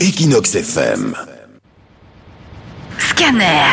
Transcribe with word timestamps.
Equinox 0.00 0.54
FM. 0.54 1.12
Scanner. 2.98 3.66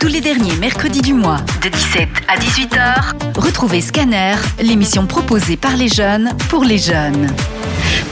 Tous 0.00 0.08
les 0.08 0.20
derniers 0.20 0.56
mercredis 0.56 1.00
du 1.00 1.12
mois, 1.12 1.38
de 1.62 1.68
17 1.68 2.08
à 2.26 2.36
18h, 2.36 3.38
retrouvez 3.38 3.80
Scanner, 3.80 4.34
l'émission 4.60 5.06
proposée 5.06 5.56
par 5.56 5.76
les 5.76 5.86
jeunes 5.86 6.30
pour 6.48 6.64
les 6.64 6.78
jeunes. 6.78 7.28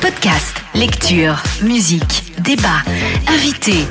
Podcast, 0.00 0.54
lecture, 0.74 1.42
musique, 1.62 2.32
débat, 2.38 2.82
invités. 3.26 3.86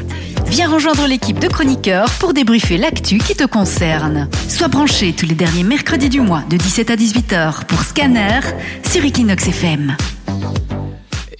Viens 0.47 0.69
rejoindre 0.69 1.05
l'équipe 1.05 1.39
de 1.39 1.49
chroniqueurs 1.49 2.09
pour 2.19 2.33
débriefer 2.33 2.77
l'actu 2.77 3.17
qui 3.17 3.35
te 3.35 3.45
concerne. 3.45 4.29
Sois 4.47 4.69
branché 4.69 5.11
tous 5.11 5.25
les 5.25 5.35
derniers 5.35 5.63
mercredis 5.63 6.09
du 6.09 6.21
mois 6.21 6.43
de 6.49 6.55
17 6.55 6.89
à 6.89 6.95
18h 6.95 7.65
pour 7.65 7.83
Scanner 7.83 8.39
sur 8.89 9.03
Equinox 9.03 9.47
FM. 9.47 9.97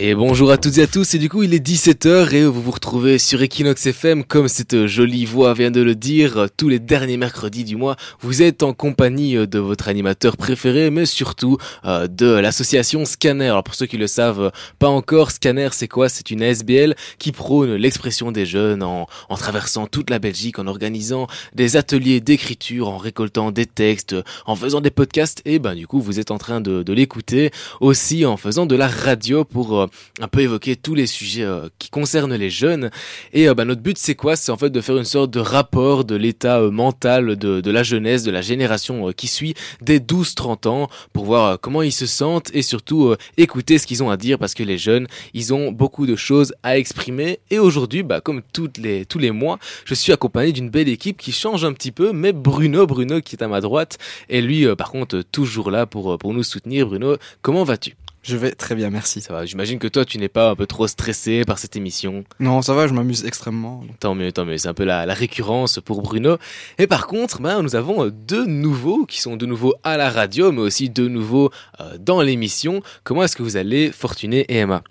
Et 0.05 0.15
bonjour 0.15 0.51
à 0.51 0.57
toutes 0.57 0.79
et 0.79 0.81
à 0.81 0.87
tous, 0.87 1.13
et 1.13 1.17
du 1.17 1.29
coup 1.29 1.43
il 1.43 1.53
est 1.53 1.65
17h 1.65 2.33
et 2.33 2.43
vous 2.43 2.61
vous 2.61 2.71
retrouvez 2.71 3.17
sur 3.17 3.41
Equinox 3.41 3.85
FM 3.85 4.25
comme 4.25 4.49
cette 4.49 4.85
jolie 4.85 5.23
voix 5.23 5.53
vient 5.53 5.71
de 5.71 5.81
le 5.81 5.95
dire, 5.95 6.47
tous 6.57 6.67
les 6.67 6.79
derniers 6.79 7.15
mercredis 7.15 7.63
du 7.63 7.77
mois, 7.77 7.95
vous 8.19 8.41
êtes 8.41 8.63
en 8.63 8.73
compagnie 8.73 9.35
de 9.47 9.59
votre 9.59 9.87
animateur 9.87 10.35
préféré, 10.35 10.89
mais 10.89 11.05
surtout 11.05 11.57
euh, 11.85 12.07
de 12.07 12.25
l'association 12.25 13.05
Scanner. 13.05 13.45
Alors 13.45 13.63
pour 13.63 13.75
ceux 13.75 13.85
qui 13.85 13.95
le 13.95 14.07
savent 14.07 14.51
pas 14.77 14.89
encore, 14.89 15.31
Scanner 15.31 15.69
c'est 15.71 15.87
quoi? 15.87 16.09
C'est 16.09 16.31
une 16.31 16.41
SBL 16.41 16.95
qui 17.17 17.31
prône 17.31 17.75
l'expression 17.75 18.33
des 18.33 18.45
jeunes 18.45 18.83
en, 18.83 19.07
traversant 19.37 19.87
toute 19.87 20.09
la 20.09 20.19
Belgique, 20.19 20.59
en 20.59 20.67
organisant 20.67 21.27
des 21.55 21.77
ateliers 21.77 22.19
d'écriture, 22.19 22.89
en 22.89 22.97
récoltant 22.97 23.51
des 23.51 23.67
textes, 23.67 24.17
en 24.47 24.57
faisant 24.57 24.81
des 24.81 24.91
podcasts, 24.91 25.41
et 25.45 25.59
ben 25.59 25.75
du 25.75 25.87
coup 25.87 26.01
vous 26.01 26.19
êtes 26.19 26.31
en 26.31 26.37
train 26.37 26.59
de, 26.59 26.83
de 26.83 26.91
l'écouter, 26.91 27.51
aussi 27.79 28.25
en 28.25 28.35
faisant 28.35 28.65
de 28.65 28.75
la 28.75 28.89
radio 28.89 29.45
pour 29.45 29.79
euh, 29.79 29.87
un 30.19 30.27
peu 30.27 30.41
évoquer 30.41 30.75
tous 30.75 30.95
les 30.95 31.07
sujets 31.07 31.43
euh, 31.43 31.67
qui 31.79 31.89
concernent 31.89 32.35
les 32.35 32.49
jeunes. 32.49 32.91
Et 33.33 33.49
euh, 33.49 33.53
bah, 33.53 33.65
notre 33.65 33.81
but, 33.81 33.97
c'est 33.97 34.15
quoi? 34.15 34.35
C'est 34.35 34.51
en 34.51 34.57
fait 34.57 34.69
de 34.69 34.81
faire 34.81 34.97
une 34.97 35.03
sorte 35.03 35.31
de 35.31 35.39
rapport 35.39 36.05
de 36.05 36.15
l'état 36.15 36.59
euh, 36.59 36.71
mental 36.71 37.35
de, 37.35 37.61
de, 37.61 37.71
la 37.71 37.83
jeunesse, 37.83 38.23
de 38.23 38.31
la 38.31 38.41
génération 38.41 39.11
qui 39.11 39.27
suit 39.27 39.55
des 39.81 39.99
12-30 39.99 40.67
ans, 40.67 40.89
pour 41.13 41.25
voir 41.25 41.59
comment 41.59 41.81
ils 41.81 41.91
se 41.91 42.05
sentent 42.05 42.51
et 42.53 42.61
surtout 42.61 43.15
écouter 43.37 43.77
ce 43.77 43.87
qu'ils 43.87 44.03
ont 44.03 44.09
à 44.09 44.17
dire, 44.17 44.37
parce 44.37 44.53
que 44.53 44.63
les 44.63 44.77
jeunes, 44.77 45.07
ils 45.33 45.53
ont 45.53 45.71
beaucoup 45.71 46.05
de 46.05 46.15
choses 46.15 46.53
à 46.63 46.77
exprimer. 46.77 47.39
Et 47.49 47.59
aujourd'hui, 47.59 48.03
bah, 48.03 48.21
comme 48.21 48.41
toutes 48.53 48.77
les, 48.77 49.05
tous 49.05 49.19
les 49.19 49.31
mois, 49.31 49.59
je 49.85 49.93
suis 49.93 50.11
accompagné 50.11 50.51
d'une 50.51 50.69
belle 50.69 50.89
équipe 50.89 51.17
qui 51.17 51.31
change 51.31 51.65
un 51.65 51.73
petit 51.73 51.91
peu, 51.91 52.11
mais 52.11 52.33
Bruno, 52.33 52.85
Bruno 52.85 53.21
qui 53.21 53.35
est 53.35 53.43
à 53.43 53.47
ma 53.47 53.61
droite, 53.61 53.97
et 54.29 54.41
lui, 54.41 54.67
par 54.75 54.91
contre, 54.91 55.21
toujours 55.31 55.71
là 55.71 55.85
pour, 55.85 56.17
pour 56.17 56.33
nous 56.33 56.43
soutenir. 56.43 56.87
Bruno, 56.87 57.17
comment 57.41 57.63
vas-tu? 57.63 57.95
Je 58.23 58.37
vais 58.37 58.51
très 58.51 58.73
bien, 58.73 58.89
merci. 58.89 59.19
Ça 59.19 59.33
va. 59.33 59.45
J'imagine 59.45 59.79
que 59.79 59.87
toi, 59.87 60.05
tu 60.05 60.17
n'es 60.17 60.29
pas 60.29 60.49
un 60.49 60.55
peu 60.55 60.65
trop 60.65 60.87
stressé 60.87 61.43
par 61.45 61.59
cette 61.59 61.75
émission. 61.75 62.23
Non, 62.39 62.61
ça 62.61 62.73
va, 62.73 62.87
je 62.87 62.93
m'amuse 62.93 63.25
extrêmement. 63.25 63.83
Tant 63.99 64.15
mieux, 64.15 64.31
tant 64.31 64.45
mieux. 64.45 64.57
C'est 64.57 64.69
un 64.69 64.73
peu 64.73 64.85
la, 64.85 65.05
la, 65.05 65.13
récurrence 65.13 65.81
pour 65.83 66.01
Bruno. 66.01 66.37
Et 66.77 66.87
par 66.87 67.07
contre, 67.07 67.41
ben, 67.41 67.61
nous 67.61 67.75
avons 67.75 68.07
deux 68.07 68.45
nouveaux 68.45 69.05
qui 69.05 69.19
sont 69.19 69.35
de 69.35 69.45
nouveau 69.45 69.75
à 69.83 69.97
la 69.97 70.09
radio, 70.09 70.53
mais 70.53 70.61
aussi 70.61 70.89
de 70.89 71.09
nouveaux 71.09 71.51
euh, 71.81 71.97
dans 71.99 72.21
l'émission. 72.21 72.81
Comment 73.03 73.23
est-ce 73.23 73.35
que 73.35 73.43
vous 73.43 73.57
allez, 73.57 73.91
Fortuné 73.91 74.45
et 74.47 74.59
Emma? 74.59 74.83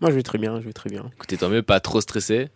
Moi, 0.00 0.10
je 0.10 0.16
vais 0.16 0.22
très 0.22 0.38
bien, 0.38 0.58
je 0.58 0.64
vais 0.64 0.72
très 0.72 0.88
bien. 0.88 1.10
Écoutez, 1.14 1.36
tant 1.36 1.50
mieux, 1.50 1.62
pas 1.62 1.80
trop 1.80 2.00
stressé. 2.00 2.48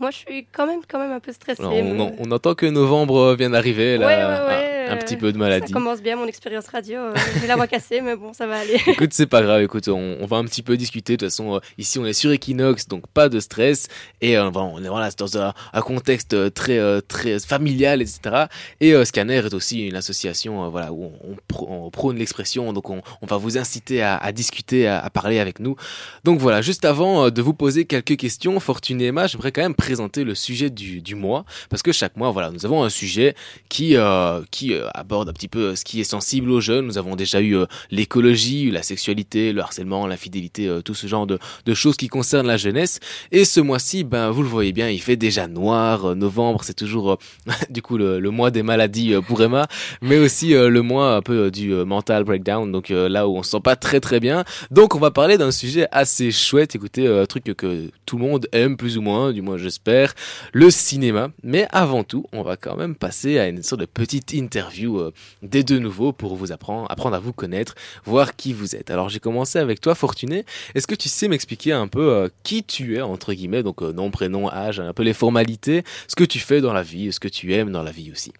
Moi, 0.00 0.10
je 0.10 0.16
suis 0.16 0.46
quand 0.50 0.66
même, 0.66 0.80
quand 0.88 0.98
même 0.98 1.12
un 1.12 1.20
peu 1.20 1.32
stressée. 1.32 1.62
on, 1.62 1.94
mais... 1.94 2.14
on, 2.18 2.30
entend 2.32 2.54
que 2.54 2.66
novembre 2.66 3.34
vient 3.38 3.50
d'arriver, 3.50 3.96
là. 3.96 4.06
Ouais, 4.06 4.16
ouais, 4.16 4.48
ouais, 4.48 4.69
un, 4.90 4.96
petit 4.96 5.16
peu 5.16 5.32
de 5.32 5.38
maladie. 5.38 5.68
Ça 5.68 5.72
commence 5.72 6.00
bien 6.00 6.16
mon 6.16 6.26
expérience 6.26 6.66
radio. 6.68 7.00
J'ai 7.40 7.46
la 7.46 7.56
voix 7.56 7.66
cassée, 7.66 8.00
mais 8.00 8.16
bon, 8.16 8.32
ça 8.32 8.46
va 8.46 8.58
aller. 8.58 8.80
Écoute, 8.86 9.12
c'est 9.12 9.26
pas 9.26 9.42
grave. 9.42 9.62
Écoute, 9.62 9.88
on, 9.88 10.18
on, 10.20 10.26
va 10.26 10.36
un 10.36 10.44
petit 10.44 10.62
peu 10.62 10.76
discuter. 10.76 11.16
De 11.16 11.24
toute 11.24 11.30
façon, 11.30 11.56
euh, 11.56 11.60
ici, 11.78 11.98
on 11.98 12.06
est 12.06 12.12
sur 12.12 12.30
Equinox, 12.32 12.88
donc 12.88 13.06
pas 13.08 13.28
de 13.28 13.40
stress. 13.40 13.88
Et 14.20 14.36
euh, 14.36 14.50
on 14.50 14.82
est 14.82 14.88
voilà, 14.88 15.10
dans 15.16 15.38
un, 15.38 15.54
un, 15.72 15.82
contexte 15.82 16.52
très, 16.54 16.78
euh, 16.78 17.00
très 17.00 17.38
familial, 17.38 18.02
etc. 18.02 18.46
Et 18.80 18.94
euh, 18.94 19.04
Scanner 19.04 19.36
est 19.44 19.54
aussi 19.54 19.86
une 19.86 19.96
association, 19.96 20.64
euh, 20.64 20.68
voilà, 20.68 20.92
où 20.92 21.04
on, 21.04 21.36
on 21.68 21.90
prône 21.90 22.16
l'expression. 22.16 22.72
Donc, 22.72 22.90
on, 22.90 23.02
va 23.22 23.36
vous 23.36 23.58
inciter 23.58 24.02
à, 24.02 24.16
à 24.16 24.32
discuter, 24.32 24.86
à, 24.86 24.98
à, 24.98 25.10
parler 25.10 25.38
avec 25.38 25.60
nous. 25.60 25.76
Donc 26.24 26.40
voilà, 26.40 26.62
juste 26.62 26.84
avant 26.84 27.26
euh, 27.26 27.30
de 27.30 27.42
vous 27.42 27.54
poser 27.54 27.84
quelques 27.84 28.16
questions, 28.16 28.58
Fortuné 28.60 29.06
Emma, 29.06 29.26
j'aimerais 29.26 29.52
quand 29.52 29.62
même 29.62 29.74
présenter 29.74 30.24
le 30.24 30.34
sujet 30.34 30.70
du, 30.70 31.00
du, 31.00 31.14
mois 31.14 31.44
parce 31.68 31.82
que 31.82 31.92
chaque 31.92 32.16
mois 32.16 32.30
voilà 32.30 32.50
nous 32.50 32.64
avons 32.64 32.82
un 32.82 32.88
sujet 32.88 33.34
qui 33.68 33.96
euh, 33.96 34.42
qui 34.50 34.74
euh, 34.74 34.79
aborde 34.94 35.28
un 35.28 35.32
petit 35.32 35.48
peu 35.48 35.74
ce 35.76 35.84
qui 35.84 36.00
est 36.00 36.04
sensible 36.04 36.50
aux 36.50 36.60
jeunes. 36.60 36.86
Nous 36.86 36.98
avons 36.98 37.16
déjà 37.16 37.40
eu 37.40 37.56
euh, 37.56 37.66
l'écologie 37.90 38.70
la 38.70 38.82
sexualité 38.82 39.52
le 39.52 39.60
harcèlement 39.60 40.06
l'infidélité 40.06 40.66
euh, 40.68 40.82
tout 40.82 40.94
ce 40.94 41.06
genre 41.06 41.26
de, 41.26 41.38
de, 41.66 41.74
choses 41.74 41.96
qui 41.96 42.08
concernent 42.08 42.46
la 42.46 42.56
jeunesse. 42.56 43.00
Et 43.32 43.44
ce 43.44 43.60
mois-ci 43.60 44.04
ben 44.04 44.30
vous 44.30 44.42
le 44.42 44.48
voyez 44.48 44.72
bien 44.72 44.88
il 44.88 45.00
fait 45.00 45.16
déjà 45.16 45.46
noir 45.46 46.14
novembre 46.16 46.64
c'est 46.64 46.74
toujours 46.74 47.18
du 47.70 47.82
coup 47.82 47.96
le, 47.96 48.20
le, 48.20 48.30
mois 48.30 48.50
des 48.50 48.62
maladies 48.62 49.14
pour 49.26 49.42
Emma 49.42 49.66
mais 50.02 50.18
aussi 50.18 50.50
le 50.50 50.82
mois 50.82 51.16
un 51.16 51.22
peu 51.22 51.50
du 51.50 51.70
mental 51.70 52.24
breakdown. 52.24 52.70
Donc 52.70 52.90
là 52.90 53.28
où 53.28 53.36
on 53.36 53.42
se 53.42 53.50
sent 53.50 53.60
pas 53.62 53.76
très 53.76 54.00
très 54.00 54.20
bien. 54.20 54.44
Donc 54.70 54.94
on 54.94 54.98
va 54.98 55.10
parler 55.10 55.38
d'un 55.38 55.50
sujet 55.50 55.86
assez 55.92 56.30
chouette. 56.30 56.74
Écoutez 56.74 57.06
un 57.06 57.26
truc 57.26 57.44
que 57.44 57.90
tout 58.06 58.18
le 58.18 58.24
monde 58.24 58.48
aime 58.52 58.76
plus 58.76 58.98
ou 58.98 59.02
moins 59.02 59.32
du 59.32 59.42
moins 59.42 59.56
j'espère 59.56 60.14
le 60.52 60.70
cinéma. 60.70 61.30
Mais 61.42 61.66
avant 61.70 62.04
tout, 62.04 62.26
on 62.32 62.42
va 62.42 62.56
quand 62.56 62.76
même 62.76 62.94
passer 62.94 63.38
à 63.38 63.48
une 63.48 63.62
sorte 63.62 63.80
de 63.80 63.86
petite 63.86 64.32
interview 64.32 64.69
euh, 64.78 65.12
des 65.42 65.62
deux 65.62 65.78
nouveaux 65.78 66.12
pour 66.12 66.36
vous 66.36 66.52
apprendre, 66.52 66.88
à 66.90 67.18
vous 67.18 67.32
connaître, 67.32 67.74
voir 68.04 68.36
qui 68.36 68.52
vous 68.52 68.76
êtes. 68.76 68.90
Alors 68.90 69.08
j'ai 69.08 69.20
commencé 69.20 69.58
avec 69.58 69.80
toi, 69.80 69.94
Fortuné. 69.94 70.44
Est-ce 70.74 70.86
que 70.86 70.94
tu 70.94 71.08
sais 71.08 71.28
m'expliquer 71.28 71.72
un 71.72 71.88
peu 71.88 72.12
euh, 72.12 72.28
qui 72.42 72.62
tu 72.62 72.96
es, 72.96 73.00
entre 73.00 73.32
guillemets, 73.32 73.62
donc 73.62 73.82
euh, 73.82 73.92
nom, 73.92 74.10
prénom, 74.10 74.50
âge, 74.50 74.80
un 74.80 74.92
peu 74.92 75.02
les 75.02 75.12
formalités, 75.12 75.84
ce 76.08 76.16
que 76.16 76.24
tu 76.24 76.38
fais 76.38 76.60
dans 76.60 76.72
la 76.72 76.82
vie, 76.82 77.12
ce 77.12 77.20
que 77.20 77.28
tu 77.28 77.52
aimes 77.54 77.72
dans 77.72 77.82
la 77.82 77.90
vie 77.90 78.10
aussi? 78.12 78.32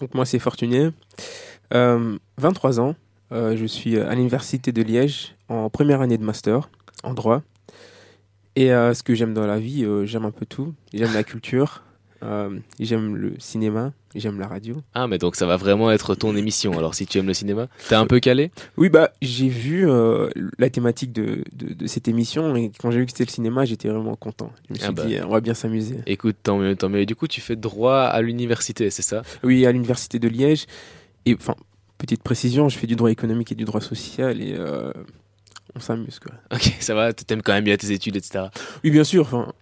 Donc 0.00 0.14
moi 0.14 0.26
c'est 0.26 0.38
Fortuné, 0.38 0.90
23 1.70 2.80
ans, 2.80 2.94
je 3.30 3.64
suis 3.66 3.98
à 3.98 4.14
l'université 4.14 4.70
de 4.70 4.82
Liège 4.82 5.34
en 5.48 5.70
première 5.70 6.02
année 6.02 6.18
de 6.18 6.24
master 6.24 6.68
en 7.02 7.14
droit. 7.14 7.42
Et 8.54 8.68
ce 8.68 9.02
que 9.02 9.14
j'aime 9.14 9.32
dans 9.32 9.46
la 9.46 9.58
vie, 9.58 9.86
j'aime 10.04 10.26
un 10.26 10.30
peu 10.30 10.44
tout. 10.44 10.74
J'aime 10.92 11.14
la 11.14 11.24
culture, 11.24 11.82
euh, 12.22 12.58
j'aime 12.78 13.16
le 13.16 13.34
cinéma, 13.38 13.92
j'aime 14.14 14.38
la 14.38 14.46
radio. 14.46 14.76
Ah, 14.94 15.06
mais 15.06 15.18
donc 15.18 15.36
ça 15.36 15.46
va 15.46 15.56
vraiment 15.56 15.90
être 15.90 16.14
ton 16.14 16.36
émission. 16.36 16.78
Alors, 16.78 16.94
si 16.94 17.06
tu 17.06 17.18
aimes 17.18 17.26
le 17.26 17.34
cinéma, 17.34 17.68
t'es 17.88 17.94
un 17.94 18.06
peu 18.06 18.20
calé? 18.20 18.50
Oui, 18.76 18.88
bah 18.88 19.12
j'ai 19.22 19.48
vu 19.48 19.88
euh, 19.88 20.28
la 20.58 20.70
thématique 20.70 21.12
de, 21.12 21.44
de, 21.52 21.74
de, 21.74 21.86
cette 21.86 22.08
émission 22.08 22.54
et 22.54 22.70
quand 22.80 22.90
j'ai 22.90 23.00
vu 23.00 23.06
que 23.06 23.12
c'était 23.12 23.24
le 23.24 23.30
cinéma, 23.30 23.64
j'étais 23.64 23.88
vraiment 23.88 24.14
content. 24.14 24.52
Je 24.68 24.74
me 24.74 24.78
suis 24.78 24.86
ah 24.88 24.92
bah. 24.92 25.04
dit, 25.04 25.16
on 25.24 25.30
va 25.30 25.40
bien 25.40 25.54
s'amuser. 25.54 25.98
Écoute, 26.06 26.36
tant 26.42 26.58
mieux, 26.58 26.76
tant 26.76 26.88
mieux. 26.88 27.00
Et 27.00 27.06
du 27.06 27.16
coup, 27.16 27.26
tu 27.26 27.40
fais 27.40 27.56
droit 27.56 28.02
à 28.02 28.22
l'université, 28.22 28.90
c'est 28.90 29.02
ça? 29.02 29.22
Oui, 29.42 29.66
à 29.66 29.72
l'université 29.72 30.18
de 30.18 30.28
Liège. 30.28 30.66
Et 31.26 31.34
enfin, 31.34 31.56
petite 31.98 32.22
précision, 32.22 32.68
je 32.68 32.78
fais 32.78 32.86
du 32.86 32.96
droit 32.96 33.10
économique 33.10 33.52
et 33.52 33.54
du 33.54 33.64
droit 33.64 33.80
social 33.80 34.40
et 34.40 34.54
euh, 34.56 34.92
on 35.74 35.80
s'amuse 35.80 36.18
quoi. 36.18 36.34
Ok, 36.52 36.76
ça 36.80 36.94
va, 36.94 37.12
t'aimes 37.12 37.42
quand 37.42 37.52
même 37.52 37.64
bien 37.64 37.76
tes 37.76 37.90
études, 37.92 38.16
etc. 38.16 38.46
Oui, 38.84 38.90
bien 38.90 39.04
sûr. 39.04 39.22
Enfin, 39.22 39.52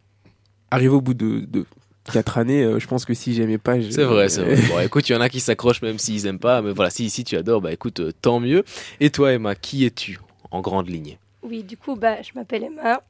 arrivé 0.71 0.95
au 0.95 1.01
bout 1.01 1.15
de, 1.15 1.41
de 1.41 1.67
quatre 2.11 2.39
années, 2.39 2.63
euh, 2.63 2.79
je 2.79 2.87
pense 2.87 3.05
que 3.05 3.15
si 3.15 3.35
j'aimais 3.35 3.59
pas, 3.59 3.81
c'est 3.83 4.05
vrai, 4.05 4.29
c'est 4.29 4.43
vrai. 4.43 4.57
Bon, 4.69 4.81
écoute, 4.81 5.09
il 5.09 5.13
y 5.13 5.17
en 5.17 5.21
a 5.21 5.29
qui 5.29 5.41
s'accrochent 5.41 5.83
même 5.83 5.99
s'ils 5.99 6.27
aiment 6.27 6.39
pas, 6.39 6.63
mais 6.63 6.73
voilà, 6.73 6.91
si 6.91 7.11
si 7.11 7.25
tu 7.25 7.37
adores, 7.37 7.61
bah 7.61 7.73
écoute, 7.73 8.01
euh, 8.01 8.13
tant 8.23 8.41
mieux. 8.41 8.65
Et 9.01 9.11
toi, 9.11 9.33
Emma, 9.33 9.55
qui 9.55 9.85
es-tu 9.85 10.19
en 10.51 10.61
grande 10.61 10.89
ligne? 10.89 11.19
Oui, 11.43 11.63
du 11.63 11.77
coup, 11.77 11.97
bah, 11.97 12.21
je 12.23 12.31
m'appelle 12.35 12.65
Emma. 12.65 13.03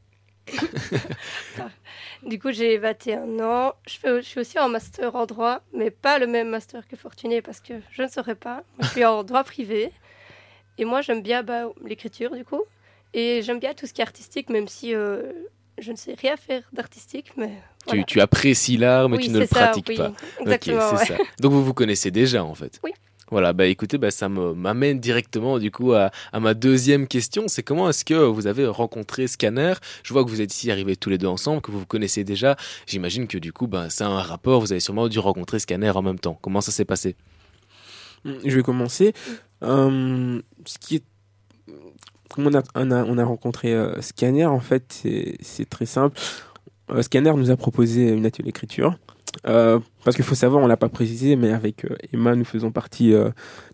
du 2.26 2.38
coup, 2.38 2.52
j'ai 2.52 2.78
21 2.78 3.40
ans. 3.40 3.72
Je, 3.86 3.98
fais, 3.98 4.22
je 4.22 4.26
suis 4.26 4.40
aussi 4.40 4.58
en 4.58 4.68
master 4.68 5.14
en 5.14 5.26
droit, 5.26 5.60
mais 5.72 5.90
pas 5.90 6.18
le 6.18 6.26
même 6.26 6.48
master 6.48 6.86
que 6.88 6.96
Fortuné 6.96 7.42
parce 7.42 7.60
que 7.60 7.74
je 7.90 8.02
ne 8.02 8.08
saurais 8.08 8.34
pas. 8.34 8.64
Moi, 8.78 8.82
je 8.82 8.88
suis 8.88 9.04
en 9.04 9.22
droit 9.24 9.44
privé. 9.44 9.92
Et 10.78 10.84
moi, 10.84 11.02
j'aime 11.02 11.22
bien 11.22 11.42
bah, 11.42 11.68
l'écriture, 11.84 12.34
du 12.34 12.44
coup. 12.44 12.62
Et 13.12 13.42
j'aime 13.42 13.58
bien 13.58 13.74
tout 13.74 13.86
ce 13.86 13.92
qui 13.92 14.00
est 14.00 14.04
artistique, 14.04 14.48
même 14.50 14.68
si 14.68 14.94
euh, 14.94 15.32
je 15.80 15.90
ne 15.92 15.96
sais 15.96 16.14
rien 16.14 16.36
faire 16.36 16.62
d'artistique. 16.72 17.32
Mais 17.36 17.52
voilà. 17.86 18.02
tu, 18.02 18.14
tu, 18.14 18.20
apprécies 18.20 18.76
l'art, 18.76 19.08
mais 19.08 19.16
oui, 19.18 19.24
tu 19.24 19.30
ne 19.30 19.40
le 19.40 19.46
ça, 19.46 19.66
pratiques 19.66 19.86
oui. 19.88 19.96
pas. 19.96 20.12
Exactement. 20.40 20.88
Okay, 20.88 20.96
ouais. 20.96 21.06
ça. 21.06 21.16
Donc 21.40 21.52
vous 21.52 21.64
vous 21.64 21.74
connaissez 21.74 22.10
déjà 22.10 22.44
en 22.44 22.54
fait. 22.54 22.80
Oui. 22.84 22.92
Voilà, 23.30 23.52
bah 23.52 23.66
écoutez, 23.66 23.96
bah, 23.96 24.10
ça 24.10 24.28
m'amène 24.28 24.98
directement 24.98 25.60
du 25.60 25.70
coup 25.70 25.92
à, 25.92 26.10
à 26.32 26.40
ma 26.40 26.52
deuxième 26.52 27.06
question. 27.06 27.44
C'est 27.46 27.62
comment 27.62 27.88
est-ce 27.88 28.04
que 28.04 28.14
vous 28.14 28.48
avez 28.48 28.66
rencontré 28.66 29.28
Scanner? 29.28 29.74
Je 30.02 30.12
vois 30.12 30.24
que 30.24 30.30
vous 30.30 30.40
êtes 30.40 30.52
ici 30.52 30.70
arrivés 30.70 30.96
tous 30.96 31.10
les 31.10 31.18
deux 31.18 31.28
ensemble, 31.28 31.62
que 31.62 31.70
vous 31.70 31.78
vous 31.78 31.86
connaissez 31.86 32.24
déjà. 32.24 32.56
J'imagine 32.86 33.28
que 33.28 33.38
du 33.38 33.52
coup, 33.52 33.68
bah, 33.68 33.88
c'est 33.88 34.02
un 34.02 34.20
rapport. 34.20 34.60
Vous 34.60 34.72
avez 34.72 34.80
sûrement 34.80 35.06
dû 35.06 35.20
rencontrer 35.20 35.60
Scanner 35.60 35.90
en 35.90 36.02
même 36.02 36.18
temps. 36.18 36.38
Comment 36.42 36.60
ça 36.60 36.72
s'est 36.72 36.84
passé? 36.84 37.14
Je 38.24 38.56
vais 38.56 38.62
commencer. 38.62 39.12
Euh, 39.62 40.40
ce 40.64 40.78
qui 40.78 40.96
est 40.96 41.04
on 42.38 42.54
a, 42.54 42.62
on 42.74 42.90
a, 42.90 43.04
on 43.04 43.18
a 43.18 43.24
rencontré 43.24 43.72
euh, 43.74 44.00
Scanner, 44.00 44.46
en 44.46 44.60
fait, 44.60 45.06
c'est 45.40 45.68
très 45.68 45.86
simple. 45.86 46.18
Euh, 46.90 47.02
Scanner 47.02 47.32
nous 47.34 47.50
a 47.50 47.56
proposé 47.56 48.08
une 48.10 48.26
atelier 48.26 48.46
d'écriture. 48.46 48.96
Euh, 49.46 49.78
parce 50.04 50.16
qu'il 50.16 50.24
faut 50.24 50.34
savoir, 50.34 50.62
on 50.62 50.66
l'a 50.66 50.76
pas 50.76 50.88
précisé, 50.88 51.36
mais 51.36 51.52
avec 51.52 51.86
Emma, 52.12 52.34
nous 52.34 52.44
faisons 52.44 52.72
partie 52.72 53.12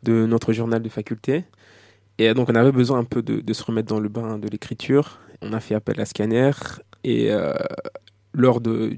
de 0.02 0.26
notre 0.26 0.52
journal 0.52 0.82
de 0.82 0.88
faculté. 0.88 1.44
Et 2.18 2.32
donc, 2.34 2.48
on 2.50 2.54
avait 2.54 2.72
besoin 2.72 2.98
un 2.98 3.04
peu 3.04 3.22
de, 3.22 3.40
de 3.40 3.52
se 3.52 3.62
remettre 3.62 3.88
dans 3.88 4.00
le 4.00 4.08
bain 4.08 4.38
de 4.38 4.48
l'écriture. 4.48 5.20
on 5.42 5.52
a 5.52 5.60
fait 5.60 5.74
appel 5.74 6.00
à 6.00 6.04
Scanner 6.04 6.50
et 7.04 7.30
lors 8.34 8.60
de, 8.60 8.96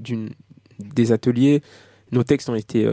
des 0.81 1.12
ateliers, 1.12 1.62
nos 2.11 2.25
textes 2.25 2.49
ont 2.49 2.54
été 2.56 2.90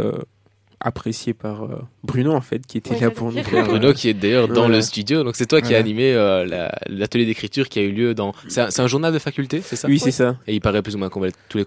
euh, 0.84 0.88
appréciés 0.88 1.34
par 1.34 1.64
euh, 1.64 1.82
Bruno 2.04 2.34
en 2.34 2.42
fait, 2.42 2.66
qui 2.66 2.78
était 2.78 2.92
Oui, 2.94 3.00
là 3.00 3.10
pour 3.12 3.32
nous 3.32 3.44
faire. 3.44 3.66
Bruno 3.66 3.94
qui 3.94 4.10
est 4.10 4.14
d'ailleurs 4.14 4.48
dans 4.48 4.62
Voilà. 4.62 4.76
le 4.78 4.82
studio, 4.82 5.24
donc 5.24 5.36
c'est 5.36 5.46
toi 5.46 5.60
qui 5.62 5.68
as 5.68 5.70
Voilà. 5.70 5.80
animé 5.84 6.14
euh, 6.14 6.46
la- 6.46 6.72
l'atelier 6.88 7.26
d'écriture 7.26 7.70
qui 7.70 7.80
a 7.80 7.82
eu 7.84 7.92
lieu 7.92 8.14
dans. 8.14 8.34
C'est 8.48 8.80
un, 8.80 8.88
journal 8.88 9.14
de 9.14 9.20
faculté, 9.20 9.62
c'est 9.62 9.76
ça? 9.76 9.88
Oui, 9.88 10.00
c'est 10.00 10.12
ça. 10.12 10.38
Et 10.48 10.54
il 10.56 10.62
paraît 10.62 10.82
plus 10.82 10.96
ou 10.96 11.00
moins 11.00 11.10
tous 11.50 11.58
les 11.58 11.66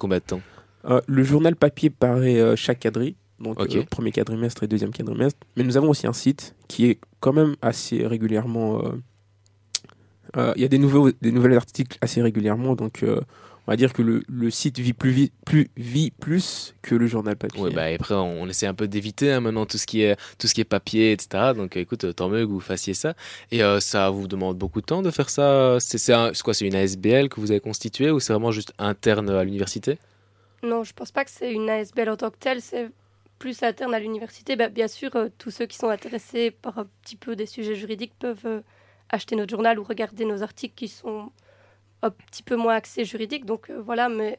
Euh, 0.89 1.01
le 1.07 1.23
journal 1.25 1.57
papier 1.57 1.91
paraît 1.91 2.39
euh, 2.39 2.55
chaque 2.57 2.81
quadri, 2.81 3.17
donc 3.41 3.61
euh, 3.61 3.83
premier 3.91 4.13
quadrimestre 4.13 4.63
et 4.63 4.69
deuxième 4.69 4.93
quadrimestre. 4.93 5.39
Mais 5.57 5.65
nous 5.65 5.77
avons 5.77 5.91
aussi 5.91 6.07
un 6.07 6.13
site 6.13 6.55
qui 6.69 6.87
est 6.87 6.99
quand 7.21 7.33
même 7.33 7.57
assez 7.63 8.07
régulièrement. 8.07 8.79
euh, 8.85 8.93
euh, 10.37 10.53
Il 10.57 10.63
y 10.63 10.65
a 10.65 10.69
des 10.69 10.79
nouveaux, 10.79 11.11
des 11.21 11.33
nouvelles 11.33 11.57
articles 11.57 11.99
assez 12.01 12.23
régulièrement, 12.23 12.75
donc 12.75 13.03
euh, 13.03 13.21
on 13.69 13.71
va 13.71 13.77
dire 13.77 13.93
que 13.93 14.01
le, 14.01 14.23
le 14.29 14.51
site 14.51 14.79
vit 14.79 14.95
plus, 14.95 15.11
vi- 15.11 15.31
plus 15.45 15.69
vit 15.77 16.11
plus 16.11 16.75
que 16.81 16.95
le 16.95 17.07
journal 17.07 17.37
papier. 17.37 17.63
Ouais, 17.63 17.71
bah, 17.71 17.91
et 17.91 17.97
après, 17.97 18.15
on, 18.15 18.41
on 18.43 18.49
essaie 18.49 18.67
un 18.67 18.73
peu 18.73 18.89
d'éviter 18.89 19.31
hein, 19.31 19.41
maintenant 19.41 19.67
tout 19.67 19.77
ce 19.77 19.87
qui 19.87 20.01
est 20.01 20.17
tout 20.39 20.47
ce 20.47 20.55
qui 20.55 20.63
est 20.63 20.65
papier, 20.65 21.13
etc. 21.13 21.53
Donc, 21.53 21.77
euh, 21.77 21.81
écoute, 21.81 22.05
euh, 22.05 22.15
tant 22.15 22.31
mieux 22.31 22.47
que 22.47 22.51
vous 22.51 22.61
fassiez 22.61 22.95
ça. 22.95 23.13
Et 23.53 23.63
euh, 23.63 23.79
ça 23.79 24.09
vous 24.09 24.27
demande 24.27 24.57
beaucoup 24.57 24.81
de 24.81 24.87
temps 24.87 25.03
de 25.03 25.11
faire 25.11 25.29
ça. 25.29 25.77
C'est 25.81 25.99
c'est 25.99 26.15
un- 26.15 26.33
c'est 26.33 26.43
quoi 26.43 26.55
C'est 26.55 26.67
une 26.67 26.75
ASBL 26.75 27.29
que 27.29 27.41
vous 27.41 27.51
avez 27.51 27.61
constituée 27.61 28.11
ou 28.11 28.21
c'est 28.21 28.33
vraiment 28.33 28.53
juste 28.53 28.73
interne 28.79 29.29
à 29.29 29.45
l'université? 29.45 29.99
Non, 30.63 30.83
je 30.83 30.95
pense 30.95 31.13
pas 31.13 31.25
que 31.27 31.31
c'est 31.31 31.53
une 31.53 31.69
ASBL 31.69 32.09
en 32.09 32.17
tant 32.17 32.31
que 32.31 32.39
telle, 32.39 32.63
c'est 32.63 32.89
plus 33.39 33.63
interne 33.63 33.93
à 33.95 34.01
l'université. 34.01 34.57
Bah, 34.57 34.71
bien 34.71 34.89
sûr, 34.89 35.15
euh, 35.15 35.29
tous 35.37 35.51
ceux 35.51 35.67
qui 35.67 35.77
sont 35.77 35.89
intéressés 35.91 36.51
par 36.51 36.79
un 36.79 36.87
petit 37.05 37.17
peu 37.17 37.37
des 37.37 37.47
sujets 37.47 37.75
juridiques 37.77 38.15
peuvent 38.19 38.47
euh, 38.47 38.61
acheter 39.11 39.37
notre 39.37 39.51
journal 39.51 39.79
ou 39.79 39.85
regarder 39.85 40.25
nos 40.25 40.43
articles 40.43 40.75
qui 40.75 40.89
sont 40.89 41.31
un 42.03 42.11
petit 42.11 42.43
peu 42.43 42.57
moins 42.57 42.75
axés 42.75 43.05
juridiques. 43.05 43.45
Donc 43.45 43.71
euh, 43.71 43.81
voilà, 43.81 44.09
mais 44.09 44.39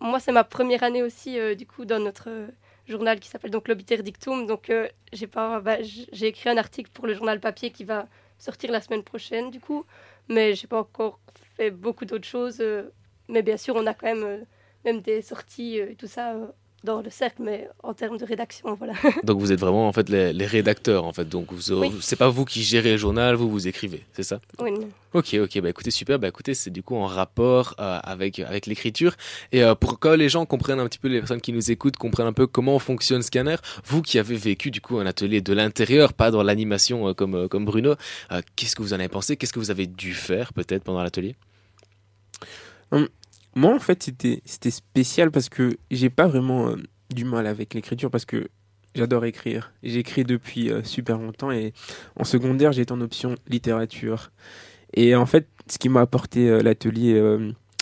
moi, 0.00 0.20
c'est 0.20 0.32
ma 0.32 0.44
première 0.44 0.82
année 0.82 1.02
aussi, 1.02 1.38
euh, 1.38 1.54
du 1.54 1.66
coup, 1.66 1.84
dans 1.84 1.98
notre 2.00 2.28
euh, 2.30 2.48
journal 2.86 3.20
qui 3.20 3.28
s'appelle 3.28 3.50
donc 3.50 3.68
l'Obiter 3.68 4.02
Dictum. 4.02 4.46
Donc 4.46 4.72
j'ai 5.12 5.26
pas, 5.26 5.60
bah, 5.60 5.78
j'ai 5.82 6.26
écrit 6.26 6.50
un 6.50 6.56
article 6.56 6.90
pour 6.92 7.06
le 7.06 7.14
journal 7.14 7.40
papier 7.40 7.70
qui 7.70 7.84
va 7.84 8.08
sortir 8.38 8.70
la 8.70 8.80
semaine 8.80 9.02
prochaine, 9.02 9.50
du 9.50 9.60
coup, 9.60 9.84
mais 10.28 10.54
j'ai 10.54 10.66
pas 10.66 10.80
encore 10.80 11.20
fait 11.56 11.70
beaucoup 11.70 12.04
d'autres 12.04 12.26
choses. 12.26 12.62
mais 13.28 13.42
bien 13.42 13.56
sûr, 13.56 13.74
on 13.76 13.86
a 13.86 13.94
quand 13.94 14.06
même 14.06 14.46
même 14.84 15.00
des 15.00 15.20
sorties 15.22 15.78
et 15.78 15.96
tout 15.96 16.06
ça 16.06 16.36
dans 16.86 17.02
le 17.02 17.10
cercle, 17.10 17.42
mais 17.42 17.68
en 17.82 17.92
termes 17.92 18.16
de 18.16 18.24
rédaction, 18.24 18.74
voilà. 18.74 18.94
Donc, 19.24 19.38
vous 19.40 19.52
êtes 19.52 19.60
vraiment 19.60 19.86
en 19.88 19.92
fait 19.92 20.08
les, 20.08 20.32
les 20.32 20.46
rédacteurs 20.46 21.04
en 21.04 21.12
fait. 21.12 21.28
Donc, 21.28 21.52
vous, 21.52 21.72
Oui. 21.74 21.92
c'est 22.00 22.16
pas 22.16 22.30
vous 22.30 22.44
qui 22.46 22.62
gérez 22.62 22.92
le 22.92 22.96
journal, 22.96 23.34
vous 23.34 23.50
vous 23.50 23.68
écrivez, 23.68 24.02
c'est 24.14 24.22
ça? 24.22 24.40
Oui, 24.60 24.70
non. 24.72 24.88
Ok, 25.12 25.34
ok, 25.34 25.60
bah 25.60 25.68
écoutez, 25.70 25.90
super, 25.90 26.18
bah 26.18 26.28
écoutez, 26.28 26.54
c'est 26.54 26.70
du 26.70 26.82
coup 26.82 26.96
en 26.96 27.06
rapport 27.06 27.74
euh, 27.80 27.98
avec, 28.02 28.38
avec 28.38 28.66
l'écriture. 28.66 29.14
Et 29.52 29.62
euh, 29.62 29.74
pour 29.74 29.98
que 29.98 30.08
les 30.08 30.28
gens 30.28 30.46
comprennent 30.46 30.80
un 30.80 30.86
petit 30.86 30.98
peu, 30.98 31.08
les 31.08 31.18
personnes 31.18 31.40
qui 31.40 31.52
nous 31.52 31.70
écoutent, 31.70 31.96
comprennent 31.96 32.26
un 32.26 32.32
peu 32.32 32.46
comment 32.46 32.78
fonctionne 32.78 33.22
Scanner, 33.22 33.56
vous 33.84 34.00
qui 34.02 34.18
avez 34.18 34.36
vécu 34.36 34.70
du 34.70 34.80
coup 34.80 34.98
un 34.98 35.06
atelier 35.06 35.40
de 35.40 35.52
l'intérieur, 35.52 36.12
pas 36.12 36.30
dans 36.30 36.42
l'animation 36.42 37.08
euh, 37.08 37.14
comme, 37.14 37.34
euh, 37.34 37.48
comme 37.48 37.64
Bruno, 37.64 37.94
euh, 38.30 38.40
qu'est-ce 38.56 38.76
que 38.76 38.82
vous 38.82 38.92
en 38.94 38.98
avez 39.00 39.08
pensé? 39.08 39.36
Qu'est-ce 39.36 39.52
que 39.52 39.58
vous 39.58 39.70
avez 39.70 39.86
dû 39.86 40.14
faire 40.14 40.52
peut-être 40.52 40.84
pendant 40.84 41.02
l'atelier? 41.02 41.34
Moi, 43.56 43.74
en 43.74 43.78
fait, 43.80 44.02
c'était 44.02 44.42
c'était 44.44 44.70
spécial 44.70 45.30
parce 45.30 45.48
que 45.48 45.78
j'ai 45.90 46.10
pas 46.10 46.26
vraiment 46.28 46.68
euh, 46.68 46.76
du 47.14 47.24
mal 47.24 47.46
avec 47.46 47.72
l'écriture 47.74 48.10
parce 48.10 48.26
que 48.26 48.48
j'adore 48.94 49.24
écrire. 49.24 49.72
J'écris 49.82 50.24
depuis 50.24 50.70
euh, 50.70 50.82
super 50.84 51.18
longtemps 51.18 51.50
et 51.50 51.72
en 52.16 52.24
secondaire, 52.24 52.72
j'étais 52.72 52.92
en 52.92 53.00
option 53.00 53.34
littérature. 53.48 54.30
Et 54.94 55.16
en 55.16 55.26
fait, 55.26 55.48
ce 55.70 55.78
qui 55.78 55.88
m'a 55.88 56.02
apporté 56.02 56.48
euh, 56.50 56.62
l'atelier 56.62 57.18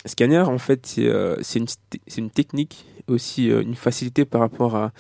Scanner, 0.07 0.41
en 0.41 0.59
fait, 0.59 0.87
c'est 0.87 1.11
c'est 1.43 1.59
une, 1.59 1.67
st- 1.67 2.01
c'est 2.07 2.21
une 2.21 2.31
technique, 2.31 2.87
aussi 3.09 3.49
une 3.49 3.75
facilité 3.75 4.25
par 4.27 4.41
rapport 4.43 4.77
à, 4.77 4.93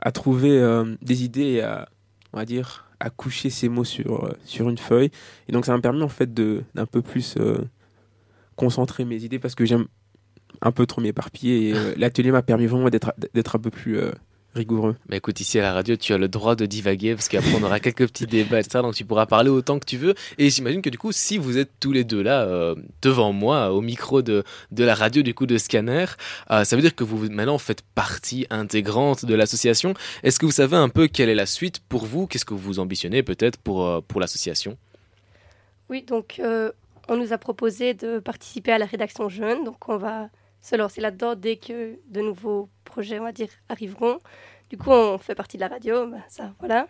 à 0.00 0.12
trouver 0.12 0.60
des 1.02 1.24
idées 1.24 1.52
et 1.58 1.62
à, 1.62 1.88
on 2.32 2.38
va 2.38 2.44
dire, 2.44 2.86
à 3.00 3.10
coucher 3.10 3.50
ces 3.50 3.68
mots 3.68 3.84
sur, 3.84 4.34
sur 4.44 4.68
une 4.68 4.78
feuille. 4.78 5.10
Et 5.48 5.52
donc, 5.52 5.64
ça 5.66 5.72
m'a 5.74 5.80
permis, 5.80 6.02
en 6.02 6.08
fait, 6.08 6.34
de- 6.34 6.64
d'un 6.74 6.86
peu 6.86 7.02
plus 7.02 7.36
concentrer 8.56 9.04
mes 9.04 9.22
idées 9.24 9.38
parce 9.38 9.54
que 9.54 9.64
j'aime 9.64 9.86
un 10.62 10.72
peu 10.72 10.86
trop 10.86 11.00
m'éparpiller 11.00 11.68
et 11.68 11.74
euh, 11.74 11.94
l'atelier 11.96 12.30
m'a 12.30 12.42
permis 12.42 12.66
vraiment 12.66 12.90
d'être 12.90 13.12
d'être 13.34 13.56
un 13.56 13.58
peu 13.58 13.70
plus 13.70 13.98
euh, 13.98 14.10
rigoureux. 14.54 14.96
Bah 15.08 15.16
écoute, 15.16 15.40
ici 15.40 15.58
à 15.58 15.62
la 15.62 15.72
radio, 15.72 15.96
tu 15.96 16.12
as 16.12 16.18
le 16.18 16.28
droit 16.28 16.56
de 16.56 16.66
divaguer 16.66 17.14
parce 17.14 17.28
qu'après 17.28 17.54
on 17.58 17.62
aura 17.62 17.80
quelques 17.80 18.06
petits 18.08 18.26
débats, 18.26 18.60
etc. 18.60 18.80
Donc 18.82 18.94
tu 18.94 19.04
pourras 19.04 19.26
parler 19.26 19.50
autant 19.50 19.78
que 19.78 19.84
tu 19.84 19.96
veux. 19.96 20.14
Et 20.36 20.50
j'imagine 20.50 20.82
que 20.82 20.90
du 20.90 20.98
coup, 20.98 21.12
si 21.12 21.38
vous 21.38 21.58
êtes 21.58 21.70
tous 21.80 21.92
les 21.92 22.04
deux 22.04 22.22
là, 22.22 22.42
euh, 22.42 22.74
devant 23.02 23.32
moi, 23.32 23.72
au 23.72 23.80
micro 23.80 24.20
de, 24.20 24.44
de 24.72 24.84
la 24.84 24.94
radio, 24.94 25.22
du 25.22 25.34
coup 25.34 25.46
de 25.46 25.56
Scanner, 25.56 26.06
euh, 26.50 26.64
ça 26.64 26.76
veut 26.76 26.82
dire 26.82 26.94
que 26.94 27.04
vous 27.04 27.30
maintenant 27.30 27.58
faites 27.58 27.82
partie 27.94 28.46
intégrante 28.50 29.24
de 29.24 29.34
l'association. 29.34 29.94
Est-ce 30.22 30.38
que 30.38 30.46
vous 30.46 30.52
savez 30.52 30.76
un 30.76 30.88
peu 30.88 31.08
quelle 31.08 31.28
est 31.28 31.34
la 31.34 31.46
suite 31.46 31.80
pour 31.88 32.04
vous? 32.04 32.26
Qu'est-ce 32.26 32.44
que 32.44 32.54
vous 32.54 32.78
ambitionnez 32.80 33.22
peut-être 33.22 33.58
pour, 33.58 33.86
euh, 33.86 34.00
pour 34.06 34.20
l'association? 34.20 34.76
Oui, 35.88 36.02
donc 36.02 36.40
euh, 36.40 36.70
on 37.08 37.16
nous 37.16 37.32
a 37.32 37.38
proposé 37.38 37.94
de 37.94 38.18
participer 38.18 38.72
à 38.72 38.78
la 38.78 38.86
rédaction 38.86 39.28
jeune, 39.28 39.64
donc 39.64 39.88
on 39.88 39.96
va 39.96 40.28
se 40.60 40.76
lancer 40.76 41.00
là-dedans 41.00 41.34
dès 41.34 41.56
que 41.56 41.98
de 42.08 42.20
nouveaux 42.20 42.68
projets, 42.84 43.18
on 43.18 43.24
va 43.24 43.32
dire, 43.32 43.48
arriveront. 43.68 44.18
Du 44.70 44.76
coup, 44.76 44.90
on 44.90 45.18
fait 45.18 45.34
partie 45.34 45.56
de 45.56 45.62
la 45.62 45.68
radio, 45.68 46.06
ben, 46.06 46.22
ça, 46.28 46.52
voilà. 46.58 46.88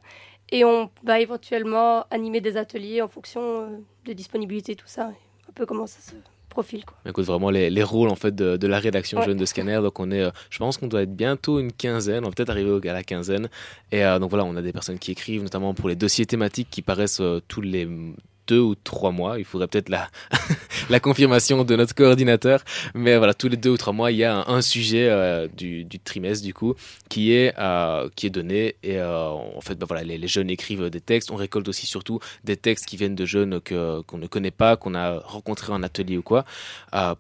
Et 0.51 0.65
on 0.65 0.91
va 1.05 1.21
éventuellement 1.21 2.05
animer 2.11 2.41
des 2.41 2.57
ateliers 2.57 3.03
en 3.03 3.09
fonction 3.09 3.41
euh, 3.43 3.69
de 4.07 4.13
disponibilité, 4.15 4.75
tout 4.75 4.87
ça, 4.87 5.07
un 5.49 5.53
peu 5.55 5.67
comment 5.67 5.87
ça 5.87 6.01
se 6.01 6.17
profile, 6.49 6.85
quoi. 6.87 6.97
Écoute, 7.07 7.27
vraiment 7.27 7.51
les, 7.51 7.69
les 7.69 7.83
rôles 7.83 8.09
en 8.09 8.17
fait 8.17 8.35
de, 8.35 8.57
de 8.57 8.67
la 8.67 8.79
rédaction 8.81 9.19
Ouais. 9.19 9.27
jeune 9.27 9.37
de 9.37 9.45
Scanner. 9.45 9.81
Donc 9.83 10.01
on 10.01 10.11
est, 10.11 10.23
euh, 10.23 10.31
je 10.51 10.59
pense 10.59 10.79
qu'on 10.79 10.87
doit 10.89 11.03
être 11.03 11.15
bientôt 11.15 11.61
une 11.61 11.71
quinzaine, 11.71 12.25
on 12.25 12.29
va 12.29 12.35
peut-être 12.35 12.49
arriver 12.51 12.89
à 12.89 12.95
la 12.95 13.03
quinzaine. 13.05 13.49
Et 13.93 14.03
euh, 14.05 14.19
donc 14.19 14.31
voilà, 14.31 14.45
on 14.47 14.57
a 14.57 14.63
des 14.63 14.73
personnes 14.73 14.99
qui 14.99 15.13
écrivent, 15.13 15.43
notamment 15.43 15.75
pour 15.75 15.89
les 15.91 15.95
dossiers 15.95 16.25
thématiques 16.25 16.69
qui 16.71 16.81
paraissent 16.81 17.21
euh, 17.21 17.41
tous 17.47 17.61
les 17.61 17.87
deux 18.49 18.59
ou 18.59 18.75
trois 18.75 19.13
mois. 19.13 19.39
Il 19.39 19.45
faudrait 19.45 19.69
peut-être 19.69 19.91
la, 20.91 21.01
confirmation 21.01 21.65
de 21.65 21.77
notre 21.77 21.95
coordinateur. 21.95 22.65
Mais 22.95 23.17
voilà, 23.17 23.35
tous 23.35 23.49
les 23.49 23.57
deux 23.57 23.71
ou 23.71 23.77
trois 23.77 23.93
mois, 23.93 24.11
il 24.11 24.19
y 24.19 24.25
a 24.25 24.49
un, 24.49 24.63
sujet 24.63 25.09
euh, 25.09 25.47
du, 25.57 25.87
trimestre 26.03 26.45
du 26.45 26.53
coup 26.55 26.75
qui 27.09 27.33
est 27.33 27.55
euh, 27.59 28.09
qui 28.17 28.27
est 28.27 28.31
donné. 28.31 28.77
Et 28.83 28.99
euh, 28.99 29.29
en 29.29 29.61
fait, 29.61 29.77
bah, 29.79 29.87
voilà, 29.89 30.03
les, 30.03 30.19
les 30.19 30.29
jeunes 30.29 30.51
écrivent 30.51 30.91
des 30.91 31.01
textes. 31.01 31.31
On 31.31 31.37
récolte 31.37 31.69
aussi 31.69 31.87
surtout 31.87 32.19
des 32.45 32.57
textes 32.57 32.87
qui 32.87 32.97
viennent 32.97 33.15
de 33.15 33.25
jeunes 33.27 33.61
que 33.61 34.01
qu'on 34.03 34.19
ne 34.19 34.27
connaît 34.27 34.51
pas, 34.51 34.77
qu'on 34.77 34.95
a 34.95 35.21
rencontrés 35.21 35.73
en 35.73 35.83
atelier 35.83 36.17
ou 36.17 36.23
quoi. 36.23 36.45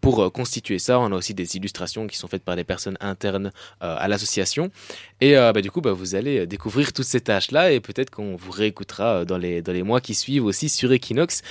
Pour 0.00 0.32
constituer 0.32 0.78
ça, 0.78 0.98
on 0.98 1.12
a 1.12 1.16
aussi 1.16 1.34
des 1.34 1.56
illustrations 1.56 2.06
qui 2.06 2.16
sont 2.16 2.28
faites 2.28 2.44
par 2.44 2.56
des 2.56 2.64
personnes 2.64 2.96
internes 3.00 3.52
à 3.80 4.08
l'association. 4.08 4.70
Et 5.20 5.36
euh, 5.36 5.52
bah, 5.52 5.62
du 5.62 5.70
coup, 5.70 5.80
bah, 5.80 5.92
vous 5.92 6.14
allez 6.14 6.46
découvrir 6.46 6.92
toutes 6.92 7.04
ces 7.04 7.20
tâches-là 7.20 7.72
et 7.72 7.80
peut-être 7.80 8.10
qu'on 8.10 8.36
vous 8.36 8.52
réécoutera 8.52 9.20
euh, 9.20 9.24
dans 9.24 9.38
les, 9.38 9.82
mois 9.82 10.00
qui 10.00 10.14
suivent 10.14 10.44
aussi 10.44 10.68
sur 10.68 10.92
Equinox. 10.92 11.42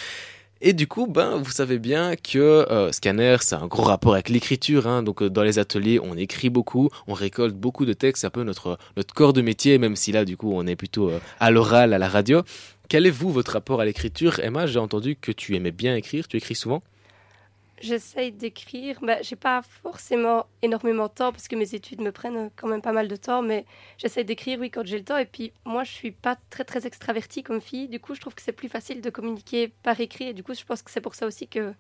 Et 0.60 0.74
du 0.74 0.88
coup, 0.88 1.06
ben, 1.06 1.38
vous 1.38 1.52
savez 1.52 1.78
bien 1.78 2.16
que 2.16 2.40
euh, 2.40 2.92
Scanner, 2.92 3.38
c'est 3.42 3.56
un 3.56 3.68
gros 3.68 3.84
rapport 3.84 4.14
avec 4.14 4.30
l'écriture. 4.30 4.88
Hein, 4.88 5.04
donc, 5.04 5.22
euh, 5.22 5.30
dans 5.30 5.44
les 5.44 5.60
ateliers, 5.60 6.00
on 6.02 6.18
écrit 6.18 6.50
beaucoup, 6.50 6.90
on 7.06 7.14
récolte 7.14 7.56
beaucoup 7.56 7.86
de 7.86 7.94
textes. 7.94 8.22
C'est 8.22 8.28
un 8.28 8.32
peu 8.32 8.44
notre, 8.44 8.80
notre 8.96 9.14
corps 9.14 9.34
de 9.34 9.42
métier, 9.42 9.78
même 9.78 9.96
si 9.96 10.12
là, 10.12 10.26
du 10.26 10.36
coup, 10.36 10.52
on 10.54 10.66
est 10.66 10.76
plutôt 10.76 11.10
euh, 11.10 11.20
à 11.40 11.52
l'oral, 11.52 11.94
à 11.94 12.00
la 12.00 12.10
radio. 12.10 12.42
Quel 12.90 13.06
est, 13.06 13.12
vous, 13.12 13.32
votre 13.32 13.52
rapport 13.52 13.82
à 13.82 13.86
l'écriture? 13.86 14.40
Emma, 14.40 14.66
j'ai 14.66 14.80
entendu 14.80 15.16
que 15.16 15.32
tu 15.32 15.56
aimais 15.56 15.72
bien 15.72 15.96
écrire. 15.96 16.28
Tu 16.28 16.38
écris 16.38 16.56
souvent? 16.56 16.82
J'essaye 17.80 18.32
d'écrire. 18.32 19.00
Bah, 19.02 19.22
j'ai 19.22 19.36
pas 19.36 19.62
forcément 19.62 20.48
énormément 20.62 21.08
de 21.08 21.12
temps 21.12 21.32
parce 21.32 21.48
que 21.48 21.56
mes 21.56 21.76
études 21.76 22.02
me 22.02 22.12
prennent 22.12 22.50
quand 22.56 22.68
même 22.68 22.82
pas 22.82 22.92
mal 22.92 23.08
de 23.08 23.16
temps, 23.16 23.42
mais 23.42 23.66
j'essaye 23.98 24.26
d'écrire, 24.26 24.60
oui, 24.60 24.72
quand 24.72 24.86
j'ai 24.86 24.98
le 24.98 25.04
temps. 25.04 25.18
Et 25.18 25.26
puis, 25.26 25.52
moi, 25.64 25.84
je 25.84 25.92
suis 25.92 26.12
pas 26.12 26.38
très, 26.50 26.64
très 26.64 26.88
extravertie 26.88 27.44
comme 27.44 27.62
fille. 27.62 27.88
Du 27.88 28.00
coup, 28.00 28.16
je 28.16 28.22
trouve 28.22 28.34
que 28.34 28.42
c'est 28.42 28.52
plus 28.52 28.70
facile 28.70 29.02
de 29.02 29.10
communiquer 29.10 29.68
par 29.84 30.00
écrit. 30.00 30.30
Et 30.30 30.34
du 30.34 30.44
coup, 30.44 30.54
je 30.54 30.64
pense 30.64 30.82
que 30.82 30.90
c'est 30.90 31.02
pour 31.02 31.16
ça 31.16 31.28
aussi 31.28 31.48
que 31.48 31.74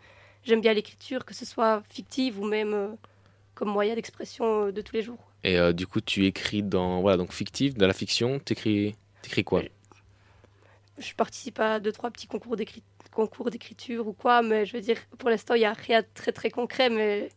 j'aime 0.43 0.61
bien 0.61 0.73
l'écriture, 0.73 1.25
que 1.25 1.33
ce 1.33 1.45
soit 1.45 1.83
fictive 1.89 2.39
ou 2.39 2.45
même 2.45 2.73
euh, 2.73 2.87
comme 3.55 3.69
moyen 3.69 3.95
d'expression 3.95 4.65
euh, 4.65 4.71
de 4.71 4.81
tous 4.81 4.93
les 4.93 5.01
jours. 5.01 5.31
Et 5.43 5.57
euh, 5.57 5.73
du 5.73 5.87
coup, 5.87 6.01
tu 6.01 6.25
écris 6.25 6.61
dans, 6.63 7.01
voilà, 7.01 7.17
donc 7.17 7.31
fictif, 7.31 7.73
dans 7.75 7.87
la 7.87 7.93
fiction. 7.93 8.39
T'écris, 8.39 8.95
t'écris 9.21 9.43
quoi? 9.43 9.63
Je 10.97 11.13
participe 11.13 11.59
à 11.59 11.79
deux, 11.79 11.91
trois 11.91 12.09
petits 12.11 12.27
concours 12.27 12.55
d'écrit- 12.57 12.83
concours 13.11 13.51
d'écriture 13.51 14.07
ou 14.07 14.13
quoi, 14.13 14.41
mais 14.41 14.65
je 14.65 14.73
veux 14.75 14.81
dire, 14.81 14.97
pour 15.19 15.29
l'instant, 15.29 15.53
il 15.55 15.59
n'y 15.59 15.65
a 15.65 15.73
rien 15.73 16.01
de 16.01 16.07
très, 16.13 16.31
très 16.31 16.49
concret, 16.49 16.89
mais 16.89 17.29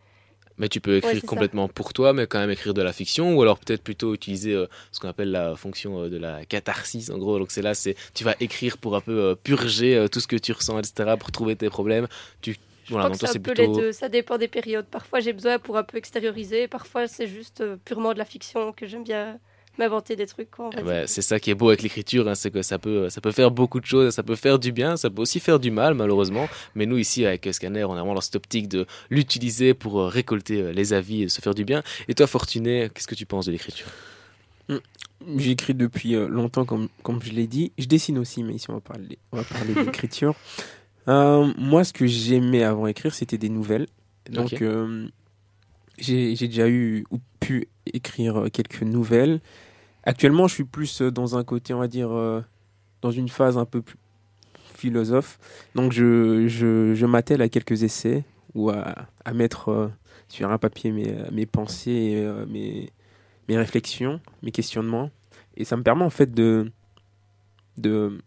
Mais 0.58 0.68
tu 0.68 0.80
peux 0.80 0.96
écrire 0.96 1.24
ça. 1.24 1.24
complètement 1.24 1.68
pour 1.68 1.92
toi, 1.94 2.12
mais 2.12 2.26
quand 2.26 2.38
même 2.38 2.50
écrire 2.50 2.74
de 2.74 2.82
la 2.82 2.92
fiction, 2.92 3.34
ou 3.34 3.40
alors 3.42 3.58
peut-être 3.58 3.82
plutôt 3.82 4.12
utiliser 4.14 4.52
euh, 4.54 4.66
ce 4.92 5.00
qu'on 5.00 5.08
appelle 5.08 5.30
la 5.30 5.56
fonction 5.56 6.02
euh, 6.04 6.08
de 6.10 6.18
la 6.18 6.44
catharsis, 6.44 7.08
en 7.10 7.16
gros. 7.18 7.38
Donc 7.38 7.50
c'est 7.50 7.62
là, 7.62 7.72
c'est 7.74 7.94
tu 8.14 8.24
vas 8.24 8.36
écrire 8.40 8.76
pour 8.76 8.94
un 8.94 9.00
peu 9.00 9.18
euh, 9.30 9.34
purger 9.34 10.06
tout 10.12 10.20
ce 10.20 10.26
que 10.26 10.36
tu 10.36 10.52
ressens, 10.52 10.78
etc., 10.80 11.16
pour 11.16 11.32
trouver 11.32 11.56
tes 11.56 11.70
problèmes. 11.70 12.08
Tu, 12.42 12.56
Je 12.84 12.90
voilà, 12.90 13.06
crois 13.06 13.10
donc 13.10 13.18
que 13.18 13.18
toi 13.20 13.30
un 13.30 13.34
peu 13.36 13.38
plutôt. 13.40 13.54
les 13.54 13.68
deux, 13.68 13.92
ça 13.92 14.08
dépend 14.08 14.38
des 14.38 14.48
périodes. 14.48 14.86
Parfois 14.86 15.20
j'ai 15.20 15.32
besoin 15.32 15.58
pour 15.58 15.76
un 15.76 15.84
peu 15.84 15.96
extérioriser, 15.98 16.68
parfois 16.68 17.06
c'est 17.08 17.26
juste 17.26 17.64
purement 17.84 18.12
de 18.14 18.18
la 18.18 18.24
fiction 18.24 18.72
que 18.72 18.86
j'aime 18.86 19.04
bien 19.04 19.38
m'inventer 19.78 20.16
des 20.16 20.26
trucs. 20.26 20.50
Quoi, 20.50 20.70
dire. 20.70 20.84
ben, 20.84 21.06
c'est 21.06 21.22
ça 21.22 21.40
qui 21.40 21.50
est 21.50 21.54
beau 21.54 21.68
avec 21.68 21.82
l'écriture, 21.82 22.28
hein, 22.28 22.34
c'est 22.34 22.50
que 22.50 22.62
ça 22.62 22.78
peut, 22.78 23.08
ça 23.08 23.20
peut 23.20 23.32
faire 23.32 23.50
beaucoup 23.50 23.80
de 23.80 23.86
choses, 23.86 24.14
ça 24.14 24.22
peut 24.22 24.36
faire 24.36 24.58
du 24.58 24.72
bien, 24.72 24.96
ça 24.96 25.10
peut 25.10 25.22
aussi 25.22 25.40
faire 25.40 25.58
du 25.58 25.70
mal 25.70 25.94
malheureusement. 25.94 26.48
Mais 26.74 26.86
nous 26.86 26.98
ici 26.98 27.24
avec 27.24 27.48
Scanner, 27.52 27.84
on 27.84 27.94
est 27.94 28.00
vraiment 28.00 28.14
dans 28.14 28.20
cette 28.20 28.36
optique 28.36 28.68
de 28.68 28.86
l'utiliser 29.08 29.74
pour 29.74 30.00
euh, 30.00 30.06
récolter 30.08 30.60
euh, 30.60 30.72
les 30.72 30.92
avis 30.92 31.22
et 31.22 31.28
se 31.28 31.40
faire 31.40 31.54
du 31.54 31.64
bien. 31.64 31.82
Et 32.08 32.14
toi 32.14 32.26
Fortuné, 32.26 32.90
qu'est-ce 32.94 33.06
que 33.06 33.14
tu 33.14 33.26
penses 33.26 33.46
de 33.46 33.52
l'écriture? 33.52 33.86
J'écris 35.36 35.74
depuis 35.74 36.14
euh, 36.14 36.28
longtemps, 36.28 36.64
comme, 36.64 36.88
comme 37.02 37.22
je 37.22 37.32
l'ai 37.32 37.46
dit. 37.46 37.72
Je 37.78 37.86
dessine 37.86 38.18
aussi, 38.18 38.42
mais 38.42 38.54
ici, 38.54 38.70
on 38.70 38.74
va 38.74 38.80
parler, 38.80 39.18
on 39.32 39.36
va 39.36 39.44
parler 39.44 39.74
d'écriture. 39.84 40.34
Euh, 41.08 41.52
moi, 41.58 41.84
ce 41.84 41.92
que 41.92 42.06
j'aimais 42.06 42.62
avant 42.62 42.86
écrire, 42.86 43.14
c'était 43.14 43.38
des 43.38 43.50
nouvelles. 43.50 43.86
Donc, 44.30 44.62
euh, 44.62 45.08
j'ai 46.00 46.34
déjà 46.34 46.68
eu 46.68 47.04
ou 47.10 47.18
pu 47.40 47.68
écrire 47.86 48.40
euh, 48.40 48.48
quelques 48.48 48.82
nouvelles. 48.82 49.40
Actuellement, 50.04 50.48
je 50.48 50.54
suis 50.54 50.64
plus 50.64 51.02
euh, 51.02 51.10
dans 51.10 51.36
un 51.36 51.44
côté, 51.44 51.74
on 51.74 51.78
va 51.78 51.88
dire, 51.88 52.10
euh, 52.10 52.40
dans 53.02 53.10
une 53.10 53.28
phase 53.28 53.58
un 53.58 53.64
peu 53.64 53.82
plus 53.82 53.96
philosophe. 54.74 55.38
Donc, 55.74 55.92
je, 55.92 56.46
je, 56.48 56.94
je 56.94 57.06
m'attelle 57.06 57.42
à 57.42 57.48
quelques 57.48 57.82
essais 57.82 58.24
ou 58.54 58.70
à, 58.70 59.06
à 59.24 59.34
mettre 59.34 59.90
sur 60.28 60.50
un 60.50 60.58
papier 60.58 60.90
mes, 60.90 61.14
mes 61.30 61.46
pensées 61.46 62.26
mes, 62.48 62.90
mes 63.48 63.56
réflexions, 63.58 64.20
mes 64.42 64.50
questionnements. 64.50 65.10
Et 65.56 65.64
ça 65.64 65.76
me 65.76 65.82
permet 65.82 66.04
en 66.04 66.10
fait 66.10 66.32
de, 66.32 66.72
de, 67.76 68.18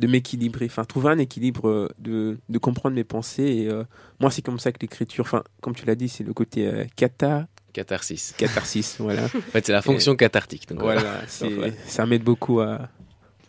de 0.00 0.06
m'équilibrer, 0.06 0.66
enfin 0.66 0.84
trouver 0.84 1.10
un 1.10 1.18
équilibre, 1.18 1.68
euh, 1.68 1.88
de, 1.98 2.38
de 2.48 2.58
comprendre 2.58 2.96
mes 2.96 3.04
pensées. 3.04 3.44
Et 3.44 3.68
euh, 3.68 3.84
moi, 4.18 4.30
c'est 4.30 4.42
comme 4.42 4.58
ça 4.58 4.72
que 4.72 4.78
l'écriture, 4.80 5.24
enfin, 5.26 5.44
comme 5.60 5.74
tu 5.74 5.84
l'as 5.84 5.94
dit, 5.94 6.08
c'est 6.08 6.24
le 6.24 6.32
côté 6.32 6.66
euh, 6.66 6.84
kata, 6.96 7.46
Catharsis. 7.72 8.34
catharsis. 8.36 8.96
voilà. 8.98 9.26
En 9.26 9.28
fait, 9.28 9.66
c'est 9.66 9.72
la 9.72 9.82
fonction 9.82 10.16
cathartique. 10.16 10.68
Donc, 10.68 10.80
voilà. 10.80 11.20
ça 11.86 12.06
m'aide 12.06 12.24
beaucoup 12.24 12.60
à, 12.60 12.88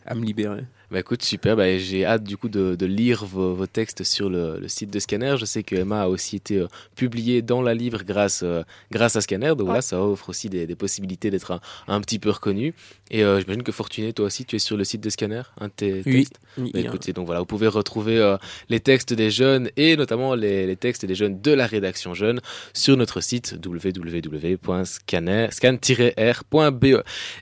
à 0.05 0.13
me 0.13 0.23
libérer. 0.23 0.63
Bah 0.91 0.99
écoute, 0.99 1.23
super, 1.23 1.55
bah, 1.55 1.77
j'ai 1.77 2.03
hâte 2.05 2.25
du 2.25 2.35
coup 2.35 2.49
de, 2.49 2.75
de 2.75 2.85
lire 2.85 3.23
vos, 3.25 3.53
vos 3.55 3.65
textes 3.65 4.03
sur 4.03 4.29
le, 4.29 4.59
le 4.59 4.67
site 4.67 4.91
de 4.91 4.99
Scanner. 4.99 5.35
Je 5.39 5.45
sais 5.45 5.63
que 5.63 5.73
Emma 5.75 6.01
a 6.01 6.07
aussi 6.09 6.35
été 6.35 6.57
euh, 6.57 6.67
publiée 6.97 7.41
dans 7.41 7.61
la 7.61 7.73
livre 7.73 8.03
grâce, 8.03 8.41
euh, 8.43 8.63
grâce 8.91 9.15
à 9.15 9.21
Scanner, 9.21 9.55
donc 9.55 9.67
voilà, 9.67 9.81
ça 9.81 10.01
offre 10.03 10.27
aussi 10.29 10.49
des, 10.49 10.67
des 10.67 10.75
possibilités 10.75 11.31
d'être 11.31 11.51
un, 11.51 11.61
un 11.87 12.01
petit 12.01 12.19
peu 12.19 12.29
reconnu. 12.29 12.73
Et 13.09 13.23
euh, 13.23 13.39
j'imagine 13.39 13.63
que 13.63 13.71
Fortuné, 13.71 14.11
toi 14.11 14.25
aussi, 14.25 14.43
tu 14.43 14.57
es 14.57 14.59
sur 14.59 14.75
le 14.75 14.83
site 14.83 14.99
de 15.01 15.09
Scanner, 15.09 15.43
un 15.61 15.67
de 15.67 15.71
tes 15.73 16.01
Oui. 16.05 16.25
textes? 16.25 16.39
Oui, 16.57 16.71
Bah, 16.73 16.81
écoutez, 16.81 17.13
donc 17.13 17.25
voilà, 17.25 17.39
vous 17.39 17.45
pouvez 17.45 17.67
retrouver 17.69 18.17
euh, 18.17 18.35
les 18.67 18.81
textes 18.81 19.13
des 19.13 19.31
jeunes 19.31 19.69
et 19.77 19.95
notamment 19.95 20.35
les, 20.35 20.67
les 20.67 20.75
textes 20.75 21.05
des 21.05 21.15
jeunes 21.15 21.41
de 21.41 21.51
la 21.51 21.67
rédaction 21.67 22.13
jeune 22.13 22.41
sur 22.73 22.97
notre 22.97 23.21
site 23.21 23.55
www.scan-r.be. 23.65 24.45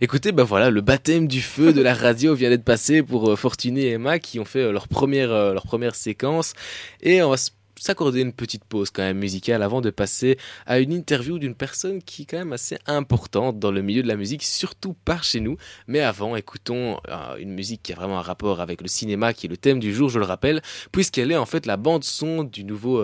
Écoutez, 0.02 0.32
bah 0.32 0.44
voilà, 0.44 0.70
le 0.70 0.82
baptême 0.82 1.28
du 1.28 1.42
feu 1.42 1.74
de 1.74 1.82
la 1.82 1.96
radio 1.96 2.36
vient 2.36 2.50
d'être 2.50 2.64
passé 2.64 3.02
pour 3.02 3.32
euh, 3.32 3.36
Fortuné 3.40 3.84
et 3.84 3.92
Emma 3.92 4.20
qui 4.20 4.40
ont 4.40 4.46
fait 4.46 4.60
euh, 4.60 4.72
leur 4.72 4.88
première, 4.88 5.32
euh, 5.32 5.54
leur 5.54 5.64
première 5.64 5.96
séquence 5.96 6.54
et 7.02 7.24
on 7.24 7.30
va 7.30 7.38
s'accorder 7.76 8.20
une 8.20 8.34
petite 8.34 8.66
pause 8.66 8.90
quand 8.90 9.04
même 9.04 9.20
musicale 9.20 9.64
avant 9.64 9.80
de 9.80 9.90
passer 9.90 10.38
à 10.66 10.80
une 10.80 10.92
interview 10.92 11.40
d'une 11.40 11.56
personne 11.56 12.04
qui 12.04 12.24
est 12.24 12.26
quand 12.26 12.38
même 12.38 12.52
assez 12.52 12.78
importante 12.88 13.58
dans 13.58 13.72
le 13.72 13.82
milieu 13.82 14.04
de 14.04 14.08
la 14.10 14.18
musique, 14.18 14.44
surtout 14.44 14.94
par 15.06 15.24
chez 15.24 15.40
nous. 15.40 15.56
Mais 15.88 16.02
avant, 16.02 16.36
écoutons 16.36 17.00
euh, 17.08 17.38
une 17.38 17.54
musique 17.54 17.82
qui 17.82 17.94
a 17.94 17.96
vraiment 17.96 18.20
un 18.20 18.22
rapport 18.22 18.60
avec 18.60 18.82
le 18.82 18.90
cinéma, 18.90 19.34
qui 19.34 19.46
est 19.46 19.50
le 19.50 19.56
thème 19.56 19.80
du 19.80 19.94
jour, 19.94 20.10
je 20.10 20.20
le 20.20 20.26
rappelle, 20.26 20.62
puisqu'elle 20.92 21.32
est 21.32 21.38
en 21.38 21.46
fait 21.46 21.66
la 21.66 21.78
bande 21.78 22.04
son 22.04 22.44
du 22.44 22.66
nouveau 22.66 23.02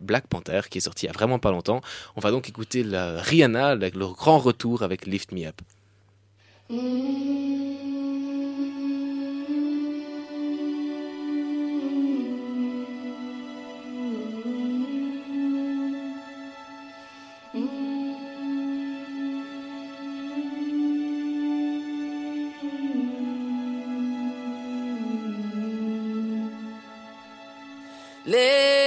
Black 0.00 0.28
Panther 0.28 0.60
qui 0.70 0.78
est 0.78 0.82
sorti 0.82 1.06
il 1.06 1.08
y 1.08 1.10
a 1.10 1.12
vraiment 1.12 1.40
pas 1.40 1.50
longtemps. 1.50 1.80
On 2.14 2.20
va 2.20 2.30
donc 2.30 2.48
écouter 2.48 2.84
la 2.84 3.20
Rihanna, 3.20 3.70
avec 3.70 3.96
leur 3.96 4.12
grand 4.12 4.38
retour 4.38 4.84
avec 4.84 5.06
Lift 5.06 5.32
Me 5.32 5.46
Up. 5.46 5.60
Lift 28.26 28.83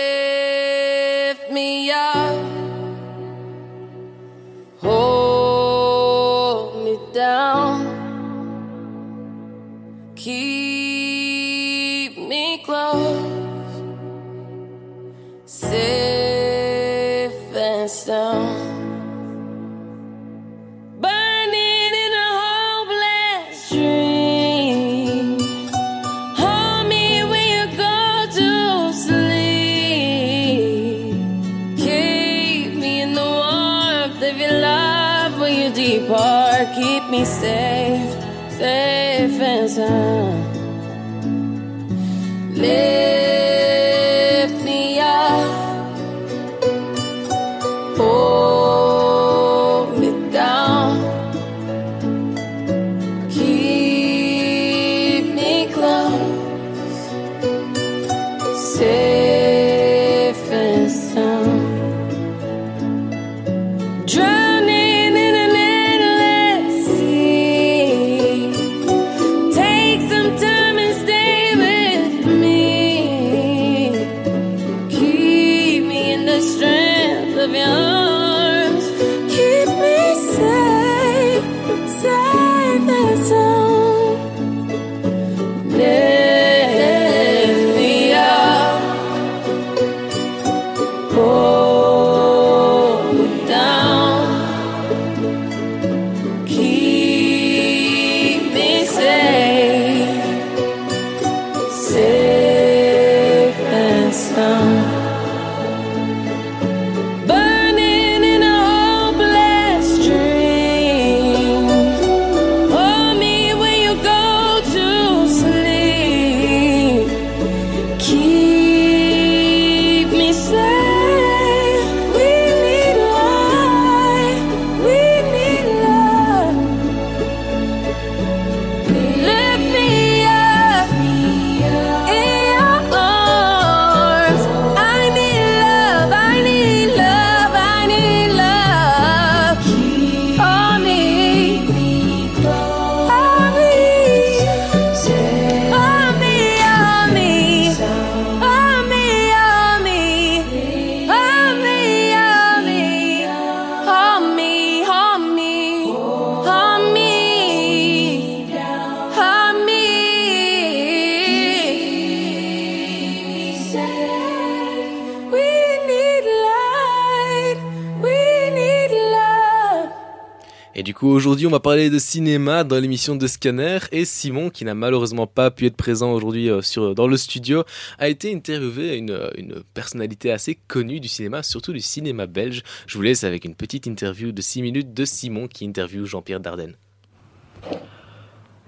du 170.88 170.94
coup, 170.94 171.10
aujourd'hui, 171.10 171.46
on 171.46 171.50
va 171.50 171.60
parler 171.60 171.90
de 171.90 172.00
cinéma 172.00 172.64
dans 172.64 172.80
l'émission 172.80 173.18
de 173.18 173.28
Scanner 173.28 173.80
et 173.92 174.06
Simon, 174.06 174.50
qui 174.50 174.64
n'a 174.64 174.74
malheureusement 174.74 175.28
pas 175.28 175.52
pu 175.52 175.66
être 175.66 175.76
présent 175.76 176.14
aujourd'hui 176.14 176.50
euh, 176.50 176.62
sur 176.62 176.96
dans 176.96 177.08
le 177.08 177.18
studio, 177.18 177.66
a 178.00 178.08
été 178.08 178.34
interviewé 178.34 178.96
une, 178.96 179.20
une 179.36 179.64
personnalité 179.74 180.32
assez 180.32 180.56
connue 180.56 181.02
du 181.02 181.10
cinéma, 181.10 181.44
surtout 181.44 181.74
du 181.74 181.82
cinéma 181.82 182.26
belge. 182.26 182.64
Je 182.86 182.96
vous 182.96 183.02
laisse 183.02 183.26
avec 183.26 183.44
une 183.44 183.54
petite 183.54 183.86
interview 183.86 184.32
de 184.32 184.42
6 184.42 184.62
minutes 184.62 184.94
de 184.94 185.04
Simon 185.04 185.50
qui 185.50 185.68
interviewe 185.68 186.06
Jean-Pierre 186.06 186.40
Dardenne. 186.40 186.76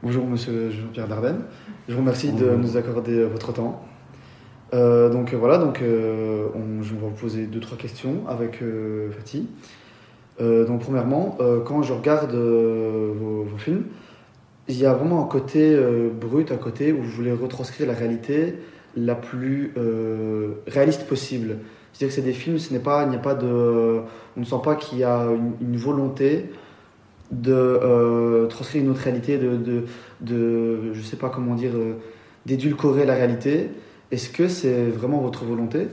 Bonjour 0.03 0.25
Monsieur 0.25 0.71
Jean-Pierre 0.71 1.07
Dardenne. 1.07 1.45
Je 1.87 1.93
vous 1.93 2.01
remercie 2.01 2.33
de 2.33 2.49
nous 2.51 2.75
accorder 2.75 3.23
votre 3.23 3.53
temps. 3.53 3.81
Euh, 4.73 5.09
donc 5.09 5.33
voilà, 5.33 5.57
donc 5.57 5.81
euh, 5.81 6.49
on- 6.53 6.83
je 6.83 6.93
vais 6.95 6.99
vous 6.99 7.11
poser 7.11 7.47
deux 7.47 7.61
trois 7.61 7.77
questions 7.77 8.27
avec 8.27 8.61
euh, 8.61 9.09
Fatih. 9.11 9.47
Euh, 10.39 10.65
donc 10.65 10.81
premièrement, 10.81 11.37
euh, 11.41 11.59
quand 11.61 11.81
je 11.81 11.93
regarde 11.93 12.33
euh, 12.33 13.11
vos, 13.13 13.57
films, 13.57 13.85
il 14.67 14.77
y 14.77 14.85
a 14.85 14.93
vraiment 14.93 15.23
un 15.23 15.27
côté 15.27 15.77
brut, 16.21 16.51
un 16.51 16.57
côté 16.57 16.93
où 16.93 17.01
vous 17.01 17.09
voulez 17.09 17.31
retranscrire 17.31 17.87
la 17.87 17.93
réalité 17.93 18.55
la 18.95 19.15
plus 19.15 19.73
réaliste 20.67 21.07
possible. 21.07 21.57
C'est-à-dire 21.91 22.09
que 22.09 22.21
c'est 22.21 22.27
des 22.27 22.33
films, 22.33 22.59
ce 22.59 22.71
n'est 22.71 22.79
pas, 22.79 23.03
il 23.03 23.09
n'y 23.09 23.15
a 23.15 23.19
pas 23.19 23.33
de, 23.33 23.47
on 24.37 24.39
ne 24.39 24.45
sent 24.45 24.61
pas 24.63 24.75
qu'il 24.75 24.99
y 24.99 25.03
a 25.03 25.25
une, 25.59 25.75
volonté 25.75 26.51
de 27.31 28.45
transcrire 28.47 28.83
une 28.83 28.91
autre 28.91 29.01
réalité, 29.01 29.39
de, 29.39 29.57
de, 29.57 29.85
de, 30.21 30.93
je 30.93 31.01
sais 31.01 31.17
pas 31.17 31.29
comment 31.29 31.55
dire, 31.55 31.73
d'édulcorer 32.45 33.07
la 33.07 33.15
réalité. 33.15 33.71
Est-ce 34.11 34.29
que 34.29 34.47
c'est 34.47 34.85
vraiment 34.85 35.19
votre 35.19 35.45
volonté? 35.45 35.87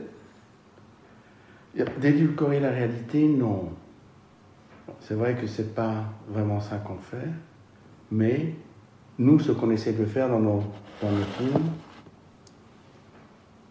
D'édulcorer 1.98 2.60
la 2.60 2.70
réalité, 2.70 3.26
non. 3.26 3.70
C'est 5.00 5.14
vrai 5.14 5.36
que 5.36 5.46
c'est 5.46 5.74
pas 5.74 6.04
vraiment 6.28 6.60
ça 6.60 6.78
qu'on 6.78 6.98
fait, 6.98 7.28
mais 8.10 8.54
nous, 9.18 9.38
ce 9.38 9.52
qu'on 9.52 9.70
essaie 9.70 9.92
de 9.92 10.04
faire 10.04 10.28
dans 10.28 10.40
nos, 10.40 10.62
dans 11.00 11.10
nos 11.12 11.24
films, 11.38 11.70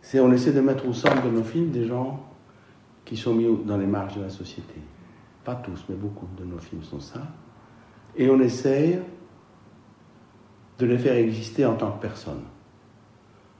c'est 0.01 0.19
on 0.19 0.31
essaie 0.31 0.53
de 0.53 0.61
mettre 0.61 0.87
au 0.87 0.93
centre 0.93 1.23
de 1.23 1.29
nos 1.29 1.43
films 1.43 1.71
des 1.71 1.85
gens 1.87 2.23
qui 3.03 3.17
sont 3.17 3.33
mis 3.33 3.47
dans 3.65 3.77
les 3.77 3.85
marges 3.85 4.15
de 4.15 4.21
la 4.21 4.29
société. 4.29 4.75
Pas 5.43 5.55
tous, 5.55 5.85
mais 5.89 5.95
beaucoup 5.95 6.27
de 6.37 6.45
nos 6.45 6.57
films 6.57 6.83
sont 6.83 6.99
ça. 6.99 7.21
Et 8.15 8.29
on 8.29 8.39
essaye 8.39 8.99
de 10.79 10.85
les 10.85 10.97
faire 10.97 11.15
exister 11.15 11.65
en 11.65 11.75
tant 11.75 11.91
que 11.91 12.01
personnes. 12.01 12.43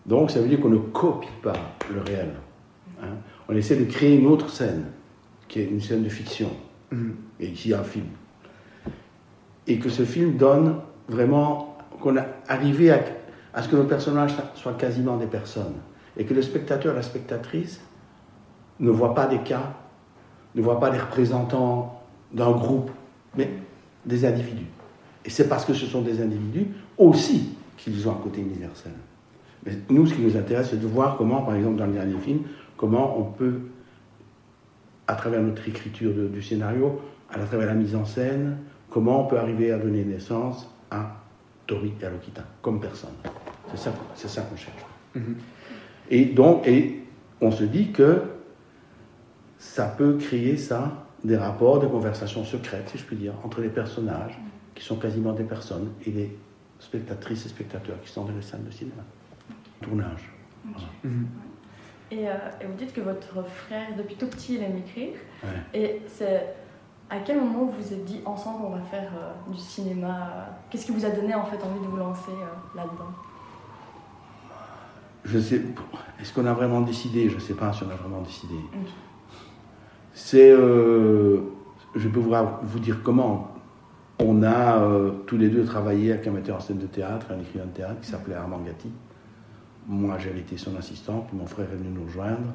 Donc 0.06 0.32
ça 0.32 0.40
veut 0.40 0.48
dire 0.48 0.62
qu'on 0.62 0.70
ne 0.70 0.78
copie 0.78 1.28
pas 1.44 1.54
le 1.94 2.02
réel. 2.02 2.32
hein. 3.02 3.16
On 3.50 3.56
essaie 3.56 3.76
de 3.76 3.86
créer 3.86 4.18
une 4.18 4.28
autre 4.28 4.50
scène, 4.50 4.86
qui 5.48 5.60
est 5.60 5.66
une 5.66 5.82
scène 5.82 6.04
de 6.04 6.10
fiction, 6.10 6.50
Mhm. 6.92 7.16
Et 7.40 7.48
ici 7.48 7.74
un 7.74 7.84
film. 7.84 8.08
Et 9.68 9.80
que 9.80 9.90
ce 9.90 10.04
film 10.04 10.38
donne 10.38 10.76
vraiment, 11.08 11.78
qu'on 12.02 12.18
a 12.18 12.26
arrivé 12.48 12.92
à, 12.92 13.62
ce 13.62 13.70
que 13.70 13.76
nos 13.76 13.86
personnages 13.86 14.34
soient 14.56 14.74
quasiment 14.74 15.18
des 15.18 15.28
personnes. 15.28 15.76
Et 16.18 16.26
que 16.26 16.34
le 16.34 16.42
spectateur, 16.42 16.94
la 16.94 17.02
spectatrice, 17.02 17.82
ne 18.80 18.90
voit 18.90 19.14
pas 19.14 19.28
des 19.28 19.40
cas, 19.40 19.74
ne 20.54 20.62
voit 20.62 20.80
pas 20.80 20.90
des 20.90 21.00
représentants 21.00 22.02
d'un 22.34 22.52
groupe, 22.52 22.92
mais 23.36 23.50
des 24.06 24.26
individus. 24.26 24.68
Et 25.24 25.30
c'est 25.30 25.50
parce 25.50 25.66
que 25.66 25.74
ce 25.74 25.86
sont 25.86 26.02
des 26.02 26.22
individus 26.22 26.68
aussi 26.98 27.56
qu'ils 27.78 28.08
ont 28.08 28.12
un 28.12 28.22
côté 28.22 28.42
universel. 28.42 28.94
Mais 29.66 29.74
nous, 29.90 30.06
ce 30.06 30.14
qui 30.14 30.22
nous 30.22 30.38
intéresse, 30.38 30.70
c'est 30.70 30.80
de 30.80 30.88
voir 30.88 31.18
comment, 31.18 31.42
par 31.42 31.56
exemple, 31.56 31.78
dans 31.78 31.88
le 31.88 31.94
dernier 31.94 32.18
film, 32.20 32.42
comment 32.78 33.20
on 33.20 33.24
peut, 33.24 33.62
à 35.08 35.16
travers 35.16 35.42
notre 35.42 35.68
écriture 35.68 36.14
du 36.14 36.42
scénario, 36.42 37.02
à 37.42 37.46
travers 37.46 37.68
la 37.68 37.74
mise 37.74 37.96
en 37.96 38.06
scène, 38.06 38.58
comment 38.90 39.26
on 39.26 39.28
peut 39.28 39.38
arriver 39.38 39.72
à 39.72 39.78
donner 39.78 40.04
naissance 40.04 40.70
à 40.90 41.18
Tori 41.68 41.94
et 42.02 42.06
à 42.06 42.10
Lokita, 42.10 42.44
comme 42.62 42.80
personne. 42.80 43.14
C'est 43.72 43.78
ça, 43.78 43.94
c'est 44.16 44.28
ça 44.28 44.42
qu'on 44.44 44.56
cherche. 44.56 44.86
Mhm. 45.16 45.36
Et 46.12 46.26
donc, 46.26 46.68
et 46.68 47.04
on 47.42 47.52
se 47.52 47.64
dit 47.64 47.92
que 47.92 48.22
ça 49.58 49.88
peut 49.88 50.18
créer 50.18 50.58
ça, 50.58 51.08
des 51.24 51.38
rapports, 51.38 51.80
des 51.80 51.88
conversations 51.88 52.44
secrètes, 52.44 52.90
si 52.90 52.98
je 53.00 53.04
puis 53.04 53.16
dire, 53.16 53.34
entre 53.44 53.62
les 53.62 53.70
personnages, 53.70 54.40
qui 54.76 54.84
sont 54.84 54.98
quasiment 54.98 55.34
des 55.34 55.44
personnes, 55.44 55.92
et 56.06 56.12
les 56.12 56.38
spectatrices 56.80 57.46
et 57.46 57.50
spectateurs 57.50 58.00
qui 58.02 58.12
sont 58.12 58.26
dans 58.26 58.36
les 58.36 58.42
salles 58.42 58.64
de 58.64 58.72
cinéma. 58.72 59.04
Tournage. 59.82 60.32
Voilà. 60.64 60.88
Mhm. 61.04 61.28
Et, 62.12 62.30
euh, 62.30 62.34
et 62.62 62.66
vous 62.66 62.76
dites 62.78 62.94
que 62.94 63.02
votre 63.02 63.44
frère, 63.48 63.88
depuis 63.98 64.16
tout 64.16 64.28
petit, 64.28 64.56
il 64.56 64.64
aime 64.64 64.78
écrire. 64.78 65.16
Ouais. 65.44 65.80
Et 65.80 66.02
c'est 66.08 66.56
à 67.10 67.20
quel 67.20 67.40
moment 67.40 67.66
vous 67.66 67.82
vous 67.82 67.94
êtes 67.94 68.06
dit 68.06 68.22
ensemble 68.26 68.66
on 68.66 68.70
va 68.72 68.82
faire 68.82 69.12
euh, 69.16 69.52
du 69.52 69.60
cinéma 69.60 70.08
euh, 70.08 70.44
Qu'est-ce 70.70 70.86
qui 70.86 70.92
vous 70.92 71.06
a 71.06 71.10
donné 71.10 71.36
en 71.36 71.46
fait 71.46 71.58
envie 71.64 71.80
de 71.80 71.86
vous 71.86 71.98
lancer 71.98 72.32
euh, 72.32 72.76
là-dedans? 72.76 73.12
Je 75.24 75.40
sais, 75.40 75.62
est-ce 76.20 76.34
qu'on 76.34 76.46
a 76.46 76.54
vraiment 76.54 76.82
décidé? 76.82 77.30
Je 77.30 77.36
ne 77.36 77.40
sais 77.40 77.56
pas 77.56 77.74
si 77.74 77.84
on 77.84 77.90
a 77.90 77.96
vraiment 77.96 78.22
décidé. 78.22 78.56
C'est, 80.14 80.52
euh, 80.52 81.42
je 81.96 82.08
peux 82.08 82.20
vous, 82.20 82.80
dire 82.80 83.02
comment. 83.04 83.52
On 84.20 84.44
a 84.44 84.80
tous 85.26 85.36
les 85.36 85.50
deux 85.50 85.66
travaillé 85.66 86.14
avec 86.14 86.28
un 86.28 86.32
metteur 86.32 86.58
en 86.58 86.60
scène 86.60 86.78
de 86.78 86.86
théâtre, 86.86 87.26
un 87.32 87.42
écrivain 87.42 87.66
de 87.66 87.72
théâtre 87.72 88.00
qui 88.02 88.08
s'appelait 88.08 88.36
Armand 88.36 88.60
Gatti. 88.60 88.90
Moi, 89.88 90.18
j'avais 90.20 90.40
été 90.40 90.58
son 90.58 90.76
assistant, 90.78 91.26
puis 91.28 91.36
mon 91.36 91.48
frère 91.48 91.66
est 91.66 91.76
venu 91.76 91.90
nous 91.90 92.06
rejoindre. 92.06 92.54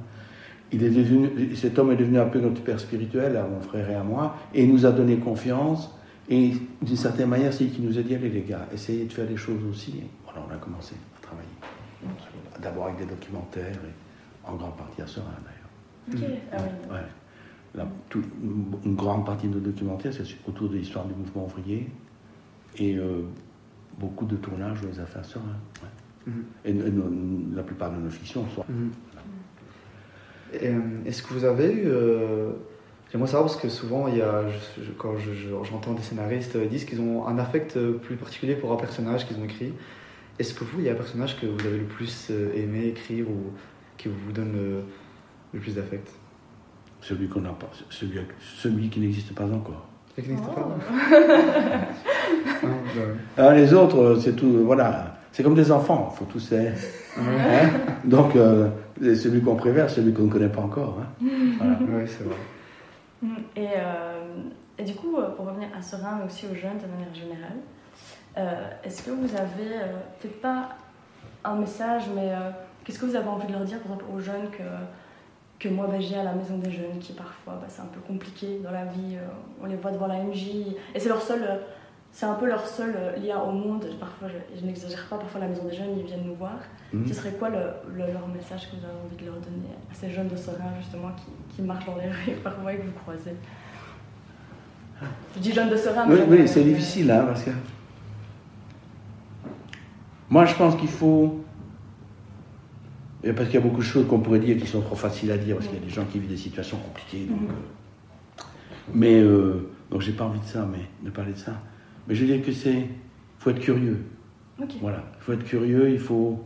Il 0.72 0.83
est 0.85 0.90
devenu, 0.90 1.56
cet 1.56 1.78
homme 1.78 1.90
est 1.92 1.96
devenu 1.96 2.18
un 2.18 2.26
peu 2.26 2.40
notre 2.40 2.62
père 2.62 2.78
spirituel, 2.78 3.37
à 3.37 3.42
mon 3.46 3.61
frère 3.61 3.90
et 3.90 3.94
à 3.94 4.04
moi, 4.04 4.37
et 4.54 4.62
il 4.64 4.72
nous 4.72 4.87
a 4.87 4.92
donné 4.92 5.16
confiance. 5.16 5.90
Et 6.28 6.52
d'une 6.80 6.96
certaine 6.96 7.28
manière, 7.28 7.52
c'est 7.52 7.64
lui 7.64 7.70
qui 7.70 7.83
nous 7.83 7.98
a 7.98 8.02
dit 8.02 8.14
allez 8.14 8.28
les 8.28 8.42
gars, 8.42 8.66
essayez 8.72 9.04
de 9.04 9.12
faire 9.12 9.26
des 9.26 9.37
choses 9.37 9.64
aussi. 9.68 9.98
Et 9.98 10.06
voilà, 10.24 10.46
on 10.48 10.54
a 10.54 10.59
commencé 10.59 10.94
à 11.18 11.22
travailler. 11.26 11.48
D'abord 12.62 12.87
avec 12.87 12.98
des 12.98 13.06
documentaires, 13.06 13.74
et 13.74 14.48
en 14.48 14.54
grande 14.54 14.76
partie 14.76 15.02
à 15.02 15.06
Serein 15.06 15.26
d'ailleurs. 15.44 16.22
Ok. 16.22 16.38
Ah 16.52 16.56
oui. 16.61 16.94
Ouais. 16.94 17.02
La- 17.74 17.87
tout- 18.09 18.22
une 18.85 18.94
grande 18.94 19.26
partie 19.26 19.48
de 19.48 19.54
nos 19.54 19.61
documentaires, 19.61 20.12
c'est 20.12 20.24
autour 20.48 20.68
de 20.68 20.76
l'histoire 20.76 21.04
du 21.06 21.14
mouvement 21.14 21.46
ouvrier. 21.46 21.88
Et 22.78 22.96
euh, 22.96 23.22
beaucoup 23.98 24.24
de 24.26 24.37
tournages, 24.37 24.78
on 24.85 24.87
les 24.88 25.00
a 25.00 25.06
fait 25.06 25.18
à 25.18 25.24
Serein. 25.24 25.44
ouais. 25.83 26.33
Mhm. 26.33 26.44
Et, 26.64 26.70
et 26.70 26.90
nos- 26.90 27.56
la 27.56 27.62
plupart 27.62 27.90
de 27.92 27.96
nos 28.00 28.11
fictions 28.11 28.44
sont. 28.54 28.62
Euh, 28.70 29.09
Est-ce 30.52 31.22
que 31.22 31.32
vous 31.34 31.44
avez 31.44 31.72
eu. 31.72 31.82
euh, 31.86 32.50
J'aimerais 33.12 33.26
savoir 33.28 33.46
parce 33.50 33.60
que 33.60 33.68
souvent, 33.68 34.06
il 34.06 34.18
y 34.18 34.22
a, 34.22 34.44
je- 34.48 34.84
je- 34.84 34.92
quand 34.92 35.16
je- 35.18 35.32
je- 35.32 35.48
j'entends 35.68 35.94
des 35.94 36.02
scénaristes 36.02 36.54
euh, 36.54 36.66
disent 36.66 36.84
qu'ils 36.84 37.00
ont 37.00 37.26
un 37.26 37.38
affect 37.38 37.76
euh, 37.76 37.94
plus 37.94 38.14
particulier 38.14 38.54
pour 38.54 38.72
un 38.72 38.76
personnage 38.76 39.26
qu'ils 39.26 39.36
ont 39.38 39.44
écrit. 39.44 39.72
Est-ce 40.38 40.54
que 40.54 40.62
vous, 40.62 40.78
il 40.78 40.84
y 40.84 40.88
a 40.88 40.92
un 40.92 40.96
personnage 40.96 41.38
que 41.40 41.46
vous 41.46 41.58
avez 41.66 41.78
le 41.78 41.84
plus 41.84 42.28
euh, 42.30 42.52
aimé 42.54 42.86
écrire 42.86 43.28
ou 43.28 43.50
qui 43.98 44.06
vous 44.08 44.30
donne 44.32 44.52
le, 44.52 44.82
le 45.54 45.58
plus 45.60 45.74
d'affect? 45.74 46.08
Celui 47.00 47.28
qu'on 47.28 47.40
n'a 47.40 47.50
pas, 47.50 47.68
celui, 47.88 48.20
celui 48.56 48.88
qui 48.88 49.00
n'existe 49.00 49.34
pas 49.34 49.44
encore. 49.44 49.88
C'est 50.14 50.22
qui 50.22 50.28
n'existe 50.28 50.50
Oh. 50.56 50.60
pas 50.60 50.78
Ah, 52.62 52.66
bah, 52.94 53.02
Ah, 53.38 53.54
les 53.54 53.72
autres, 53.74 53.98
euh, 53.98 54.20
c'est 54.20 54.36
tout, 54.36 54.54
euh, 54.58 54.62
voilà. 54.64 55.16
C'est 55.32 55.42
comme 55.42 55.54
des 55.54 55.70
enfants, 55.70 56.10
faut 56.10 56.24
tous 56.24 56.50
les. 56.50 56.68
hein? 56.68 57.70
Donc, 58.04 58.34
euh, 58.36 58.68
celui 59.00 59.40
qu'on 59.42 59.56
préfère, 59.56 59.88
celui 59.88 60.12
qu'on 60.12 60.24
ne 60.24 60.30
connaît 60.30 60.48
pas 60.48 60.62
encore. 60.62 60.98
hein. 61.00 61.26
Voilà. 61.58 61.72
ouais, 61.98 62.06
c'est 62.06 62.24
vrai. 62.24 62.36
Et, 63.56 63.66
euh, 63.76 64.42
et 64.78 64.82
du 64.82 64.94
coup, 64.94 65.16
euh, 65.18 65.28
pour 65.36 65.46
revenir 65.46 65.68
à 65.78 65.82
Serein, 65.82 66.18
mais 66.18 66.26
aussi 66.26 66.46
aux 66.50 66.54
jeunes 66.54 66.78
de 66.78 66.86
manière 66.90 67.14
générale, 67.14 67.58
euh, 68.38 68.68
est-ce 68.84 69.02
que 69.02 69.10
vous 69.10 69.34
avez, 69.36 69.74
euh, 69.74 69.98
peut-être 70.20 70.40
pas 70.40 70.70
un 71.44 71.56
message, 71.56 72.04
mais 72.14 72.30
euh, 72.32 72.50
qu'est-ce 72.84 72.98
que 72.98 73.06
vous 73.06 73.16
avez 73.16 73.28
envie 73.28 73.46
de 73.46 73.52
leur 73.52 73.64
dire, 73.64 73.78
par 73.80 73.92
exemple, 73.92 74.04
aux 74.14 74.20
jeunes 74.20 74.48
que, 74.50 74.62
que 75.58 75.72
moi, 75.72 75.86
bah, 75.86 76.00
j'ai 76.00 76.16
à 76.16 76.24
la 76.24 76.32
maison 76.32 76.56
des 76.58 76.70
jeunes, 76.70 76.98
qui 77.00 77.12
parfois, 77.12 77.54
bah, 77.60 77.66
c'est 77.68 77.82
un 77.82 77.90
peu 77.92 78.00
compliqué 78.00 78.58
dans 78.64 78.70
la 78.72 78.84
vie, 78.86 79.16
euh, 79.16 79.26
on 79.62 79.66
les 79.66 79.76
voit 79.76 79.90
devant 79.92 80.06
la 80.06 80.16
MJ, 80.24 80.48
et 80.94 80.98
c'est 80.98 81.08
leur 81.08 81.22
seul... 81.22 81.40
euh, 82.10 82.12
c'est 82.12 82.26
un 82.26 82.34
peu 82.34 82.46
leur 82.46 82.66
seul 82.66 82.94
euh, 82.96 83.16
lien 83.16 83.38
au 83.40 83.52
monde. 83.52 83.86
Parfois, 83.98 84.28
je, 84.28 84.60
je 84.60 84.66
n'exagère 84.66 85.06
pas, 85.08 85.16
parfois 85.18 85.40
la 85.40 85.48
maison 85.48 85.64
des 85.64 85.74
jeunes, 85.76 85.96
ils 85.98 86.04
viennent 86.04 86.24
nous 86.26 86.34
voir. 86.34 86.58
Mhm. 86.92 87.06
Ce 87.06 87.14
serait 87.14 87.32
quoi 87.32 87.48
le, 87.50 87.58
le- 87.96 88.12
leur 88.12 88.26
message 88.28 88.70
que 88.70 88.76
vous 88.76 88.84
avez 88.84 88.94
envie 89.04 89.16
de 89.16 89.24
leur 89.26 89.36
donner 89.40 89.70
à 89.90 89.94
ces 89.94 90.10
jeunes 90.10 90.28
de 90.28 90.36
Serein, 90.36 90.72
justement, 90.80 91.10
qui, 91.16 91.54
qui 91.56 91.62
marchent 91.62 91.86
dans 91.86 91.96
les 91.96 92.08
rues 92.32 92.36
parfois 92.42 92.72
et 92.74 92.78
que 92.78 92.82
vous 92.86 92.92
croisez? 93.02 93.34
Je 95.36 95.40
dis 95.40 95.52
jeunes 95.52 95.70
de 95.70 95.76
Serein, 95.76 96.06
Oui, 96.08 96.18
mais- 96.28 96.40
oui, 96.42 96.48
c'est 96.48 96.64
difficile, 96.64 97.10
hein, 97.10 97.24
parce 97.26 97.42
que. 97.44 97.50
Moi, 100.28 100.44
je 100.46 100.54
pense 100.54 100.76
qu'il 100.76 100.88
faut. 100.88 101.44
Et 103.22 103.32
parce 103.32 103.48
qu'il 103.48 103.56
y 103.56 103.62
a 103.62 103.66
beaucoup 103.66 103.80
de 103.80 103.84
choses 103.86 104.06
qu'on 104.06 104.20
pourrait 104.20 104.38
dire 104.38 104.56
qui 104.56 104.66
sont 104.66 104.80
trop 104.80 104.94
faciles 104.96 105.30
à 105.30 105.36
dire, 105.36 105.56
parce 105.56 105.68
qu'il 105.68 105.78
y 105.78 105.82
a 105.82 105.84
des 105.84 105.90
gens 105.90 106.04
qui 106.06 106.18
vivent 106.18 106.30
des 106.30 106.36
situations 106.38 106.78
compliquées. 106.78 107.26
Donc, 107.26 107.40
Mhm. 107.40 107.48
euh, 107.48 108.42
Mais, 108.94 109.20
euh, 109.20 109.68
donc 109.90 110.00
j'ai 110.00 110.12
pas 110.12 110.24
envie 110.24 110.40
de 110.40 110.44
ça, 110.46 110.66
mais 110.70 110.80
de 111.02 111.10
parler 111.10 111.32
de 111.32 111.38
ça. 111.38 111.52
Mais 112.06 112.14
je 112.14 112.24
veux 112.24 112.34
dire 112.34 112.44
que 112.44 112.52
c'est. 112.52 112.78
Il 112.78 112.88
faut 113.38 113.50
être 113.50 113.60
curieux. 113.60 114.04
Voilà, 114.80 115.02
il 115.18 115.22
faut 115.22 115.32
être 115.32 115.44
curieux, 115.44 115.90
il 115.90 115.98
faut. 115.98 116.44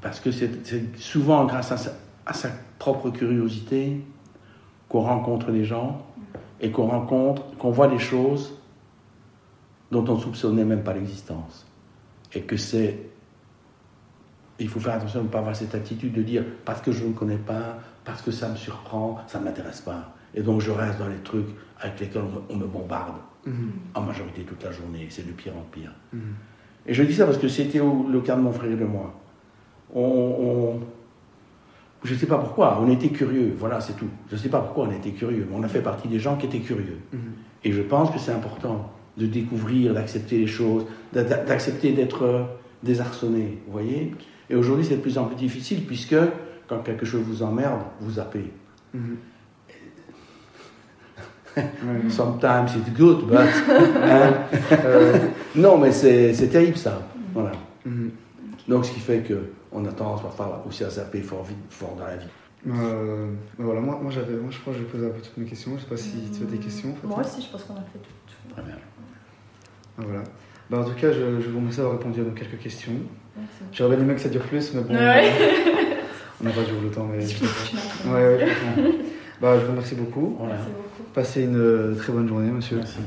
Parce 0.00 0.20
que 0.20 0.30
c'est 0.30 0.66
c'est 0.66 0.98
souvent 0.98 1.44
grâce 1.46 1.72
à 1.72 1.76
sa, 1.76 1.92
à 2.26 2.32
sa 2.32 2.50
propre 2.78 3.10
curiosité 3.10 4.00
qu'on 4.88 5.00
rencontre 5.00 5.50
les 5.50 5.64
gens, 5.64 6.06
et 6.60 6.70
qu'on 6.70 6.86
rencontre, 6.86 7.56
qu'on 7.56 7.70
voit 7.70 7.88
des 7.88 7.98
choses 7.98 8.58
dont 9.90 10.04
on 10.08 10.16
ne 10.16 10.20
soupçonnait 10.20 10.64
même 10.64 10.82
pas 10.82 10.94
l'existence. 10.94 11.66
Et 12.32 12.42
que 12.42 12.56
c'est. 12.56 12.98
Il 14.58 14.68
faut 14.68 14.80
faire 14.80 14.94
attention 14.94 15.20
de 15.20 15.24
ne 15.26 15.30
pas 15.30 15.40
avoir 15.40 15.54
cette 15.54 15.74
attitude 15.74 16.14
de 16.14 16.22
dire 16.22 16.42
parce 16.64 16.80
que 16.80 16.90
je 16.90 17.04
ne 17.04 17.12
connais 17.12 17.36
pas, 17.36 17.78
parce 18.04 18.22
que 18.22 18.30
ça 18.30 18.48
me 18.48 18.56
surprend, 18.56 19.18
ça 19.26 19.38
ne 19.38 19.44
m'intéresse 19.44 19.82
pas. 19.82 20.14
Et 20.34 20.42
donc 20.42 20.62
je 20.62 20.70
reste 20.70 20.98
dans 20.98 21.08
les 21.08 21.18
trucs 21.18 21.48
avec 21.78 22.00
lesquels 22.00 22.22
on 22.48 22.56
me, 22.56 22.66
bombarde 22.66 23.16
Mhm. 23.46 23.70
en 23.94 24.00
majorité 24.02 24.42
toute 24.42 24.62
la 24.64 24.72
journée. 24.72 25.06
C'est 25.10 25.26
de 25.26 25.32
pire 25.32 25.52
en 25.56 25.62
pire. 25.70 25.92
Mhm. 26.12 26.20
Et 26.86 26.94
je 26.94 27.02
dis 27.02 27.14
ça 27.14 27.24
parce 27.26 27.38
que 27.38 27.48
c'était 27.48 27.80
au- 27.80 28.06
le 28.08 28.20
cas 28.20 28.36
de 28.36 28.40
mon 28.42 28.52
frère 28.52 28.70
et 28.70 28.76
de 28.76 28.84
moi. 28.84 29.14
On, 29.94 30.00
on- 30.02 30.80
je 32.04 32.12
ne 32.14 32.18
sais 32.18 32.26
pas 32.26 32.38
pourquoi, 32.38 32.78
on 32.80 32.90
était 32.90 33.08
curieux, 33.08 33.54
voilà, 33.58 33.80
c'est 33.80 33.94
tout. 33.96 34.08
Je 34.28 34.34
ne 34.34 34.40
sais 34.40 34.48
pas 34.48 34.60
pourquoi 34.60 34.86
on 34.88 34.92
était 34.92 35.10
curieux, 35.12 35.46
mais 35.50 35.56
on 35.56 35.62
a 35.62 35.68
fait 35.68 35.80
partie 35.82 36.08
des 36.08 36.18
gens 36.18 36.36
qui 36.36 36.46
étaient 36.46 36.60
curieux. 36.60 36.98
Mhm. 37.12 37.18
Et 37.64 37.72
je 37.72 37.82
pense 37.82 38.10
que 38.10 38.18
c'est 38.18 38.32
important 38.32 38.92
de 39.16 39.26
découvrir, 39.26 39.94
d'accepter 39.94 40.38
les 40.38 40.46
choses, 40.46 40.84
d'a- 41.12 41.24
d'a- 41.24 41.42
d'accepter 41.44 41.92
d'être 41.92 42.22
euh, 42.24 42.42
désarçonné, 42.82 43.58
vous 43.66 43.72
voyez? 43.72 44.12
Et 44.50 44.54
aujourd'hui, 44.54 44.84
c'est 44.84 44.96
de 44.96 45.00
plus 45.00 45.18
en 45.18 45.24
plus 45.24 45.36
difficile 45.36 45.84
puisque 45.86 46.14
quand 46.68 46.78
quelque 46.80 47.06
chose 47.06 47.22
vous 47.22 47.42
emmerde, 47.42 47.80
vous 48.00 48.12
zappez. 48.12 48.52
Mhm. 48.94 49.16
Ouais. 51.56 52.10
Sometimes 52.10 52.76
it's 52.76 52.90
good, 52.96 53.26
but... 53.28 53.38
hein 54.02 54.34
Euh, 54.72 55.16
non, 55.54 55.78
mais 55.78 55.90
c'est 55.92 56.34
c'est 56.34 56.48
terrible 56.48 56.76
ça. 56.76 57.02
Voilà. 57.32 57.52
Mhm. 57.84 58.10
Donc, 58.68 58.84
ce 58.84 58.92
qui 58.92 59.00
fait 59.00 59.22
qu'on 59.26 59.84
a 59.86 59.92
tendance 59.92 60.22
parfois 60.22 60.64
aussi 60.68 60.84
à 60.84 60.90
zapper 60.90 61.22
fort, 61.22 61.44
vite, 61.44 61.56
fort 61.70 61.94
dans 61.98 62.04
la 62.06 62.16
vie. 62.16 62.26
Euh, 62.68 63.26
ben 63.58 63.64
voilà, 63.64 63.80
moi, 63.80 63.98
moi, 64.02 64.10
j'avais, 64.10 64.34
moi 64.34 64.50
je 64.50 64.58
crois 64.58 64.72
que 64.72 64.80
j'ai 64.80 64.84
posé 64.86 65.06
un 65.06 65.10
peu 65.10 65.20
toutes 65.20 65.36
mes 65.36 65.44
questions. 65.46 65.72
Je 65.76 65.82
sais 65.84 65.88
pas 65.88 65.96
si 65.96 66.10
tu 66.36 66.42
as 66.42 66.50
des 66.50 66.58
questions. 66.58 66.94
Moi 67.04 67.20
aussi, 67.20 67.40
je 67.42 67.48
pense 67.52 67.62
qu'on 67.64 67.74
a 67.74 67.84
fait 67.92 67.98
tout. 68.00 68.52
Très 68.54 68.62
bien. 68.62 68.74
Ah, 69.98 70.02
voilà. 70.04 70.22
Ben, 70.68 70.78
en 70.80 70.84
tout 70.84 70.94
cas, 71.00 71.12
je, 71.12 71.40
je 71.40 71.48
vous 71.48 71.58
remercie 71.58 71.78
d'avoir 71.78 71.96
répondu 71.96 72.20
à 72.20 72.24
nos 72.24 72.32
quelques 72.32 72.58
questions. 72.58 72.92
J'aurais 73.72 73.94
bien 73.96 74.04
aimé 74.04 74.14
que 74.14 74.20
ça 74.20 74.28
dure 74.28 74.42
plus, 74.42 74.74
mais 74.74 74.80
bon, 74.82 74.94
Ouais. 74.94 75.30
on 76.40 76.44
n'a 76.44 76.50
pas 76.50 76.62
toujours 76.62 76.82
le 76.82 76.90
temps. 76.90 77.06
Mais... 77.10 77.24
Ouais, 78.12 78.36
ouais. 78.36 78.48
Bah, 79.40 79.58
je 79.58 79.64
vous 79.64 79.72
remercie 79.72 79.94
beaucoup. 79.94 80.36
Voilà. 80.38 80.54
Merci 80.54 80.70
beaucoup. 80.70 81.10
Passez 81.12 81.42
une 81.42 81.56
euh, 81.56 81.94
très 81.94 82.12
bonne 82.12 82.28
journée, 82.28 82.50
monsieur. 82.50 82.76
Merci. 82.76 82.98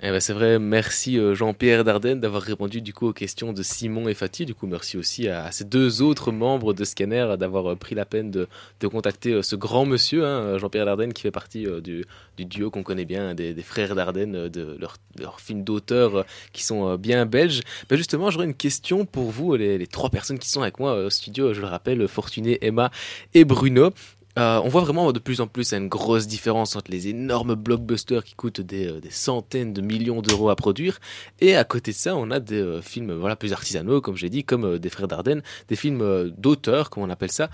Eh 0.00 0.10
ben 0.10 0.20
c'est 0.20 0.32
vrai, 0.32 0.60
merci 0.60 1.18
euh, 1.18 1.34
Jean-Pierre 1.34 1.82
Dardenne 1.82 2.20
d'avoir 2.20 2.40
répondu 2.40 2.80
du 2.80 2.92
coup 2.92 3.08
aux 3.08 3.12
questions 3.12 3.52
de 3.52 3.64
Simon 3.64 4.06
et 4.06 4.14
Fatih. 4.14 4.46
Du 4.46 4.54
coup, 4.54 4.68
merci 4.68 4.96
aussi 4.96 5.28
à, 5.28 5.46
à 5.46 5.50
ces 5.50 5.64
deux 5.64 6.02
autres 6.02 6.30
membres 6.30 6.72
de 6.72 6.84
Scanner 6.84 7.34
d'avoir 7.36 7.72
euh, 7.72 7.74
pris 7.74 7.96
la 7.96 8.04
peine 8.04 8.30
de, 8.30 8.46
de 8.78 8.86
contacter 8.86 9.42
ce 9.42 9.56
grand 9.56 9.86
monsieur, 9.86 10.24
hein, 10.24 10.56
Jean-Pierre 10.56 10.84
Dardenne, 10.84 11.12
qui 11.12 11.22
fait 11.22 11.32
partie 11.32 11.66
du, 11.82 12.04
du 12.36 12.44
duo 12.44 12.70
qu'on 12.70 12.84
connaît 12.84 13.06
bien, 13.06 13.34
des, 13.34 13.54
des 13.54 13.62
frères 13.62 13.96
Dardenne, 13.96 14.48
de 14.48 14.76
leurs 14.78 14.98
leur 15.18 15.40
films 15.40 15.64
d'auteur 15.64 16.24
qui 16.52 16.62
sont 16.62 16.94
bien 16.94 17.26
belges. 17.26 17.62
Ben 17.90 17.96
justement, 17.96 18.30
j'aurais 18.30 18.46
une 18.46 18.54
question 18.54 19.04
pour 19.04 19.32
vous, 19.32 19.56
les, 19.56 19.78
les 19.78 19.86
trois 19.88 20.10
personnes 20.10 20.38
qui 20.38 20.48
sont 20.48 20.62
avec 20.62 20.78
moi 20.78 20.94
au 20.94 21.10
studio, 21.10 21.54
je 21.54 21.60
le 21.60 21.66
rappelle, 21.66 22.06
Fortuné, 22.06 22.58
Emma 22.64 22.92
et 23.34 23.44
Bruno. 23.44 23.90
Euh, 24.38 24.60
on 24.62 24.68
voit 24.68 24.82
vraiment 24.82 25.10
de 25.12 25.18
plus 25.18 25.40
en 25.40 25.48
plus 25.48 25.72
une 25.72 25.88
grosse 25.88 26.28
différence 26.28 26.76
entre 26.76 26.92
les 26.92 27.08
énormes 27.08 27.56
blockbusters 27.56 28.22
qui 28.22 28.34
coûtent 28.34 28.60
des, 28.60 28.86
euh, 28.86 29.00
centaines 29.10 29.72
de 29.72 29.80
millions 29.80 30.22
d'euros 30.22 30.48
à 30.48 30.54
produire. 30.56 31.00
Et 31.40 31.56
à 31.56 31.64
côté 31.64 31.90
de 31.90 31.96
ça 31.96 32.14
on 32.14 32.30
a 32.30 32.38
des 32.38 32.60
euh, 32.60 32.80
films 32.80 33.12
voilà 33.14 33.34
plus 33.34 33.52
artisanaux 33.52 34.00
comme 34.00 34.16
j'ai 34.16 34.30
dit 34.30 34.44
comme 34.44 34.78
des 34.78 34.88
frères 34.90 35.08
Dardenne 35.08 35.42
des 35.66 35.76
films 35.76 36.30
d'auteur 36.36 36.88
comme 36.90 37.02
on 37.02 37.10
appelle 37.10 37.32
ça. 37.32 37.50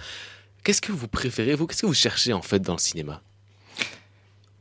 Qu'est-ce 0.63 0.83
que 0.83 0.93
vous 0.93 1.09
préférez 1.09 1.55
vous? 1.55 1.67
Qu'est-ce 1.67 1.83
que 1.83 1.87
vous 1.87 1.95
cherchez 1.95 2.33
en 2.35 2.43
fait 2.43 2.61
dans 2.61 2.75
le 2.75 2.79
cinéma? 2.79 3.23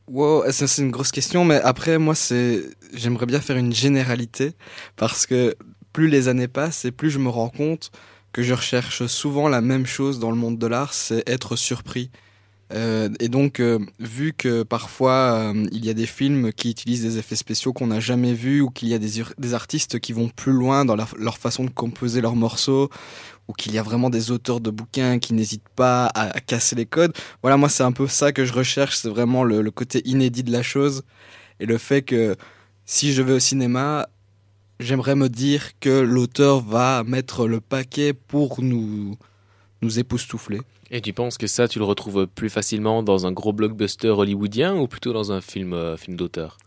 Wow, 0.07 0.49
ça 0.51 0.67
c'est 0.67 0.81
une 0.81 0.91
grosse 0.91 1.11
question, 1.11 1.43
mais 1.43 1.59
après 1.61 1.97
moi 1.97 2.15
c'est, 2.15 2.63
j'aimerais 2.93 3.25
bien 3.25 3.41
faire 3.41 3.57
une 3.57 3.73
généralité 3.73 4.53
parce 4.95 5.25
que 5.25 5.55
plus 5.91 6.07
les 6.07 6.27
années 6.29 6.47
passent 6.47 6.85
et 6.85 6.91
plus 6.91 7.09
je 7.09 7.19
me 7.19 7.29
rends 7.29 7.49
compte 7.49 7.91
que 8.33 8.41
je 8.41 8.53
recherche 8.53 9.05
souvent 9.05 9.47
la 9.47 9.61
même 9.61 9.85
chose 9.85 10.19
dans 10.19 10.31
le 10.31 10.37
monde 10.37 10.57
de 10.57 10.67
l'art, 10.67 10.93
c'est 10.93 11.23
être 11.29 11.55
surpris. 11.55 12.09
Euh, 12.73 13.09
et 13.19 13.29
donc, 13.29 13.59
euh, 13.59 13.77
vu 13.99 14.33
que 14.33 14.63
parfois 14.63 15.51
euh, 15.53 15.67
il 15.71 15.85
y 15.85 15.89
a 15.89 15.93
des 15.93 16.07
films 16.07 16.51
qui 16.51 16.71
utilisent 16.71 17.03
des 17.03 17.19
effets 17.19 17.35
spéciaux 17.35 17.71
qu'on 17.71 17.87
n'a 17.87 17.99
jamais 17.99 18.33
vus, 18.33 18.61
ou 18.61 18.69
qu'il 18.71 18.87
y 18.87 18.95
a 18.95 18.99
des, 18.99 19.53
artistes 19.53 19.99
qui 19.99 20.13
vont 20.13 20.29
plus 20.29 20.53
loin 20.53 20.83
dans 20.83 20.95
leur, 20.95 21.37
façon 21.37 21.65
de 21.65 21.69
composer 21.69 22.21
leurs 22.21 22.35
morceaux, 22.35 22.89
ou 23.47 23.53
qu'il 23.53 23.73
y 23.73 23.77
a 23.77 23.83
vraiment 23.83 24.09
des 24.09 24.31
auteurs 24.31 24.59
de 24.59 24.71
bouquins 24.71 25.19
qui 25.19 25.33
n'hésitent 25.35 25.69
pas 25.75 26.07
à, 26.15 26.39
casser 26.39 26.75
les 26.75 26.87
codes, 26.87 27.13
voilà, 27.43 27.57
moi 27.57 27.69
c'est 27.69 27.83
un 27.83 27.91
peu 27.91 28.07
ça 28.07 28.31
que 28.31 28.45
je 28.45 28.53
recherche, 28.53 28.97
c'est 28.97 29.09
vraiment 29.09 29.43
le 29.43 29.69
côté 29.69 30.01
inédit 30.05 30.43
de 30.43 30.51
la 30.51 30.63
chose, 30.63 31.03
et 31.59 31.65
le 31.65 31.77
fait 31.77 32.01
que 32.01 32.35
si 32.85 33.13
je 33.13 33.21
vais 33.21 33.33
au 33.33 33.39
cinéma, 33.39 34.07
j'aimerais 34.79 35.15
me 35.15 35.29
dire 35.29 35.79
que 35.79 35.99
l'auteur 36.01 36.61
va 36.61 37.03
mettre 37.03 37.47
le 37.47 37.61
paquet 37.61 38.13
pour 38.13 38.61
nous, 38.61 39.17
nous 39.81 39.99
époustoufler. 39.99 40.61
et 40.91 41.01
tu 41.01 41.13
penses 41.13 41.37
que 41.37 41.47
ça 41.47 41.67
tu 41.67 41.79
le 41.79 41.85
retrouves 41.85 42.27
plus 42.27 42.49
facilement 42.49 43.03
dans 43.03 43.25
un 43.25 43.31
gros 43.31 43.53
blockbuster 43.53 44.09
hollywoodien 44.09 44.75
ou 44.75 44.87
plutôt 44.87 45.13
dans 45.13 45.31
un 45.31 45.41
film 45.41 45.73
euh, 45.73 45.97
film 45.97 46.17
d'auteur? 46.17 46.57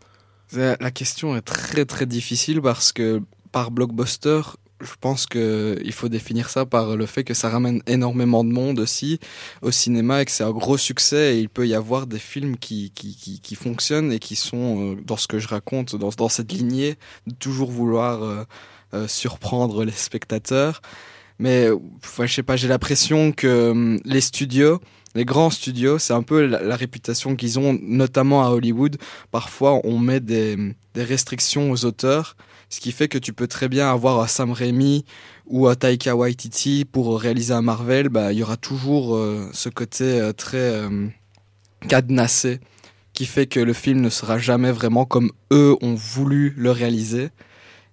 La 0.53 0.91
question 0.91 1.37
est 1.37 1.43
très 1.43 1.85
très 1.85 2.07
difficile 2.07 2.63
parce 2.63 2.93
que 2.93 3.21
par 3.51 3.71
blockbuster, 3.71 4.43
je 4.81 4.93
pense 5.01 5.27
que 5.27 5.79
il 5.85 5.93
faut 5.93 6.09
définir 6.09 6.51
ça 6.51 6.67
par 6.67 6.97
le 6.97 7.07
fait 7.07 7.25
que 7.25 7.35
ça 7.35 7.49
ramène 7.49 7.83
énormément 7.87 8.45
de 8.45 8.51
monde 8.51 8.79
aussi 8.79 9.19
au 9.63 9.71
cinéma 9.71 10.23
et 10.23 10.25
que 10.25 10.31
c'est 10.31 10.45
un 10.45 10.51
gros 10.51 10.77
succès 10.77 11.37
et 11.37 11.41
il 11.41 11.49
peut 11.49 11.67
y 11.67 11.75
avoir 11.75 12.07
des 12.07 12.19
films 12.19 12.57
qui, 12.57 12.93
qui, 12.95 13.17
qui, 13.17 13.41
qui 13.41 13.55
fonctionnent 13.55 14.13
et 14.13 14.19
qui 14.19 14.37
sont, 14.37 14.93
euh, 14.93 14.97
dans 15.05 15.17
ce 15.17 15.27
que 15.29 15.39
je 15.39 15.49
raconte, 15.49 15.97
dans, 15.97 16.11
dans 16.11 16.29
cette 16.29 16.53
lignée, 16.53 16.97
de 17.27 17.35
toujours 17.35 17.71
vouloir 17.71 18.23
euh, 18.23 18.45
euh, 18.95 19.09
surprendre 19.09 19.85
les 19.85 19.93
spectateurs. 19.93 20.83
Mais 21.39 21.71
ouais, 21.71 22.27
je 22.27 22.33
sais 22.35 22.43
pas, 22.43 22.57
j'ai 22.57 22.69
l'impression 22.69 23.33
que 23.33 23.71
hum, 23.71 24.01
les 24.05 24.21
studios, 24.21 24.81
les 25.15 25.25
grands 25.25 25.51
studios, 25.51 25.99
c'est 25.99 26.13
un 26.13 26.23
peu 26.23 26.45
la, 26.45 26.63
la 26.63 26.77
réputation 26.77 27.37
qu'ils 27.37 27.59
ont, 27.59 27.79
notamment 27.83 28.45
à 28.45 28.51
Hollywood. 28.51 28.99
Parfois, 29.31 29.81
on 29.85 29.99
met 29.99 30.21
des, 30.21 30.57
des 30.95 31.05
restrictions 31.05 31.71
aux 31.71 31.85
auteurs, 31.87 32.37
ce 32.69 32.81
qui 32.81 32.93
fait 32.93 33.09
que 33.09 33.19
tu 33.19 33.33
peux 33.33 33.47
très 33.47 33.69
bien 33.69 33.91
avoir 33.91 34.21
un 34.21 34.27
Sam 34.27 34.53
Raimi 34.53 35.05
ou 35.47 35.69
un 35.69 35.75
Taika 35.75 36.17
Waititi 36.17 36.85
pour 36.85 37.21
réaliser 37.21 37.55
un 37.55 37.63
Marvel. 37.63 38.09
Bah, 38.09 38.33
il 38.33 38.39
y 38.39 38.43
aura 38.43 38.57
toujours 38.57 39.17
euh, 39.17 39.49
ce 39.53 39.69
côté 39.69 40.21
euh, 40.21 40.33
très 40.33 40.59
euh, 40.59 41.07
cadenassé 41.89 42.61
qui 43.13 43.25
fait 43.25 43.47
que 43.47 43.61
le 43.61 43.73
film 43.73 44.01
ne 44.01 44.11
sera 44.11 44.39
jamais 44.39 44.73
vraiment 44.73 45.05
comme 45.05 45.31
eux 45.53 45.77
ont 45.81 45.95
voulu 45.95 46.53
le 46.57 46.71
réaliser. 46.71 47.31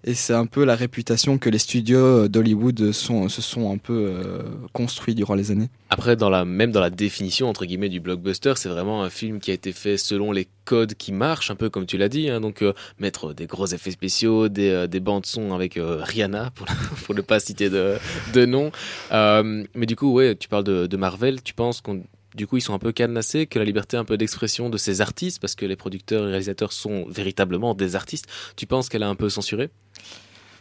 Et 0.06 0.16
c'est 0.16 0.34
un 0.34 0.46
peu 0.46 0.66
la 0.66 0.76
réputation 0.76 1.38
que 1.38 1.50
les 1.50 1.58
studios 1.58 2.28
d'Hollywood 2.28 2.92
se 2.92 3.42
sont 3.42 3.72
un 3.72 3.78
peu 3.78 3.94
euh, 4.10 4.44
construits 4.74 5.16
durant 5.16 5.34
les 5.34 5.50
années. 5.52 5.70
Après, 5.90 6.18
dans 6.18 6.30
la, 6.30 6.44
même 6.44 6.72
dans 6.72 6.82
la 6.82 6.90
définition 6.90 7.48
entre 7.48 7.66
guillemets 7.66 7.88
du 7.88 8.02
blockbuster, 8.02 8.54
c'est 8.58 8.68
vraiment 8.68 9.04
un 9.04 9.10
film 9.10 9.40
qui 9.40 9.52
a 9.52 9.54
été 9.54 9.72
fait 9.72 9.96
selon 9.96 10.34
les 10.34 10.48
codes 10.66 10.96
qui 10.96 11.14
marchent, 11.14 11.52
un 11.52 11.56
peu 11.56 11.70
comme 11.70 11.86
tu 11.86 11.98
l'as 11.98 12.10
dit. 12.10 12.30
hein. 12.30 12.42
donc 12.42 12.62
euh, 12.64 12.74
mettre 13.00 13.34
des 13.34 13.46
gros 13.46 13.68
effets 13.68 13.92
spéciaux, 13.92 14.50
des, 14.50 14.70
euh, 14.70 14.88
des 14.88 15.00
bandes 15.00 15.26
son 15.26 15.54
avec 15.54 15.80
Rihanna 15.80 16.52
pour, 17.06 17.16
ne 17.16 17.22
pas 17.22 17.40
citer 17.40 17.70
de, 17.70 18.46
nom. 18.46 18.72
Mais 19.12 19.86
du 19.86 19.96
coup, 19.96 20.12
ouais, 20.12 20.36
tu 20.36 20.50
parles 20.50 20.66
de, 20.66 20.86
de 20.86 20.98
Marvel. 20.98 21.42
Tu 21.42 21.54
penses 21.54 21.80
qu'on 21.80 22.04
du 22.36 22.48
coup, 22.48 22.58
ils 22.58 22.62
sont 22.62 22.74
un 22.74 22.80
peu 22.80 22.92
cadenassés, 22.92 23.48
que 23.48 23.60
la 23.60 23.66
liberté 23.66 23.98
un 23.98 24.06
peu 24.06 24.18
d'expression 24.18 24.70
de 24.70 24.78
ces 24.78 25.02
artistes, 25.02 25.40
parce 25.40 25.56
que 25.56 25.66
les 25.66 25.76
producteurs 25.76 26.24
et 26.24 26.30
réalisateurs 26.30 26.74
sont 26.74 27.06
véritablement 27.10 27.74
des 27.74 27.96
artistes, 27.96 28.28
tu 28.56 28.66
penses 28.66 28.90
qu'elle 28.90 29.04
a 29.04 29.10
un 29.10 29.16
peu 29.16 29.30
censuré? 29.30 29.70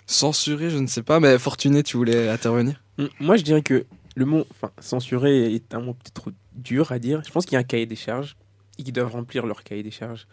Censuré, 0.07 0.71
je 0.71 0.79
ne 0.79 0.87
sais 0.87 1.03
pas, 1.03 1.21
mais 1.21 1.39
Fortuné, 1.39 1.83
tu 1.83 1.97
voulais 1.97 2.29
intervenir? 2.29 2.83
Moi, 3.21 3.37
je 3.37 3.43
dirais 3.43 3.63
que 3.63 3.87
le 4.15 4.25
mot 4.25 4.47
enfin, 4.51 4.71
censuré 4.81 5.55
est 5.55 5.75
un 5.75 5.81
mot 5.81 5.95
peut-être 5.95 6.15
trop 6.15 6.31
dur 6.55 6.93
à 6.93 6.99
dire. 6.99 7.23
Je 7.27 7.31
pense 7.31 7.47
qu'il 7.47 7.55
y 7.55 7.57
a 7.57 7.61
un 7.61 7.65
cahier 7.65 7.87
des 7.87 7.97
charges 7.97 8.37
et 8.79 8.83
qu'ils 8.83 8.93
doivent 8.93 9.13
remplir 9.13 9.47
leur 9.47 9.65
cahier 9.65 9.83
des 9.83 9.91
charges. 9.91 10.27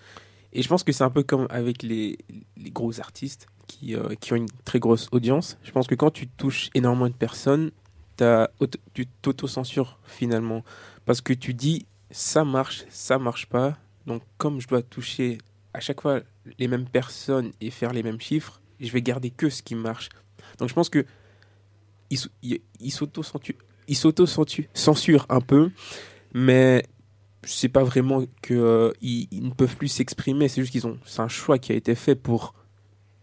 Et 0.51 0.61
je 0.61 0.67
pense 0.67 0.83
que 0.83 0.91
c'est 0.91 1.03
un 1.03 1.09
peu 1.09 1.23
comme 1.23 1.47
avec 1.49 1.83
les, 1.83 2.17
les 2.57 2.71
gros 2.71 2.99
artistes 2.99 3.47
qui, 3.67 3.95
euh, 3.95 4.15
qui 4.19 4.33
ont 4.33 4.35
une 4.35 4.49
très 4.65 4.79
grosse 4.79 5.07
audience. 5.11 5.57
Je 5.63 5.71
pense 5.71 5.87
que 5.87 5.95
quand 5.95 6.11
tu 6.11 6.27
touches 6.27 6.69
énormément 6.73 7.07
de 7.07 7.13
personnes, 7.13 7.71
tu 8.93 9.07
t'auto-censures 9.21 9.99
finalement. 10.05 10.63
Parce 11.05 11.21
que 11.21 11.33
tu 11.33 11.53
dis 11.53 11.85
ça 12.11 12.43
marche, 12.43 12.83
ça 12.89 13.17
marche 13.19 13.45
pas. 13.47 13.77
Donc, 14.05 14.23
comme 14.37 14.59
je 14.59 14.67
dois 14.67 14.81
toucher 14.81 15.37
à 15.73 15.79
chaque 15.79 16.01
fois 16.01 16.21
les 16.57 16.67
mêmes 16.67 16.87
personnes 16.87 17.51
et 17.61 17.69
faire 17.69 17.93
les 17.93 18.01
mêmes 18.03 18.19
chiffres, 18.19 18.61
je 18.79 18.91
vais 18.91 19.01
garder 19.01 19.29
que 19.29 19.49
ce 19.49 19.61
qui 19.61 19.75
marche. 19.75 20.09
Donc, 20.57 20.69
je 20.69 20.73
pense 20.73 20.89
que 20.89 21.05
ils 22.09 22.15
s- 22.17 22.29
ils 22.41 22.59
ils 22.79 22.91
s'auto-censurent 22.91 23.55
ils 23.87 23.95
s'auto-censurent 23.95 25.25
un 25.29 25.41
peu, 25.41 25.71
mais 26.33 26.85
c'est 27.43 27.69
pas 27.69 27.83
vraiment 27.83 28.23
que 28.41 28.53
euh, 28.53 28.91
ils 29.01 29.27
ne 29.31 29.51
peuvent 29.51 29.75
plus 29.75 29.87
s'exprimer. 29.87 30.47
C'est 30.47 30.61
juste 30.61 30.71
qu'ils 30.71 30.85
ont, 30.87 30.97
c'est 31.05 31.21
un 31.21 31.27
choix 31.27 31.57
qui 31.57 31.71
a 31.71 31.75
été 31.75 31.95
fait 31.95 32.15
pour 32.15 32.53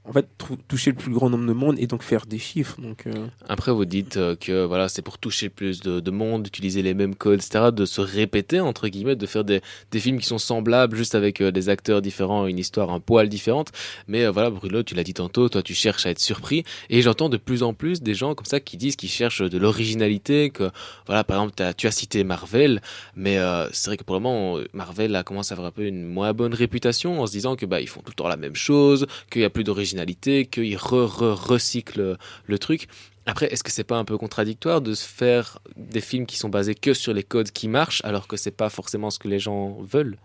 en 0.09 0.13
fait 0.13 0.27
toucher 0.69 0.91
le 0.91 0.97
plus 0.97 1.13
grand 1.13 1.31
nombre 1.31 1.47
de 1.47 1.53
monde 1.53 1.77
et 1.79 1.87
donc 1.87 2.03
faire 2.03 2.27
des 2.27 2.39
chiffres. 2.39 2.81
Donc 2.81 3.07
euh, 3.07 3.27
Après, 3.49 3.73
vous 3.73 3.85
dites 3.85 4.17
euh, 4.17 4.37
que 4.37 4.65
voilà, 4.65 4.89
c'est 4.89 5.03
pour 5.03 5.19
toucher 5.19 5.49
plus 5.49 5.81
de, 5.81 6.01
de 6.01 6.11
monde, 6.11 6.45
d'utiliser 6.45 6.83
les 6.83 6.95
mêmes 6.95 7.15
codes, 7.15 7.41
etc., 7.41 7.67
de 7.73 7.85
se 7.85 8.01
répéter, 8.01 8.61
entre 8.61 8.89
guillemets, 8.89 9.17
de 9.17 9.27
faire 9.27 9.45
des, 9.45 9.61
films 9.95 10.21
qui 10.21 10.27
sont 10.27 10.39
semblables, 10.39 10.97
juste 10.97 11.15
avec 11.15 11.41
euh, 11.41 11.51
des 11.51 11.69
acteurs 11.69 12.03
différents, 12.03 12.47
une 12.47 12.59
histoire 12.59 12.91
un 12.91 13.01
poil 13.01 13.29
différente. 13.29 13.73
Mais 14.07 14.27
voilà, 14.29 14.51
Bruno, 14.51 14.83
tu 14.83 14.95
l'as 14.95 15.05
dit 15.05 15.15
tantôt, 15.15 15.49
toi, 15.49 15.63
tu 15.63 15.75
cherches 15.75 16.07
à 16.07 16.11
être 16.11 16.21
surpris. 16.21 16.65
Et 16.91 17.03
j'entends 17.03 17.29
de 17.29 17.37
plus 17.37 17.63
en 17.63 17.75
plus 17.75 18.03
des 18.03 18.15
gens 18.15 18.35
comme 18.35 18.47
ça 18.47 18.61
qui 18.61 18.77
disent 18.77 18.97
qu'ils 18.97 19.09
cherchent 19.09 19.43
de 19.43 19.59
l'originalité, 19.59 20.51
que 20.51 20.71
voilà, 21.07 21.25
par 21.25 21.39
exemple, 21.39 21.75
tu 21.77 21.87
as 21.87 21.91
cité 21.91 22.25
Marvel, 22.25 22.81
mais 23.15 23.39
c'est 23.73 23.91
vrai 23.91 23.97
que 23.97 24.05
pour 24.05 24.15
le 24.15 24.21
moment, 24.21 24.59
Marvel 24.73 25.15
a 25.17 25.23
commencé 25.23 25.53
à 25.53 25.55
avoir 25.55 25.69
un 25.69 25.71
peu 25.71 25.85
une 25.85 26.05
moins 26.05 26.33
bonne 26.33 26.55
réputation 26.55 27.21
en 27.21 27.27
se 27.27 27.33
disant 27.33 27.57
que 27.57 27.67
bah 27.67 27.81
ils 27.81 27.89
font 27.89 28.01
tout 28.01 28.11
le 28.11 28.15
temps 28.15 28.29
la 28.29 28.37
même 28.37 28.55
chose, 28.55 29.07
qu'il 29.31 29.43
y 29.43 29.45
a 29.45 29.51
plus 29.51 29.65
d'originalité, 29.65 29.96
qu'ils 30.05 30.77
re, 30.77 31.07
re, 31.07 31.35
recyclent 31.35 32.17
le 32.47 32.59
truc. 32.59 32.89
Après, 33.27 33.53
est-ce 33.53 33.65
que 33.65 33.73
c'est 33.73 33.85
pas 33.85 33.97
un 33.97 34.05
peu 34.05 34.17
contradictoire 34.19 34.81
de 34.81 34.95
se 34.95 35.07
faire 35.07 35.59
des 35.77 36.01
films 36.01 36.27
qui 36.27 36.37
sont 36.37 36.49
basés 36.49 36.77
que 36.77 36.95
sur 36.95 37.13
les 37.13 37.25
codes 37.25 37.51
qui 37.51 37.67
marchent, 37.67 38.05
alors 38.05 38.29
que 38.29 38.37
c'est 38.37 38.53
pas 38.53 38.71
forcément 38.71 39.11
ce 39.11 39.19
que 39.19 39.27
les 39.29 39.41
gens 39.41 39.79
veulent? 39.81 40.17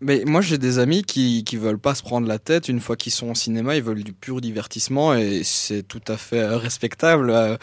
Mais 0.00 0.22
moi, 0.26 0.42
j'ai 0.42 0.58
des 0.58 0.78
amis 0.78 1.02
qui, 1.02 1.42
qui 1.42 1.56
veulent 1.56 1.78
pas 1.78 1.94
se 1.94 2.02
prendre 2.02 2.28
la 2.28 2.38
tête. 2.38 2.68
Une 2.68 2.80
fois 2.80 2.96
qu'ils 2.96 3.12
sont 3.12 3.30
au 3.30 3.34
cinéma, 3.34 3.76
ils 3.76 3.82
veulent 3.82 4.04
du 4.04 4.12
pur 4.12 4.40
divertissement 4.40 5.14
et 5.14 5.42
c'est 5.42 5.82
tout 5.82 6.02
à 6.06 6.16
fait 6.16 6.40
euh, 6.40 6.58
respectable. 6.58 7.30
Euh, 7.30 7.56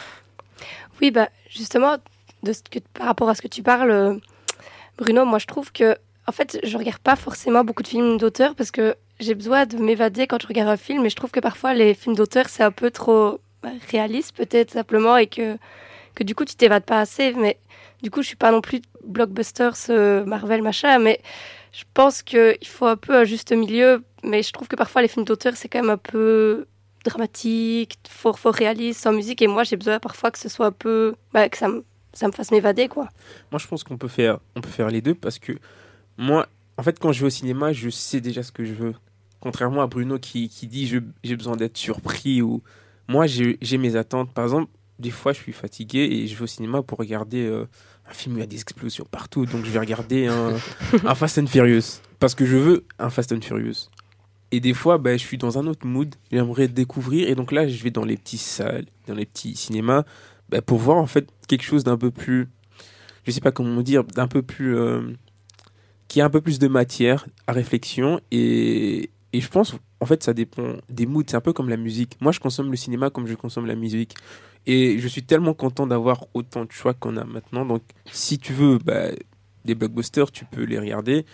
Oui, 1.01 1.11
bah, 1.11 1.29
justement, 1.49 1.97
de 2.41 2.51
ce 2.53 2.61
que, 2.63 2.79
par 2.93 3.05
rapport 3.05 3.29
à 3.29 3.35
ce 3.35 3.41
que 3.41 3.47
tu 3.47 3.61
parles, 3.61 3.91
euh, 3.91 4.15
Bruno, 4.97 5.25
moi 5.25 5.39
je 5.39 5.45
trouve 5.45 5.71
que, 5.71 5.95
en 6.27 6.31
fait, 6.31 6.59
je 6.63 6.77
regarde 6.77 6.99
pas 6.99 7.15
forcément 7.15 7.63
beaucoup 7.63 7.83
de 7.83 7.87
films 7.87 8.17
d'auteur 8.17 8.55
parce 8.55 8.71
que 8.71 8.95
j'ai 9.23 9.35
besoin 9.35 9.65
de 9.65 9.77
m'évader 9.77 10.27
quand 10.27 10.41
je 10.41 10.47
regarde 10.47 10.69
un 10.69 10.77
film 10.77 11.05
et 11.05 11.09
je 11.09 11.15
trouve 11.15 11.31
que 11.31 11.39
parfois 11.39 11.73
les 11.73 11.93
films 11.93 12.15
d'auteur 12.15 12.49
c'est 12.49 12.63
un 12.63 12.71
peu 12.71 12.91
trop 12.91 13.39
réaliste 13.89 14.35
peut-être 14.35 14.71
simplement 14.71 15.17
et 15.17 15.27
que, 15.27 15.57
que 16.15 16.23
du 16.23 16.35
coup 16.35 16.45
tu 16.45 16.55
t'évades 16.55 16.85
pas 16.85 16.99
assez. 16.99 17.33
Mais 17.33 17.57
du 18.01 18.11
coup, 18.11 18.21
je 18.21 18.27
suis 18.27 18.35
pas 18.35 18.51
non 18.51 18.61
plus 18.61 18.81
blockbuster, 19.05 19.71
ce 19.75 20.23
Marvel 20.25 20.61
machin, 20.61 20.99
mais 20.99 21.21
je 21.71 21.83
pense 21.93 22.21
qu'il 22.21 22.67
faut 22.67 22.85
un 22.85 22.97
peu 22.97 23.15
un 23.15 23.23
juste 23.23 23.51
milieu. 23.53 24.03
Mais 24.23 24.43
je 24.43 24.51
trouve 24.51 24.67
que 24.67 24.75
parfois 24.75 25.01
les 25.01 25.07
films 25.07 25.25
d'auteur 25.25 25.53
c'est 25.55 25.69
quand 25.69 25.81
même 25.81 25.89
un 25.89 25.97
peu 25.97 26.67
dramatique, 27.05 27.97
fort, 28.07 28.39
fort 28.39 28.53
réaliste, 28.53 29.01
sans 29.01 29.11
musique. 29.11 29.41
Et 29.41 29.47
moi, 29.47 29.63
j'ai 29.63 29.75
besoin 29.75 29.99
parfois 29.99 30.31
que 30.31 30.39
ce 30.39 30.47
soit 30.49 30.67
un 30.67 30.71
peu. 30.71 31.15
bah, 31.33 31.49
que 31.49 31.57
ça 31.57 31.67
me, 31.67 31.83
ça 32.13 32.27
me 32.27 32.31
fasse 32.31 32.51
m'évader, 32.51 32.87
quoi. 32.87 33.09
moi 33.51 33.59
je 33.59 33.67
pense 33.67 33.83
qu'on 33.83 33.97
peut 33.97 34.07
peut 34.07 34.69
faire 34.69 34.89
les 34.89 35.01
deux 35.01 35.15
parce 35.15 35.39
que 35.39 35.53
moi 36.17 36.47
en 36.77 36.83
fait 36.83 36.99
quand 36.99 37.11
je 37.11 37.21
vais 37.21 37.27
au 37.27 37.31
cinéma 37.31 37.73
je 37.73 37.89
sais 37.89 38.21
déjà 38.21 38.43
ce 38.43 38.51
que 38.51 38.65
je 38.65 38.73
veux 38.73 38.93
contrairement 39.43 39.81
à 39.81 39.87
Bruno 39.87 40.19
qui, 40.19 40.47
qui 40.47 40.67
dit 40.67 40.87
j'ai 40.87 41.35
besoin 41.35 41.57
d'être 41.57 41.77
surpris 41.77 42.41
ou 42.41 42.63
moi 43.09 43.25
j'ai 43.27 43.77
mes 43.77 43.97
attentes. 43.97 44.33
Par 44.33 44.45
exemple 44.45 44.71
des 44.99 45.11
fois 45.11 45.33
je 45.33 45.39
suis 45.39 45.51
fatigué 45.51 45.99
et 45.99 46.27
je 46.27 46.35
vais 46.37 46.43
au 46.43 46.47
cinéma 46.47 46.81
pour 46.81 46.97
regarder 46.97 47.45
euh, 47.45 47.65
un 48.09 48.13
film 48.13 48.35
où 48.35 48.37
il 48.37 48.39
y 48.39 48.43
a 48.43 48.47
des 48.47 48.61
explosions 48.61 49.05
partout. 49.11 49.45
Donc 49.45 49.65
je 49.65 49.69
vais 49.69 49.79
regarder 49.79 50.27
un, 50.27 50.53
un 51.05 51.15
Fast 51.15 51.39
and 51.39 51.47
Furious. 51.47 51.99
Parce 52.19 52.35
que 52.35 52.45
je 52.45 52.55
veux 52.55 52.85
un 52.99 53.09
Fast 53.09 53.33
and 53.33 53.41
Furious. 53.41 53.89
Et 54.51 54.61
des 54.61 54.73
fois 54.73 54.97
ben, 54.97 55.19
je 55.19 55.25
suis 55.25 55.37
dans 55.37 55.59
un 55.59 55.67
autre 55.67 55.85
mood. 55.85 56.15
J'aimerais 56.31 56.69
découvrir. 56.69 57.27
Et 57.27 57.35
donc 57.35 57.51
là 57.51 57.67
je 57.67 57.83
vais 57.83 57.91
dans 57.91 58.05
les 58.05 58.15
petits 58.15 58.37
salles 58.37 58.85
dans 59.07 59.15
les 59.15 59.25
petits 59.25 59.57
cinémas 59.57 60.05
ben, 60.47 60.61
pour 60.61 60.77
voir 60.77 60.99
en 60.99 61.07
fait 61.07 61.27
quelque 61.49 61.65
chose 61.65 61.83
d'un 61.83 61.97
peu 61.97 62.11
plus 62.11 62.47
je 63.25 63.31
sais 63.31 63.41
pas 63.41 63.51
comment 63.51 63.81
dire 63.81 64.05
d'un 64.05 64.29
peu 64.29 64.41
plus 64.41 64.77
euh, 64.77 65.01
qui 66.07 66.21
a 66.21 66.25
un 66.25 66.29
peu 66.29 66.39
plus 66.39 66.59
de 66.59 66.69
matière 66.69 67.27
à 67.47 67.51
réflexion 67.51 68.21
et, 68.31 69.09
et 69.33 69.41
je 69.41 69.49
pense 69.49 69.75
en 69.99 70.05
fait 70.05 70.23
ça 70.23 70.33
dépend 70.33 70.75
des 70.89 71.05
moods. 71.07 71.23
C'est 71.27 71.35
un 71.35 71.41
peu 71.41 71.53
comme 71.53 71.69
la 71.69 71.77
musique. 71.77 72.17
Moi 72.21 72.31
je 72.31 72.39
consomme 72.39 72.69
le 72.69 72.77
cinéma 72.77 73.09
comme 73.09 73.27
je 73.27 73.33
consomme 73.33 73.65
la 73.65 73.75
musique. 73.75 74.15
Et 74.65 74.97
je 74.99 75.07
suis 75.09 75.23
tellement 75.23 75.53
content 75.53 75.87
d'avoir 75.87 76.25
autant 76.33 76.63
de 76.63 76.71
choix 76.71 76.93
qu'on 76.93 77.17
a 77.17 77.25
maintenant. 77.25 77.65
Donc 77.65 77.81
si 78.11 78.37
tu 78.37 78.53
veux 78.53 78.77
bah, 78.77 79.07
des 79.65 79.75
blockbusters 79.75 80.31
tu 80.31 80.45
peux 80.45 80.63
les 80.63 80.79
regarder. 80.79 81.25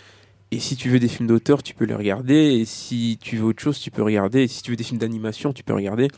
Et 0.50 0.58
si 0.58 0.74
tu 0.74 0.88
veux 0.88 0.98
des 0.98 1.08
films 1.08 1.28
d'auteur 1.28 1.62
tu 1.62 1.74
peux 1.74 1.84
les 1.84 1.94
regarder. 1.94 2.34
Et 2.34 2.64
si 2.64 3.18
tu 3.20 3.36
veux 3.36 3.44
autre 3.44 3.62
chose 3.62 3.78
tu 3.78 3.90
peux 3.90 4.02
regarder. 4.02 4.42
Et 4.44 4.48
si 4.48 4.62
tu 4.62 4.70
veux 4.70 4.76
des 4.76 4.84
films 4.84 4.98
d'animation 4.98 5.52
tu 5.52 5.62
peux 5.62 5.74
regarder. 5.74 6.08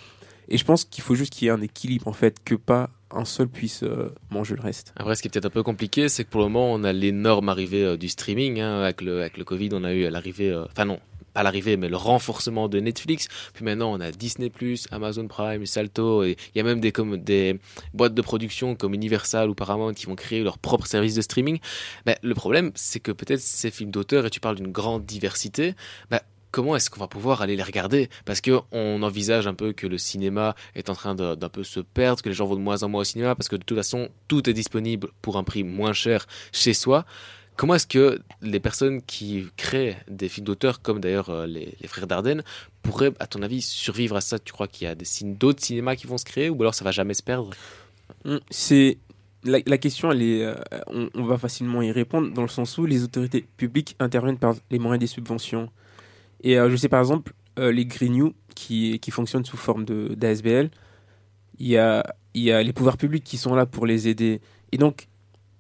Et 0.49 0.59
je 0.59 0.65
pense 0.65 0.85
qu'il 0.85 1.03
faut 1.03 1.15
juste 1.15 1.33
qu'il 1.33 1.47
y 1.47 1.49
ait 1.49 1.53
un 1.53 1.63
équilibre 1.63 2.07
en 2.07 2.13
fait 2.13 2.43
que 2.45 2.55
pas 2.55 2.91
un 3.11 3.25
seul 3.25 3.49
puisse 3.49 3.83
euh, 3.83 4.15
manger 4.31 4.55
le 4.57 4.63
reste. 4.63 4.93
Après, 4.97 5.15
ce 5.15 5.23
qui 5.23 5.29
est 5.29 5.31
peut-être 5.31 5.47
un 5.47 5.51
peu 5.51 5.63
compliqué, 5.63 6.09
c'est 6.09 6.25
que 6.25 6.31
pour 6.31 6.41
le 6.41 6.49
moment, 6.49 6.73
on 6.73 6.83
a 6.83 6.93
l'énorme 6.93 7.49
arrivée 7.49 7.85
euh, 7.85 7.97
du 7.97 8.09
streaming. 8.09 8.61
hein. 8.61 8.81
avec, 8.81 9.03
le, 9.03 9.21
avec 9.21 9.37
le 9.37 9.45
Covid, 9.45 9.69
on 9.73 9.85
a 9.85 9.93
eu 9.93 10.09
l'arrivée, 10.09 10.51
euh, 10.51 10.65
enfin 10.71 10.87
non, 10.87 10.99
pas 11.35 11.43
l'arrivée, 11.43 11.77
mais 11.77 11.89
le 11.89 11.97
renforcement 11.97 12.69
de 12.69 12.81
Netflix. 12.81 13.29
Puis 13.55 13.65
maintenant, 13.65 13.93
on 13.93 14.01
a 14.01 14.11
Disney+, 14.11 14.51
Amazon 14.91 15.27
Prime, 15.29 15.67
Salto, 15.67 16.23
et 16.23 16.37
il 16.55 16.59
y 16.59 16.61
a 16.61 16.65
même 16.65 16.81
des, 16.81 16.93
comme, 16.93 17.17
des 17.17 17.59
boîtes 17.95 18.15
de 18.15 18.23
production 18.23 18.75
comme 18.75 18.95
Universal 18.95 19.51
ou 19.51 19.55
Paramount 19.55 19.95
qui 19.95 20.07
vont 20.07 20.17
créer 20.17 20.43
leur 20.43 20.59
propre 20.59 20.87
service 20.87 21.15
de 21.15 21.23
streaming. 21.23 21.59
Ben, 22.07 22.17
le 22.23 22.35
problème, 22.35 22.73
c'est 22.75 23.01
que 23.01 23.13
peut-être 23.13 23.41
ces 23.41 23.71
films 23.71 23.91
d'auteur, 23.91 24.27
et 24.27 24.31
tu 24.31 24.41
parles 24.41 24.57
d'une 24.57 24.73
grande 24.73 25.05
diversité, 25.05 25.75
ben, 26.11 26.21
comment 26.53 26.77
est-ce 26.77 26.91
qu'on 26.91 27.01
va 27.01 27.09
pouvoir 27.09 27.43
aller 27.43 27.57
les 27.57 27.63
regarder? 27.63 28.09
Parce 28.25 28.41
que 28.41 28.61
on 28.71 29.03
envisage 29.03 29.47
un 29.47 29.55
peu 29.55 29.73
que 29.73 29.87
le 29.87 29.99
cinéma 29.99 30.55
est 30.75 30.91
en 30.91 30.95
train 30.95 31.15
d'un 31.15 31.49
peu 31.49 31.65
se 31.65 31.81
perdre, 31.81 32.23
que 32.23 32.29
les 32.29 32.35
gens 32.35 32.47
vont 32.47 32.57
de 32.57 32.61
moins 32.61 32.83
en 32.83 32.89
moins 32.89 33.01
au 33.01 33.05
cinéma, 33.05 33.35
parce 33.35 33.49
que 33.49 33.57
de 33.57 33.65
toute 33.65 33.77
façon, 33.77 34.11
tout 34.29 34.49
est 34.49 34.53
disponible 34.53 35.09
pour 35.23 35.37
un 35.37 35.45
prix 35.45 35.65
moins 35.65 35.93
cher 35.93 36.27
chez 36.53 36.75
soi. 36.75 37.05
Comment 37.57 37.75
est-ce 37.75 37.87
que 37.87 38.21
les 38.41 38.61
personnes 38.61 39.03
qui 39.03 39.47
créent 39.57 39.97
des 40.09 40.29
films 40.29 40.47
d'auteur, 40.47 40.81
comme 40.81 41.01
d'ailleurs 41.01 41.31
euh, 41.31 41.47
les, 41.47 41.77
frères 41.87 42.07
Dardenne, 42.07 42.43
pourraient, 42.83 43.13
à 43.21 43.27
ton 43.27 43.43
avis, 43.43 43.61
survivre 43.61 44.17
à 44.17 44.21
ça? 44.21 44.39
Tu 44.39 44.53
crois 44.53 44.69
qu'il 44.69 44.87
y 44.87 44.91
a 44.91 44.95
des 44.95 45.05
signes 45.05 45.35
d'autres 45.35 45.63
cinémas 45.63 45.95
qui 45.95 46.07
vont 46.07 46.19
se 46.19 46.25
créer, 46.25 46.49
ou 46.49 46.61
alors 46.63 46.75
ça 46.75 46.85
va 46.85 46.91
jamais 46.91 47.15
se 47.15 47.23
perdre? 47.23 47.51
Mm, 48.25 48.37
C'est 48.51 48.99
la, 49.45 49.79
question, 49.79 50.11
euh, 50.13 50.55
on, 50.87 51.25
va 51.25 51.37
facilement 51.37 51.83
y 51.83 51.93
répondre 51.93 52.33
dans 52.33 52.43
le 52.43 52.49
sens 52.49 52.79
où 52.79 52.87
les 52.87 53.05
autorités 53.05 53.45
publiques 53.57 53.97
interviennent 53.99 54.39
par 54.39 54.55
les 54.71 54.79
moyens 54.79 55.01
des 55.01 55.07
subventions. 55.07 55.69
Et 56.43 56.59
euh, 56.59 56.71
je 56.71 56.77
sais 56.77 56.89
par 56.89 57.01
exemple 57.01 57.33
les 57.59 57.85
Green 57.85 58.33
qui, 58.55 58.99
qui 59.01 59.11
fonctionnent 59.11 59.45
sous 59.45 59.59
forme 59.59 59.85
d'ASBL. 59.85 60.71
Il 61.59 61.67
y 61.67 61.77
a, 61.77 62.03
il 62.35 62.43
y 62.43 62.51
a 62.51 62.63
les 62.63 62.73
pouvoirs 62.73 62.97
publics 62.97 63.25
qui 63.25 63.37
sont 63.37 63.55
là 63.55 63.67
pour 63.67 63.85
les 63.85 64.09
aider. 64.09 64.41
Et 64.73 64.79
donc, 64.79 65.09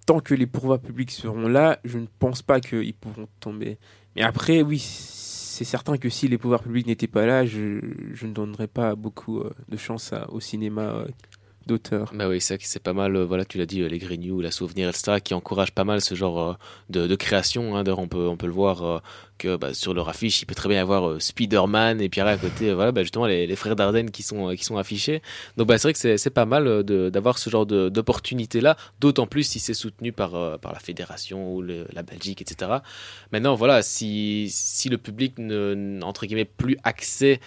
tant 0.06 0.20
que 0.20 0.34
les 0.34 0.46
pouvoirs 0.46 0.80
publics 0.80 1.10
seront 1.10 1.48
là, 1.48 1.78
je 1.84 1.98
ne 1.98 2.06
pense 2.18 2.42
pas 2.42 2.60
qu'ils 2.60 2.94
pourront 2.94 3.28
tomber. 3.40 3.78
Mais 4.16 4.22
après, 4.22 4.62
oui, 4.62 4.78
c'est 4.78 5.64
certain 5.64 5.96
que 5.96 6.08
si 6.08 6.28
les 6.28 6.38
pouvoirs 6.38 6.62
publics 6.62 6.86
n'étaient 6.86 7.06
pas 7.06 7.26
là, 7.26 7.46
je, 7.46 7.80
ne 8.24 8.32
donnerais 8.32 8.68
pas 8.68 8.94
beaucoup 8.94 9.40
euh, 9.40 9.50
de 9.68 9.76
chance 9.76 10.12
au 10.28 10.40
cinéma 10.40 10.82
euh, 10.82 11.06
d'auteur. 11.66 12.10
Bah 12.14 12.28
oui, 12.28 12.40
c'est 12.40 12.82
pas 12.82 12.92
mal, 12.92 13.16
euh, 13.16 13.24
voilà, 13.24 13.44
tu 13.44 13.58
l'as 13.58 13.66
dit, 13.66 13.80
euh, 13.82 13.88
les 13.88 14.18
New, 14.18 14.40
la 14.40 14.50
Souvenir, 14.50 14.88
etc., 14.88 15.20
qui 15.22 15.34
encouragent 15.34 15.72
pas 15.72 15.84
mal 15.84 16.00
ce 16.00 16.14
genre 16.14 16.40
euh, 16.40 16.54
de, 16.90 17.06
de 17.06 17.14
création. 17.16 17.76
Hein. 17.76 17.84
D'ailleurs, 17.84 17.98
on 17.98 18.08
peut, 18.08 18.28
on 18.28 18.36
peut 18.36 18.46
le 18.46 18.52
voir 18.52 19.02
que 19.38 19.56
bah, 19.56 19.74
sur 19.74 19.94
leur 19.94 20.08
affiche, 20.08 20.42
il 20.42 20.46
peut 20.46 20.54
très 20.54 20.68
bien 20.68 20.78
y 20.78 20.80
avoir 20.80 21.20
Spider-Man, 21.20 22.00
et 22.00 22.08
puis 22.08 22.20
à 22.20 22.36
côté, 22.36 22.72
voilà, 22.72 22.92
bah, 22.92 23.02
justement, 23.02 23.26
les, 23.26 23.56
frères 23.56 23.76
Dardenne 23.76 24.10
qui 24.10 24.22
sont, 24.22 24.54
qui 24.54 24.64
sont 24.64 24.76
affichés. 24.76 25.22
Donc, 25.56 25.68
bah, 25.68 25.78
c'est 25.78 25.88
vrai 25.88 25.92
que 25.92 26.16
c'est, 26.16 26.30
pas 26.30 26.46
mal 26.46 26.82
d'avoir 26.84 27.38
ce 27.38 27.50
genre 27.50 27.66
d'opportunité-là, 27.66 28.76
d'autant 29.00 29.26
plus 29.26 29.42
si 29.42 29.58
c'est 29.58 29.74
soutenu 29.74 30.12
par, 30.12 30.58
par 30.60 30.72
la 30.72 30.78
fédération 30.78 31.54
ou 31.54 31.62
la 31.62 32.02
Belgique, 32.02 32.42
etc. 32.42 32.70
Maintenant, 33.32 33.54
voilà, 33.54 33.82
si, 33.82 34.48
si 34.50 34.88
le 34.88 34.98
public 34.98 35.38
ne, 35.38 35.72
n- 35.72 36.04
entre 36.04 36.26
guillemets, 36.26 36.44
plus 36.44 36.76
accès 36.84 37.40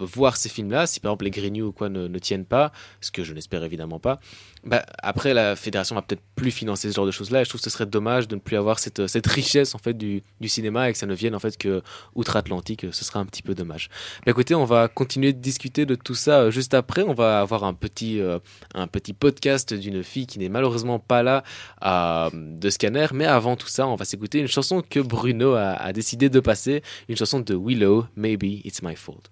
voir 0.00 0.36
ces 0.36 0.48
films-là, 0.48 0.86
si 0.86 1.00
par 1.00 1.12
exemple 1.12 1.24
les 1.24 1.30
Green 1.30 1.52
New 1.52 1.66
ou 1.68 1.72
quoi 1.72 1.88
ne, 1.88 2.08
ne 2.08 2.18
tiennent 2.18 2.44
pas, 2.44 2.72
ce 3.00 3.10
que 3.10 3.24
je 3.24 3.32
n'espère 3.32 3.64
évidemment 3.64 3.98
pas, 3.98 4.20
bah, 4.64 4.84
après 5.02 5.32
la 5.32 5.56
fédération 5.56 5.94
va 5.94 6.02
peut-être 6.02 6.22
plus 6.36 6.50
financer 6.50 6.90
ce 6.90 6.94
genre 6.94 7.06
de 7.06 7.10
choses-là. 7.10 7.40
Et 7.40 7.44
je 7.44 7.48
trouve 7.48 7.60
que 7.60 7.64
ce 7.64 7.70
serait 7.70 7.86
dommage 7.86 8.28
de 8.28 8.34
ne 8.34 8.40
plus 8.40 8.56
avoir 8.56 8.78
cette, 8.78 9.00
richesse 9.26 9.74
en 9.74 9.78
fait 9.78 9.94
du, 9.94 10.22
cinéma 10.46 10.88
et 10.88 10.92
que 10.92 10.98
ça 10.98 11.06
ne 11.06 11.14
vienne 11.14 11.34
en 11.34 11.38
fait 11.38 11.56
que 11.56 11.82
outre-Atlantique. 12.14 12.86
Ce 12.92 13.04
serait 13.04 13.18
un 13.18 13.26
petit 13.26 13.42
peu 13.42 13.54
dommage. 13.54 13.88
Mais 14.26 14.32
écoutez, 14.32 14.54
on 14.54 14.64
va 14.64 14.88
continuer 14.88 15.32
de 15.32 15.38
discuter 15.38 15.86
de 15.86 15.94
tout 15.94 16.14
ça 16.14 16.40
euh, 16.40 16.50
juste 16.50 16.74
après. 16.74 17.02
On 17.02 17.14
va 17.14 17.40
avoir 17.40 17.64
un 17.64 17.74
petit, 17.74 18.20
euh, 18.20 18.38
un 18.74 18.86
petit 18.86 19.12
podcast 19.12 19.72
d'une 19.72 20.02
fille 20.02 20.26
qui 20.26 20.38
n'est 20.38 20.48
malheureusement 20.48 20.98
pas 20.98 21.22
là 21.22 21.42
euh, 21.84 22.30
de 22.32 22.70
Scanner. 22.70 23.06
Mais 23.14 23.26
avant 23.26 23.56
tout 23.56 23.68
ça, 23.68 23.86
on 23.86 23.94
va 23.94 24.04
s'écouter 24.04 24.40
une 24.40 24.48
chanson 24.48 24.82
que 24.82 25.00
Bruno 25.00 25.54
a 25.54 25.92
décidé 25.92 26.28
de 26.28 26.40
passer, 26.40 26.82
une 27.08 27.16
chanson 27.16 27.40
de 27.40 27.54
Willow, 27.54 28.06
Maybe 28.16 28.64
It's 28.64 28.82
My 28.82 28.96
Fault. 28.96 29.30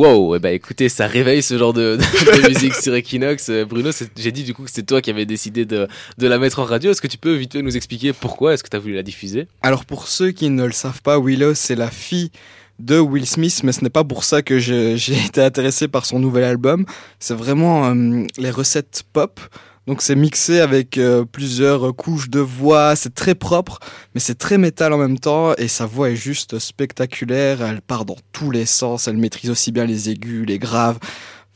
Wow, 0.00 0.34
eh 0.34 0.38
ben 0.38 0.54
écoutez, 0.54 0.88
ça 0.88 1.06
réveille 1.06 1.42
ce 1.42 1.58
genre 1.58 1.74
de, 1.74 1.98
musique 2.48 2.74
sur 2.74 2.94
Equinox. 2.94 3.50
Euh, 3.50 3.66
Bruno, 3.66 3.90
j'ai 4.16 4.32
dit 4.32 4.44
du 4.44 4.54
coup 4.54 4.64
que 4.64 4.70
c'est 4.70 4.86
toi 4.86 5.02
qui 5.02 5.10
avais 5.10 5.26
décidé 5.26 5.66
de, 5.66 5.88
la 6.16 6.38
mettre 6.38 6.60
en 6.60 6.64
radio. 6.64 6.90
Est-ce 6.90 7.02
que 7.02 7.06
tu 7.06 7.18
peux 7.18 7.34
vite 7.34 7.52
fait 7.52 7.60
nous 7.60 7.76
expliquer 7.76 8.14
pourquoi 8.14 8.54
est-ce 8.54 8.64
que 8.64 8.70
tu 8.70 8.76
as 8.78 8.80
voulu 8.80 8.94
la 8.94 9.02
diffuser? 9.02 9.46
Alors 9.60 9.84
pour 9.84 10.08
ceux 10.08 10.30
qui 10.30 10.48
ne 10.48 10.64
le 10.64 10.72
savent 10.72 11.02
pas, 11.02 11.20
Willow 11.20 11.52
c'est 11.52 11.74
la 11.74 11.90
fille 11.90 12.30
de 12.78 12.98
Will 12.98 13.26
Smith, 13.26 13.60
mais 13.62 13.72
ce 13.72 13.84
n'est 13.84 13.90
pas 13.90 14.02
pour 14.02 14.24
ça 14.24 14.40
que 14.40 14.58
j'ai 14.58 14.94
été 15.26 15.42
intéressé 15.42 15.86
par 15.86 16.06
son 16.06 16.18
nouvel 16.18 16.44
album. 16.44 16.86
C'est 17.18 17.34
vraiment 17.34 17.90
euh, 17.90 18.24
les 18.38 18.50
recettes 18.50 19.02
pop. 19.12 19.38
Donc 19.90 20.02
c'est 20.02 20.14
mixé 20.14 20.60
avec 20.60 20.98
euh, 20.98 21.24
plusieurs 21.24 21.96
couches 21.96 22.30
de 22.30 22.38
voix, 22.38 22.94
c'est 22.94 23.12
très 23.12 23.34
propre, 23.34 23.80
mais 24.14 24.20
c'est 24.20 24.36
très 24.36 24.56
métal 24.56 24.92
en 24.92 24.98
même 24.98 25.18
temps, 25.18 25.52
et 25.56 25.66
sa 25.66 25.84
voix 25.84 26.10
est 26.10 26.14
juste 26.14 26.60
spectaculaire, 26.60 27.60
elle 27.60 27.80
part 27.80 28.04
dans 28.04 28.14
tous 28.30 28.52
les 28.52 28.66
sens, 28.66 29.08
elle 29.08 29.16
maîtrise 29.16 29.50
aussi 29.50 29.72
bien 29.72 29.86
les 29.86 30.08
aigus, 30.08 30.46
les 30.46 30.60
graves. 30.60 31.00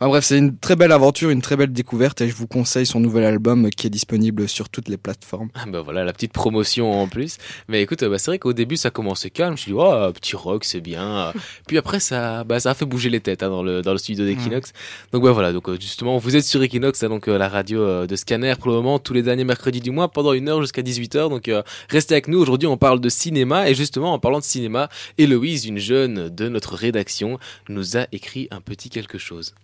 Enfin 0.00 0.08
bref, 0.08 0.24
c'est 0.24 0.38
une 0.38 0.58
très 0.58 0.74
belle 0.74 0.90
aventure, 0.90 1.30
une 1.30 1.40
très 1.40 1.56
belle 1.56 1.72
découverte, 1.72 2.20
et 2.20 2.28
je 2.28 2.34
vous 2.34 2.48
conseille 2.48 2.84
son 2.84 2.98
nouvel 2.98 3.24
album 3.24 3.70
qui 3.70 3.86
est 3.86 3.90
disponible 3.90 4.48
sur 4.48 4.68
toutes 4.68 4.88
les 4.88 4.96
plateformes. 4.96 5.50
Ah 5.54 5.66
bah 5.68 5.82
voilà, 5.82 6.04
la 6.04 6.12
petite 6.12 6.32
promotion 6.32 6.92
en 7.00 7.06
plus. 7.06 7.38
Mais 7.68 7.80
écoute, 7.80 8.02
euh, 8.02 8.10
bah, 8.10 8.18
c'est 8.18 8.32
vrai 8.32 8.40
qu'au 8.40 8.52
début 8.52 8.76
ça 8.76 8.90
commençait 8.90 9.30
calme. 9.30 9.50
Je 9.50 9.52
me 9.52 9.56
suis 9.56 9.72
dit, 9.72 9.78
oh, 9.80 10.12
petit 10.12 10.34
rock, 10.34 10.64
c'est 10.64 10.80
bien. 10.80 11.32
Puis 11.68 11.78
après, 11.78 12.00
ça, 12.00 12.42
bah, 12.42 12.58
ça 12.58 12.70
a 12.70 12.74
fait 12.74 12.84
bouger 12.84 13.08
les 13.08 13.20
têtes 13.20 13.44
hein, 13.44 13.50
dans, 13.50 13.62
le, 13.62 13.82
dans 13.82 13.92
le 13.92 13.98
studio 13.98 14.24
d'Equinox. 14.24 14.72
Donc 15.12 15.22
bah, 15.22 15.30
voilà, 15.30 15.52
donc 15.52 15.68
euh, 15.68 15.78
justement, 15.80 16.18
vous 16.18 16.34
êtes 16.34 16.44
sur 16.44 16.60
Equinox, 16.60 17.02
hein, 17.04 17.08
donc 17.08 17.28
euh, 17.28 17.38
la 17.38 17.48
radio 17.48 17.80
euh, 17.80 18.06
de 18.08 18.16
Scanner 18.16 18.54
pour 18.58 18.70
le 18.70 18.76
moment, 18.76 18.98
tous 18.98 19.12
les 19.14 19.22
derniers 19.22 19.44
mercredis 19.44 19.80
du 19.80 19.92
mois, 19.92 20.08
pendant 20.08 20.32
une 20.32 20.48
heure 20.48 20.60
jusqu'à 20.60 20.82
18h. 20.82 21.30
Donc 21.30 21.46
euh, 21.46 21.62
restez 21.88 22.14
avec 22.14 22.26
nous. 22.26 22.38
Aujourd'hui, 22.40 22.66
on 22.66 22.76
parle 22.76 23.00
de 23.00 23.08
cinéma. 23.08 23.70
Et 23.70 23.74
justement, 23.74 24.12
en 24.12 24.18
parlant 24.18 24.40
de 24.40 24.44
cinéma, 24.44 24.88
Héloïse, 25.18 25.66
une 25.66 25.78
jeune 25.78 26.30
de 26.30 26.48
notre 26.48 26.74
rédaction, 26.74 27.38
nous 27.68 27.96
a 27.96 28.06
écrit 28.10 28.48
un 28.50 28.60
petit 28.60 28.90
quelque 28.90 29.18
chose. 29.18 29.54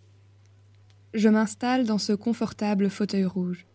Je 1.13 1.29
m'installe 1.29 1.87
dans 1.87 1.99
ce 1.99 2.13
confortable 2.13 2.89
fauteuil 2.89 3.25
rouge. 3.25 3.67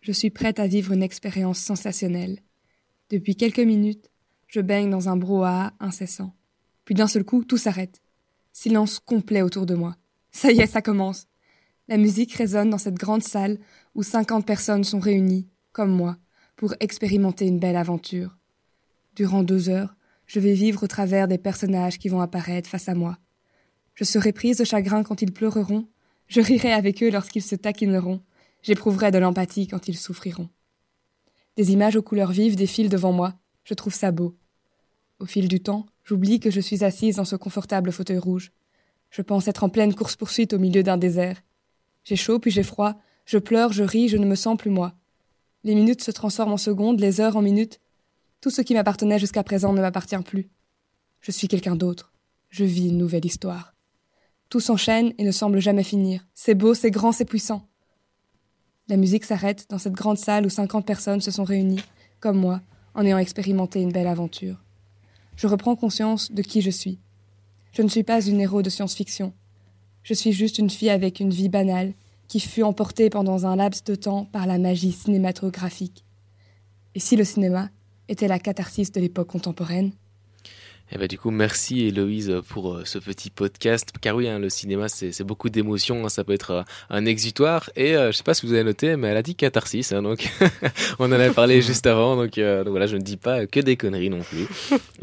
Je 0.00 0.12
suis 0.12 0.30
prête 0.30 0.60
à 0.60 0.68
vivre 0.68 0.92
une 0.92 1.02
expérience 1.02 1.58
sensationnelle. 1.58 2.38
Depuis 3.10 3.34
quelques 3.34 3.58
minutes, 3.58 4.12
je 4.46 4.60
baigne 4.60 4.88
dans 4.88 5.08
un 5.08 5.16
brouhaha 5.16 5.72
incessant. 5.80 6.36
Puis 6.84 6.94
d'un 6.94 7.08
seul 7.08 7.24
coup, 7.24 7.42
tout 7.42 7.56
s'arrête. 7.56 8.00
Silence 8.52 9.00
complet 9.00 9.42
autour 9.42 9.66
de 9.66 9.74
moi. 9.74 9.96
Ça 10.30 10.52
y 10.52 10.60
est, 10.60 10.68
ça 10.68 10.80
commence. 10.80 11.26
La 11.88 11.96
musique 11.96 12.34
résonne 12.34 12.70
dans 12.70 12.78
cette 12.78 12.94
grande 12.94 13.24
salle 13.24 13.58
où 13.96 14.04
50 14.04 14.46
personnes 14.46 14.84
sont 14.84 15.00
réunies, 15.00 15.48
comme 15.72 15.90
moi, 15.90 16.16
pour 16.54 16.74
expérimenter 16.78 17.46
une 17.46 17.58
belle 17.58 17.76
aventure. 17.76 18.38
Durant 19.16 19.42
deux 19.42 19.68
heures, 19.68 19.96
je 20.26 20.38
vais 20.38 20.54
vivre 20.54 20.84
au 20.84 20.86
travers 20.86 21.26
des 21.26 21.38
personnages 21.38 21.98
qui 21.98 22.08
vont 22.08 22.20
apparaître 22.20 22.70
face 22.70 22.88
à 22.88 22.94
moi. 22.94 23.18
Je 23.94 24.04
serai 24.04 24.32
prise 24.32 24.58
de 24.58 24.64
chagrin 24.64 25.02
quand 25.02 25.22
ils 25.22 25.32
pleureront, 25.32 25.88
je 26.28 26.40
rirai 26.40 26.72
avec 26.72 27.02
eux 27.02 27.10
lorsqu'ils 27.10 27.42
se 27.42 27.56
taquineront, 27.56 28.20
j'éprouverai 28.62 29.10
de 29.10 29.18
l'empathie 29.18 29.66
quand 29.66 29.88
ils 29.88 29.96
souffriront. 29.96 30.48
Des 31.56 31.72
images 31.72 31.96
aux 31.96 32.02
couleurs 32.02 32.30
vives 32.30 32.56
défilent 32.56 32.88
devant 32.88 33.12
moi, 33.12 33.34
je 33.64 33.74
trouve 33.74 33.94
ça 33.94 34.12
beau. 34.12 34.36
Au 35.18 35.26
fil 35.26 35.48
du 35.48 35.60
temps, 35.60 35.86
j'oublie 36.04 36.38
que 36.38 36.50
je 36.50 36.60
suis 36.60 36.84
assise 36.84 37.16
dans 37.16 37.24
ce 37.24 37.36
confortable 37.36 37.90
fauteuil 37.90 38.18
rouge. 38.18 38.52
Je 39.10 39.22
pense 39.22 39.48
être 39.48 39.64
en 39.64 39.68
pleine 39.68 39.94
course-poursuite 39.94 40.52
au 40.52 40.58
milieu 40.58 40.82
d'un 40.82 40.98
désert. 40.98 41.42
J'ai 42.04 42.16
chaud 42.16 42.38
puis 42.38 42.50
j'ai 42.50 42.62
froid, 42.62 42.94
je 43.24 43.38
pleure, 43.38 43.72
je 43.72 43.82
ris, 43.82 44.08
je 44.08 44.16
ne 44.16 44.26
me 44.26 44.34
sens 44.34 44.56
plus 44.56 44.70
moi. 44.70 44.94
Les 45.64 45.74
minutes 45.74 46.02
se 46.02 46.10
transforment 46.10 46.52
en 46.52 46.58
secondes, 46.58 47.00
les 47.00 47.20
heures 47.20 47.36
en 47.36 47.42
minutes. 47.42 47.80
Tout 48.40 48.50
ce 48.50 48.62
qui 48.62 48.74
m'appartenait 48.74 49.18
jusqu'à 49.18 49.42
présent 49.42 49.72
ne 49.72 49.80
m'appartient 49.80 50.22
plus. 50.24 50.48
Je 51.20 51.32
suis 51.32 51.48
quelqu'un 51.48 51.74
d'autre. 51.74 52.12
Je 52.48 52.64
vis 52.64 52.88
une 52.88 52.98
nouvelle 52.98 53.26
histoire. 53.26 53.74
Tout 54.48 54.60
s'enchaîne 54.60 55.12
et 55.18 55.24
ne 55.24 55.30
semble 55.30 55.60
jamais 55.60 55.84
finir. 55.84 56.26
C'est 56.34 56.54
beau, 56.54 56.72
c'est 56.72 56.90
grand, 56.90 57.12
c'est 57.12 57.26
puissant. 57.26 57.68
La 58.88 58.96
musique 58.96 59.24
s'arrête 59.24 59.66
dans 59.68 59.76
cette 59.78 59.92
grande 59.92 60.16
salle 60.16 60.46
où 60.46 60.48
50 60.48 60.86
personnes 60.86 61.20
se 61.20 61.30
sont 61.30 61.44
réunies, 61.44 61.82
comme 62.20 62.38
moi, 62.38 62.62
en 62.94 63.04
ayant 63.04 63.18
expérimenté 63.18 63.82
une 63.82 63.92
belle 63.92 64.06
aventure. 64.06 64.64
Je 65.36 65.46
reprends 65.46 65.76
conscience 65.76 66.32
de 66.32 66.40
qui 66.40 66.62
je 66.62 66.70
suis. 66.70 66.98
Je 67.72 67.82
ne 67.82 67.88
suis 67.88 68.02
pas 68.02 68.24
une 68.24 68.40
héros 68.40 68.62
de 68.62 68.70
science-fiction. 68.70 69.34
Je 70.02 70.14
suis 70.14 70.32
juste 70.32 70.58
une 70.58 70.70
fille 70.70 70.88
avec 70.88 71.20
une 71.20 71.30
vie 71.30 71.50
banale 71.50 71.92
qui 72.26 72.40
fut 72.40 72.62
emportée 72.62 73.10
pendant 73.10 73.44
un 73.44 73.56
laps 73.56 73.84
de 73.84 73.94
temps 73.94 74.24
par 74.24 74.46
la 74.46 74.58
magie 74.58 74.92
cinématographique. 74.92 76.04
Et 76.94 77.00
si 77.00 77.16
le 77.16 77.24
cinéma 77.24 77.68
était 78.08 78.28
la 78.28 78.38
catharsis 78.38 78.90
de 78.90 79.00
l'époque 79.00 79.28
contemporaine? 79.28 79.92
Eh 80.90 80.96
ben, 80.96 81.06
du 81.06 81.18
coup, 81.18 81.30
merci 81.30 81.86
Héloïse 81.86 82.40
pour 82.48 82.72
euh, 82.72 82.82
ce 82.86 82.98
petit 82.98 83.28
podcast. 83.28 83.92
Car 84.00 84.16
oui, 84.16 84.26
hein, 84.26 84.38
le 84.38 84.48
cinéma, 84.48 84.88
c'est 84.88 85.22
beaucoup 85.22 85.50
d'émotions. 85.50 86.06
hein, 86.06 86.08
ça 86.08 86.24
peut 86.24 86.32
être 86.32 86.50
euh, 86.50 86.62
un 86.88 87.04
exutoire. 87.04 87.68
Et 87.76 87.94
euh, 87.94 88.10
je 88.10 88.16
sais 88.16 88.22
pas 88.22 88.32
si 88.32 88.46
vous 88.46 88.54
avez 88.54 88.64
noté, 88.64 88.96
mais 88.96 89.08
elle 89.08 89.18
a 89.18 89.22
dit 89.22 89.34
catharsis. 89.34 89.92
hein, 89.92 90.00
donc, 90.00 90.26
on 90.98 91.04
en 91.04 91.12
avait 91.12 91.30
parlé 91.30 91.60
juste 91.60 91.86
avant. 91.86 92.16
Donc, 92.16 92.38
euh, 92.38 92.64
donc 92.64 92.70
voilà, 92.70 92.86
je 92.86 92.96
ne 92.96 93.02
dis 93.02 93.18
pas 93.18 93.46
que 93.46 93.60
des 93.60 93.76
conneries 93.76 94.08
non 94.08 94.20
plus. 94.20 94.46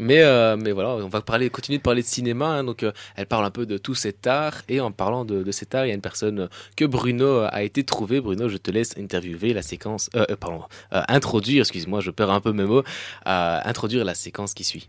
Mais, 0.00 0.24
mais 0.56 0.72
voilà, 0.72 0.90
on 1.04 1.08
va 1.08 1.20
continuer 1.20 1.78
de 1.78 1.82
parler 1.82 2.02
de 2.02 2.06
cinéma. 2.06 2.64
donc, 2.64 2.84
elle 3.14 3.26
parle 3.26 3.44
un 3.44 3.50
peu 3.52 3.64
de 3.64 3.78
tout 3.78 3.94
cet 3.94 4.26
art. 4.26 4.62
Et 4.68 4.80
en 4.80 4.90
parlant 4.90 5.24
de, 5.24 5.48
cet 5.52 5.76
art, 5.76 5.86
il 5.86 5.90
y 5.90 5.92
a 5.92 5.94
une 5.94 6.00
personne 6.00 6.48
que 6.76 6.84
Bruno 6.84 7.42
a 7.48 7.62
été 7.62 7.84
trouvé. 7.84 8.20
Bruno, 8.20 8.48
je 8.48 8.56
te 8.56 8.72
laisse 8.72 8.98
interviewer 8.98 9.52
la 9.52 9.62
séquence. 9.62 10.10
Pardon, 10.40 10.62
introduire, 10.90 11.60
excuse-moi, 11.60 12.00
je 12.00 12.10
perds 12.10 12.30
un 12.30 12.40
peu 12.40 12.52
mes 12.52 12.64
mots. 12.64 12.82
introduire 13.24 14.04
la 14.04 14.14
séquence 14.14 14.52
qui 14.52 14.64
suit. 14.64 14.88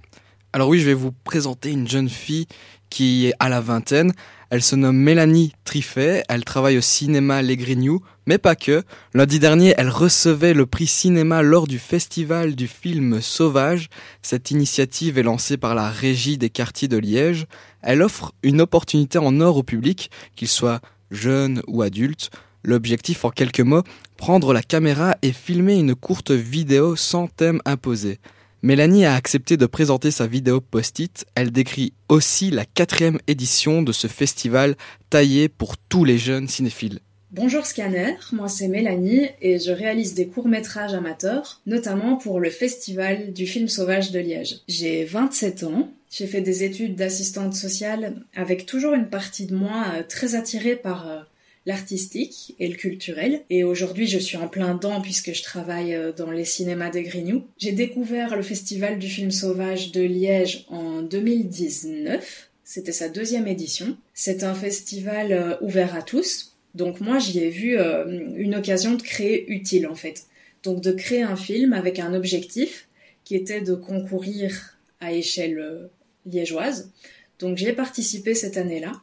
Alors 0.58 0.70
oui, 0.70 0.80
je 0.80 0.88
vais 0.88 0.96
vous 0.96 1.12
présenter 1.12 1.70
une 1.70 1.88
jeune 1.88 2.10
fille 2.10 2.48
qui 2.90 3.28
est 3.28 3.34
à 3.38 3.48
la 3.48 3.62
vingtaine. 3.62 4.12
Elle 4.50 4.64
se 4.64 4.76
nomme 4.76 4.98
Mélanie 4.98 5.54
Triffet, 5.66 6.24
elle 6.30 6.44
travaille 6.46 6.80
au 6.80 6.82
cinéma 6.82 7.44
Les 7.44 7.58
Grignoux, 7.58 8.02
mais 8.26 8.40
pas 8.40 8.56
que. 8.56 8.82
Lundi 9.14 9.38
dernier, 9.38 9.76
elle 9.78 9.90
recevait 9.90 10.56
le 10.56 10.66
prix 10.66 10.88
cinéma 10.88 11.44
lors 11.44 11.68
du 11.68 11.78
festival 11.78 12.56
du 12.56 12.68
film 12.68 13.22
Sauvage. 13.22 13.90
Cette 14.24 14.50
initiative 14.50 15.20
est 15.20 15.24
lancée 15.24 15.58
par 15.58 15.76
la 15.76 15.92
régie 15.92 16.40
des 16.40 16.50
quartiers 16.50 16.88
de 16.88 16.98
Liège. 16.98 17.46
Elle 17.84 18.02
offre 18.02 18.34
une 18.42 18.60
opportunité 18.60 19.20
en 19.20 19.40
or 19.40 19.58
au 19.58 19.64
public, 19.64 20.10
qu'il 20.36 20.48
soit 20.48 20.82
jeune 21.12 21.62
ou 21.68 21.84
adulte. 21.84 22.32
L'objectif, 22.64 23.26
en 23.26 23.30
quelques 23.30 23.60
mots, 23.60 23.84
prendre 24.18 24.54
la 24.54 24.64
caméra 24.64 25.18
et 25.22 25.34
filmer 25.34 25.76
une 25.76 25.94
courte 25.94 26.32
vidéo 26.32 26.96
sans 26.96 27.28
thème 27.28 27.62
imposé. 27.66 28.18
Mélanie 28.64 29.06
a 29.06 29.14
accepté 29.14 29.56
de 29.56 29.68
présenter 29.68 30.10
sa 30.10 30.26
vidéo 30.26 30.62
post-it. 30.62 31.26
Elle 31.36 31.52
décrit 31.52 31.94
aussi 32.10 32.50
la 32.50 32.66
quatrième 32.66 33.20
édition 33.28 33.84
de 33.84 33.92
ce 33.92 34.08
festival 34.08 34.76
taillé 35.12 35.48
pour 35.48 35.78
tous 35.78 36.04
les 36.04 36.18
jeunes 36.18 36.48
cinéphiles. 36.48 37.00
Bonjour 37.30 37.68
Scanner, 37.68 38.16
moi 38.32 38.48
c'est 38.48 38.68
Mélanie 38.68 39.28
et 39.42 39.60
je 39.60 39.72
réalise 39.72 40.16
des 40.16 40.28
courts-métrages 40.28 40.94
amateurs, 40.94 41.62
notamment 41.68 42.16
pour 42.16 42.40
le 42.40 42.50
festival 42.50 43.32
du 43.32 43.46
film 43.46 43.68
sauvage 43.68 44.12
de 44.12 44.20
Liège. 44.20 44.62
J'ai 44.68 45.04
27 45.04 45.64
ans, 45.64 45.92
j'ai 46.10 46.26
fait 46.26 46.42
des 46.42 46.64
études 46.64 46.96
d'assistante 46.96 47.54
sociale 47.54 48.16
avec 48.36 48.66
toujours 48.66 48.94
une 48.94 49.10
partie 49.10 49.46
de 49.46 49.56
moi 49.56 49.86
euh, 49.94 50.04
très 50.08 50.34
attirée 50.34 50.78
par 50.78 51.08
euh, 51.08 51.20
l'artistique 51.68 52.56
et 52.60 52.68
le 52.70 52.76
culturel. 52.76 53.42
Et 53.50 53.66
aujourd'hui, 53.66 54.08
je 54.08 54.18
suis 54.18 54.38
en 54.38 54.48
plein 54.48 54.74
dedans 54.74 55.02
puisque 55.02 55.34
je 55.34 55.44
travaille 55.44 55.94
euh, 55.94 56.14
dans 56.14 56.32
les 56.32 56.46
cinémas 56.46 56.90
des 56.90 57.04
Grignoux. 57.04 57.44
J'ai 57.58 57.74
découvert 57.74 58.38
le 58.38 58.42
Festival 58.42 58.98
du 58.98 59.08
film 59.08 59.32
sauvage 59.32 59.92
de 59.92 60.02
Liège 60.02 60.66
en 60.70 61.02
2019. 61.02 62.50
C'était 62.64 62.94
sa 62.94 63.10
deuxième 63.10 63.48
édition. 63.48 63.98
C'est 64.14 64.44
un 64.44 64.56
festival 64.56 65.34
euh, 65.34 65.56
ouvert 65.62 65.94
à 65.94 66.02
tous. 66.02 66.56
Donc 66.74 67.02
moi, 67.02 67.20
j'y 67.20 67.40
ai 67.40 67.50
vu 67.50 67.78
euh, 67.78 68.34
une 68.38 68.56
occasion 68.56 68.96
de 68.96 69.02
créer 69.02 69.52
utile 69.52 69.88
en 69.88 69.96
fait. 69.96 70.24
Donc 70.64 70.82
de 70.82 70.94
créer 70.94 71.22
un 71.22 71.36
film 71.36 71.74
avec 71.74 72.00
un 72.00 72.14
objectif 72.14 72.88
qui 73.26 73.36
était 73.36 73.62
de 73.62 73.76
concourir 73.76 74.78
à 75.02 75.12
échelle 75.12 75.90
liégeoise. 76.26 76.92
Donc 77.40 77.58
j'ai 77.58 77.74
participé 77.74 78.34
cette 78.36 78.56
année-là. 78.56 78.94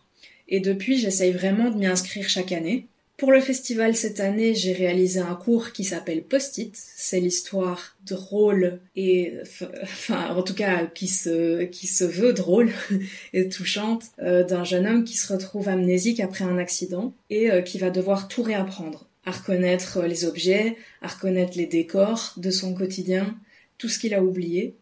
Et 0.48 0.60
depuis, 0.60 0.98
j'essaye 0.98 1.32
vraiment 1.32 1.70
de 1.70 1.76
m'y 1.76 1.86
inscrire 1.86 2.28
chaque 2.28 2.52
année. 2.52 2.86
Pour 3.16 3.30
le 3.30 3.40
festival 3.40 3.94
cette 3.94 4.18
année, 4.18 4.54
j'ai 4.54 4.72
réalisé 4.72 5.20
un 5.20 5.36
cours 5.36 5.70
qui 5.70 5.84
s'appelle 5.84 6.24
Post-it. 6.24 6.74
C'est 6.74 7.20
l'histoire 7.20 7.96
drôle 8.04 8.80
et, 8.96 9.34
enfin, 9.82 10.34
en 10.34 10.42
tout 10.42 10.54
cas, 10.54 10.86
qui 10.86 11.06
se, 11.06 11.62
qui 11.62 11.86
se 11.86 12.02
veut 12.04 12.32
drôle 12.32 12.72
et 13.32 13.48
touchante 13.48 14.06
euh, 14.20 14.42
d'un 14.42 14.64
jeune 14.64 14.86
homme 14.86 15.04
qui 15.04 15.16
se 15.16 15.32
retrouve 15.32 15.68
amnésique 15.68 16.18
après 16.18 16.44
un 16.44 16.58
accident 16.58 17.14
et 17.30 17.52
euh, 17.52 17.62
qui 17.62 17.78
va 17.78 17.90
devoir 17.90 18.26
tout 18.26 18.42
réapprendre. 18.42 19.06
À 19.24 19.30
reconnaître 19.30 20.02
les 20.02 20.24
objets, 20.24 20.76
à 21.00 21.08
reconnaître 21.08 21.56
les 21.56 21.66
décors 21.66 22.34
de 22.36 22.50
son 22.50 22.74
quotidien, 22.74 23.36
tout 23.78 23.88
ce 23.88 24.00
qu'il 24.00 24.12
a 24.12 24.22
oublié. 24.22 24.74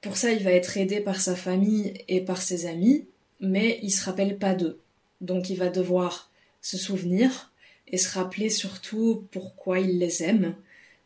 Pour 0.00 0.16
ça, 0.16 0.32
il 0.32 0.42
va 0.42 0.52
être 0.52 0.78
aidé 0.78 1.00
par 1.00 1.20
sa 1.20 1.36
famille 1.36 1.92
et 2.08 2.22
par 2.22 2.40
ses 2.40 2.66
amis, 2.66 3.04
mais 3.40 3.78
il 3.82 3.90
se 3.90 4.04
rappelle 4.04 4.38
pas 4.38 4.54
d'eux. 4.54 4.80
Donc 5.20 5.50
il 5.50 5.56
va 5.56 5.68
devoir 5.68 6.30
se 6.60 6.76
souvenir 6.76 7.52
et 7.88 7.98
se 7.98 8.12
rappeler 8.18 8.50
surtout 8.50 9.26
pourquoi 9.30 9.80
il 9.80 9.98
les 9.98 10.22
aime. 10.22 10.54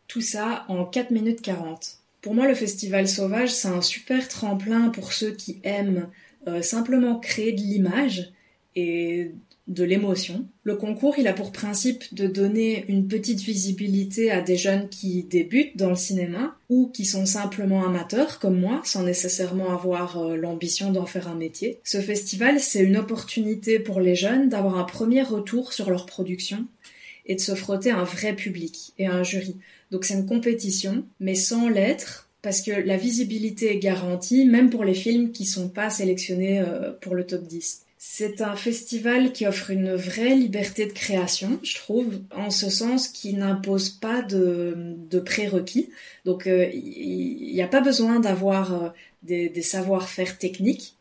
Tout 0.06 0.20
ça 0.20 0.64
en 0.68 0.84
4 0.84 1.11
minutes 1.11 1.42
40. 1.42 1.98
Pour 2.20 2.34
moi, 2.34 2.48
le 2.48 2.54
Festival 2.54 3.09
Sauvage, 3.09 3.54
c'est 3.54 3.68
un 3.68 3.82
super 3.82 4.28
tremplin 4.28 4.88
pour 4.90 5.12
ceux 5.12 5.32
qui 5.32 5.61
aiment 5.62 6.09
euh, 6.46 6.62
simplement 6.62 7.18
créer 7.18 7.52
de 7.52 7.61
l'image 7.61 8.32
et 8.74 9.32
de 9.68 9.84
l'émotion. 9.84 10.46
Le 10.62 10.76
concours, 10.76 11.16
il 11.18 11.28
a 11.28 11.32
pour 11.32 11.52
principe 11.52 12.12
de 12.14 12.26
donner 12.26 12.86
une 12.88 13.06
petite 13.06 13.40
visibilité 13.40 14.30
à 14.30 14.40
des 14.40 14.56
jeunes 14.56 14.88
qui 14.88 15.22
débutent 15.22 15.76
dans 15.76 15.90
le 15.90 15.96
cinéma 15.96 16.56
ou 16.68 16.88
qui 16.88 17.04
sont 17.04 17.26
simplement 17.26 17.86
amateurs 17.86 18.38
comme 18.38 18.58
moi, 18.58 18.80
sans 18.84 19.02
nécessairement 19.02 19.72
avoir 19.72 20.18
euh, 20.18 20.36
l'ambition 20.36 20.90
d'en 20.90 21.06
faire 21.06 21.28
un 21.28 21.34
métier. 21.34 21.80
Ce 21.84 22.00
festival, 22.00 22.60
c'est 22.60 22.82
une 22.82 22.96
opportunité 22.96 23.78
pour 23.78 24.00
les 24.00 24.14
jeunes 24.14 24.48
d'avoir 24.48 24.78
un 24.78 24.84
premier 24.84 25.22
retour 25.22 25.72
sur 25.72 25.90
leur 25.90 26.06
production 26.06 26.66
et 27.26 27.34
de 27.34 27.40
se 27.40 27.54
frotter 27.54 27.90
à 27.90 27.98
un 27.98 28.04
vrai 28.04 28.34
public 28.34 28.94
et 28.98 29.06
à 29.06 29.12
un 29.12 29.22
jury. 29.22 29.56
Donc 29.90 30.04
c'est 30.04 30.14
une 30.14 30.26
compétition, 30.26 31.04
mais 31.20 31.34
sans 31.34 31.68
l'être, 31.68 32.28
parce 32.40 32.62
que 32.62 32.70
la 32.70 32.96
visibilité 32.96 33.74
est 33.74 33.78
garantie, 33.78 34.46
même 34.46 34.70
pour 34.70 34.84
les 34.84 34.94
films 34.94 35.32
qui 35.32 35.44
sont 35.44 35.68
pas 35.68 35.90
sélectionnés 35.90 36.60
euh, 36.60 36.92
pour 37.00 37.14
le 37.14 37.26
top 37.26 37.46
10. 37.46 37.82
C'est 38.01 38.42
un 38.42 38.55
festival 38.55 39.32
qui 39.32 39.44
offre 39.44 39.70
une 39.70 39.94
vraie 39.96 40.36
liberté 40.36 40.86
de 40.86 40.92
création, 40.92 41.59
je 41.64 41.74
trouve, 41.74 42.20
en 42.30 42.51
ce 42.51 42.70
sens 42.70 43.09
qu'il 43.09 43.38
n'impose 43.38 43.90
pas 43.90 44.22
de, 44.22 45.20
prérequis. 45.26 45.90
Donc 46.24 46.46
euh, 46.46 46.70
il 46.72 47.53
n'y 47.53 47.62
a 47.62 47.66
pas 47.66 47.80
besoin 47.80 48.20
d'avoir 48.20 48.72
euh, 48.72 48.88
des, 49.24 49.49
des 49.49 49.62
savoir-faire 49.62 50.38
techniques 50.38 50.94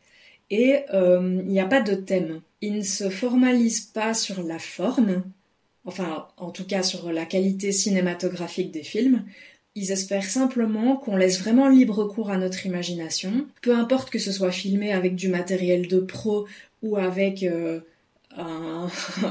et 0.50 0.80
euh, 0.92 1.40
il 1.44 1.52
n'y 1.52 1.60
a 1.60 1.66
pas 1.66 1.80
de 1.80 1.94
thème. 1.94 2.40
Il 2.60 2.78
ne 2.78 2.82
se 2.82 3.10
formalise 3.10 3.80
pas 3.80 4.12
sur 4.12 4.42
la 4.42 4.58
forme, 4.58 5.22
enfin 5.84 6.26
en 6.36 6.50
tout 6.50 6.66
cas 6.66 6.82
sur 6.82 7.12
la 7.12 7.26
qualité 7.26 7.70
cinématographique 7.70 8.72
des 8.72 8.82
films. 8.82 9.24
Ils 9.76 9.92
espèrent 9.92 10.24
simplement 10.24 10.96
qu'on 10.96 11.16
laisse 11.16 11.40
vraiment 11.40 11.68
libre 11.68 12.04
cours 12.06 12.30
à 12.30 12.38
notre 12.38 12.66
imagination, 12.66 13.46
peu 13.62 13.72
importe 13.76 14.10
que 14.10 14.18
ce 14.18 14.32
soit 14.32 14.50
filmé 14.50 14.92
avec 14.92 15.14
du 15.14 15.28
matériel 15.28 15.86
de 15.86 16.00
pro 16.00 16.48
ou 16.82 16.96
avec 16.96 17.42
euh, 17.42 17.80
un, 18.36 18.88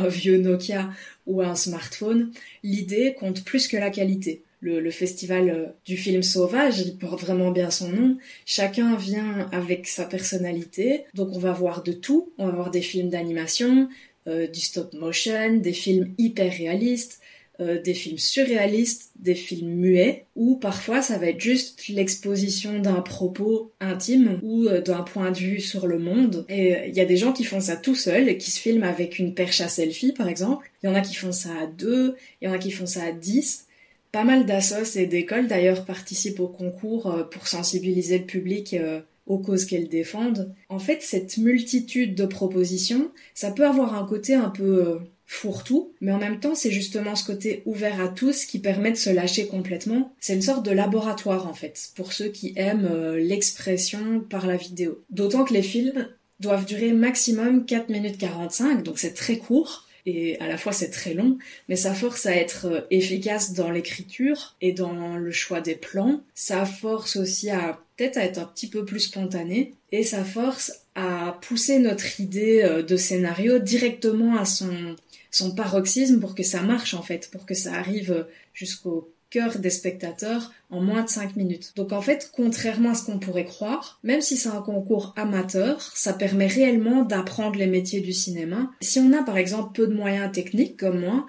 vieux 0.07 0.37
Nokia 0.37 0.89
ou 1.25 1.41
un 1.41 1.55
smartphone, 1.55 2.31
l'idée 2.63 3.15
compte 3.19 3.43
plus 3.43 3.67
que 3.67 3.77
la 3.77 3.89
qualité. 3.89 4.43
Le, 4.59 4.79
le 4.79 4.89
festival 4.89 5.49
euh, 5.49 5.65
du 5.85 5.97
film 5.97 6.23
sauvage, 6.23 6.79
il 6.79 6.97
porte 6.97 7.21
vraiment 7.21 7.51
bien 7.51 7.69
son 7.69 7.89
nom. 7.89 8.17
Chacun 8.45 8.95
vient 8.95 9.47
avec 9.51 9.87
sa 9.87 10.05
personnalité, 10.05 11.03
donc 11.13 11.29
on 11.33 11.39
va 11.39 11.51
voir 11.51 11.83
de 11.83 11.91
tout. 11.91 12.31
On 12.39 12.47
va 12.47 12.53
voir 12.53 12.71
des 12.71 12.81
films 12.81 13.09
d'animation, 13.09 13.87
euh, 14.27 14.47
du 14.47 14.59
stop 14.59 14.93
motion, 14.93 15.57
des 15.57 15.73
films 15.73 16.13
hyper 16.17 16.51
réalistes, 16.51 17.21
euh, 17.59 17.81
des 17.81 17.93
films 17.93 18.17
surréalistes, 18.17 19.11
des 19.19 19.35
films 19.35 19.73
muets, 19.73 20.25
ou 20.35 20.55
parfois 20.55 21.01
ça 21.01 21.17
va 21.17 21.27
être 21.27 21.41
juste 21.41 21.87
l'exposition 21.87 22.79
d'un 22.79 23.01
propos 23.01 23.71
intime 23.79 24.39
ou 24.43 24.65
euh, 24.65 24.81
d'un 24.81 25.03
point 25.03 25.31
de 25.31 25.37
vue 25.37 25.59
sur 25.59 25.87
le 25.87 25.99
monde. 25.99 26.45
Et 26.49 26.87
il 26.87 26.95
y 26.95 27.01
a 27.01 27.05
des 27.05 27.17
gens 27.17 27.33
qui 27.33 27.43
font 27.43 27.59
ça 27.59 27.75
tout 27.75 27.95
seuls, 27.95 28.37
qui 28.37 28.51
se 28.51 28.59
filment 28.59 28.83
avec 28.83 29.19
une 29.19 29.33
perche 29.33 29.61
à 29.61 29.67
selfie 29.67 30.13
par 30.13 30.27
exemple. 30.27 30.69
Il 30.83 30.87
y 30.87 30.89
en 30.89 30.95
a 30.95 31.01
qui 31.01 31.15
font 31.15 31.31
ça 31.31 31.49
à 31.61 31.67
deux, 31.67 32.15
il 32.41 32.47
y 32.47 32.47
en 32.47 32.53
a 32.53 32.57
qui 32.57 32.71
font 32.71 32.85
ça 32.85 33.03
à 33.03 33.11
dix. 33.11 33.67
Pas 34.11 34.23
mal 34.23 34.45
d'assos 34.45 34.97
et 34.97 35.05
d'écoles 35.05 35.47
d'ailleurs 35.47 35.85
participent 35.85 36.39
au 36.39 36.47
concours 36.47 37.07
euh, 37.07 37.23
pour 37.23 37.47
sensibiliser 37.47 38.19
le 38.19 38.25
public 38.25 38.73
euh, 38.73 39.01
aux 39.25 39.37
causes 39.37 39.65
qu'elles 39.65 39.89
défendent. 39.89 40.53
En 40.69 40.79
fait, 40.79 41.01
cette 41.01 41.37
multitude 41.37 42.15
de 42.15 42.25
propositions, 42.25 43.11
ça 43.33 43.51
peut 43.51 43.65
avoir 43.65 43.95
un 43.95 44.07
côté 44.07 44.33
un 44.33 44.49
peu 44.49 44.87
euh, 44.87 44.99
fourre-tout, 45.27 45.93
mais 45.99 46.13
en 46.13 46.17
même 46.17 46.39
temps, 46.39 46.55
c'est 46.55 46.71
justement 46.71 47.15
ce 47.15 47.25
côté 47.25 47.61
ouvert 47.65 47.99
à 47.99 48.07
tous 48.07 48.45
qui 48.45 48.59
permet 48.59 48.91
de 48.91 48.97
se 48.97 49.09
lâcher 49.09 49.45
complètement. 49.45 50.15
C'est 50.19 50.33
une 50.33 50.41
sorte 50.41 50.65
de 50.65 50.71
laboratoire 50.71 51.47
en 51.47 51.53
fait, 51.53 51.89
pour 51.95 52.13
ceux 52.13 52.29
qui 52.29 52.53
aiment 52.55 52.89
euh, 52.89 53.17
l'expression 53.19 54.21
par 54.21 54.47
la 54.47 54.55
vidéo. 54.55 55.03
D'autant 55.09 55.43
que 55.43 55.53
les 55.53 55.61
films 55.61 56.07
doivent 56.39 56.65
durer 56.65 56.93
maximum 56.93 57.65
4 57.65 57.89
minutes 57.89 58.17
45, 58.17 58.83
donc 58.83 58.97
c'est 58.99 59.13
très 59.13 59.37
court 59.37 59.85
et 60.05 60.39
à 60.39 60.47
la 60.47 60.57
fois 60.57 60.71
c'est 60.71 60.89
très 60.89 61.13
long, 61.13 61.37
mais 61.67 61.75
ça 61.75 61.93
force 61.93 62.25
à 62.25 62.33
être 62.33 62.65
euh, 62.67 62.81
efficace 62.89 63.51
dans 63.51 63.69
l'écriture 63.69 64.55
et 64.61 64.71
dans 64.71 65.17
le 65.17 65.31
choix 65.31 65.59
des 65.59 65.75
plans. 65.75 66.21
Ça 66.35 66.65
force 66.65 67.17
aussi 67.17 67.49
à 67.49 67.81
peut-être 67.97 68.17
à 68.17 68.23
être 68.23 68.37
un 68.37 68.45
petit 68.45 68.69
peu 68.69 68.85
plus 68.85 69.01
spontané 69.01 69.73
et 69.91 70.03
ça 70.03 70.23
force 70.23 70.71
à 70.95 71.37
pousser 71.41 71.79
notre 71.79 72.21
idée 72.21 72.61
euh, 72.63 72.81
de 72.81 72.95
scénario 72.95 73.59
directement 73.59 74.37
à 74.37 74.45
son 74.45 74.95
son 75.37 75.53
paroxysme 75.53 76.19
pour 76.19 76.33
que 76.35 76.43
ça 76.43 76.61
marche 76.61 76.93
en 76.93 77.03
fait, 77.03 77.29
pour 77.31 77.45
que 77.45 77.53
ça 77.53 77.73
arrive 77.73 78.25
jusqu'au 78.53 79.13
cœur 79.29 79.59
des 79.59 79.69
spectateurs 79.69 80.51
en 80.69 80.81
moins 80.81 81.03
de 81.03 81.09
5 81.09 81.35
minutes. 81.35 81.73
Donc 81.75 81.91
en 81.91 82.01
fait, 82.01 82.31
contrairement 82.33 82.91
à 82.91 82.95
ce 82.95 83.05
qu'on 83.05 83.19
pourrait 83.19 83.45
croire, 83.45 83.99
même 84.03 84.21
si 84.21 84.37
c'est 84.37 84.49
un 84.49 84.61
concours 84.61 85.13
amateur, 85.15 85.81
ça 85.95 86.13
permet 86.13 86.47
réellement 86.47 87.03
d'apprendre 87.03 87.59
les 87.59 87.67
métiers 87.67 87.99
du 87.99 88.13
cinéma. 88.13 88.71
Si 88.81 88.99
on 88.99 89.13
a 89.13 89.23
par 89.23 89.37
exemple 89.37 89.73
peu 89.73 89.87
de 89.87 89.93
moyens 89.93 90.31
techniques 90.31 90.77
comme 90.77 91.01
moi, 91.01 91.25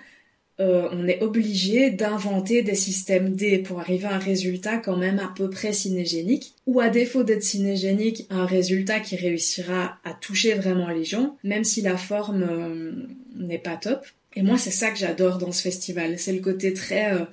euh, 0.61 0.89
on 0.91 1.07
est 1.07 1.23
obligé 1.23 1.91
d'inventer 1.91 2.63
des 2.63 2.75
systèmes 2.75 3.37
D 3.37 3.59
pour 3.59 3.79
arriver 3.79 4.07
à 4.07 4.15
un 4.15 4.19
résultat 4.19 4.79
quand 4.79 4.97
même 4.97 5.21
à 5.21 5.33
peu 5.37 5.49
près 5.49 5.73
cinégénique, 5.73 6.55
ou 6.67 6.81
à 6.81 6.89
défaut 6.89 7.23
d'être 7.23 7.45
cinégénique, 7.45 8.27
un 8.29 8.45
résultat 8.45 8.99
qui 8.99 9.15
réussira 9.15 9.99
à 10.05 10.15
toucher 10.15 10.55
vraiment 10.55 10.89
les 10.89 11.05
gens, 11.05 11.37
même 11.45 11.63
si 11.63 11.81
la 11.81 11.97
forme 11.97 12.43
euh, 12.43 12.93
n'est 13.37 13.59
pas 13.59 13.77
top. 13.77 14.05
Et 14.35 14.43
moi, 14.43 14.59
c'est 14.59 14.73
ça 14.73 14.91
que 14.91 14.99
j'adore 14.99 15.39
dans 15.39 15.53
ce 15.53 15.63
festival, 15.63 16.19
c'est 16.19 16.33
le 16.33 16.41
côté 16.41 16.73
très 16.73 17.13
euh, 17.13 17.25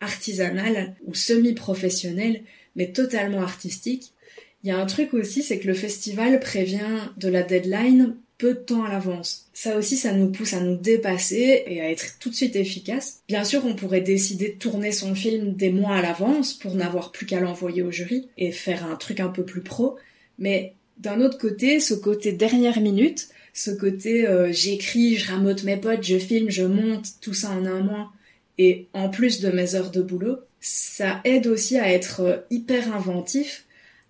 artisanal 0.00 0.94
ou 1.06 1.14
semi-professionnel, 1.14 2.40
mais 2.76 2.92
totalement 2.92 3.42
artistique. 3.42 4.14
Il 4.62 4.68
y 4.68 4.72
a 4.72 4.78
un 4.78 4.86
truc 4.86 5.12
aussi, 5.12 5.42
c'est 5.42 5.58
que 5.58 5.66
le 5.66 5.74
festival 5.74 6.40
prévient 6.40 7.10
de 7.18 7.28
la 7.28 7.42
deadline 7.42 8.16
peu 8.40 8.54
de 8.54 8.58
temps 8.58 8.84
à 8.84 8.90
l'avance. 8.90 9.50
Ça 9.52 9.76
aussi, 9.76 9.98
ça 9.98 10.12
nous 10.12 10.32
pousse 10.32 10.54
à 10.54 10.60
nous 10.60 10.76
dépasser 10.76 11.62
et 11.66 11.82
à 11.82 11.90
être 11.90 12.18
tout 12.18 12.30
de 12.30 12.34
suite 12.34 12.56
efficace. 12.56 13.20
Bien 13.28 13.44
sûr, 13.44 13.66
on 13.66 13.74
pourrait 13.74 14.00
décider 14.00 14.48
de 14.48 14.58
tourner 14.58 14.92
son 14.92 15.14
film 15.14 15.52
des 15.52 15.70
mois 15.70 15.96
à 15.96 16.02
l'avance 16.02 16.54
pour 16.54 16.74
n'avoir 16.74 17.12
plus 17.12 17.26
qu'à 17.26 17.40
l'envoyer 17.40 17.82
au 17.82 17.90
jury 17.90 18.28
et 18.38 18.50
faire 18.50 18.86
un 18.86 18.96
truc 18.96 19.20
un 19.20 19.28
peu 19.28 19.44
plus 19.44 19.60
pro. 19.60 19.96
Mais 20.38 20.72
d'un 20.96 21.20
autre 21.20 21.36
côté, 21.36 21.80
ce 21.80 21.92
côté 21.92 22.32
dernière 22.32 22.80
minute, 22.80 23.28
ce 23.52 23.70
côté 23.70 24.26
euh, 24.26 24.50
j'écris, 24.52 25.16
je 25.16 25.30
ramote 25.30 25.64
mes 25.64 25.76
potes, 25.76 26.02
je 26.02 26.18
filme, 26.18 26.50
je 26.50 26.64
monte, 26.64 27.06
tout 27.20 27.34
ça 27.34 27.50
en 27.50 27.66
un 27.66 27.80
mois, 27.80 28.10
et 28.56 28.88
en 28.94 29.10
plus 29.10 29.40
de 29.40 29.50
mes 29.50 29.74
heures 29.74 29.90
de 29.90 30.00
boulot, 30.00 30.38
ça 30.60 31.20
aide 31.24 31.46
aussi 31.46 31.76
à 31.76 31.92
être 31.92 32.20
euh, 32.20 32.36
hyper 32.50 32.94
inventif, 32.94 33.66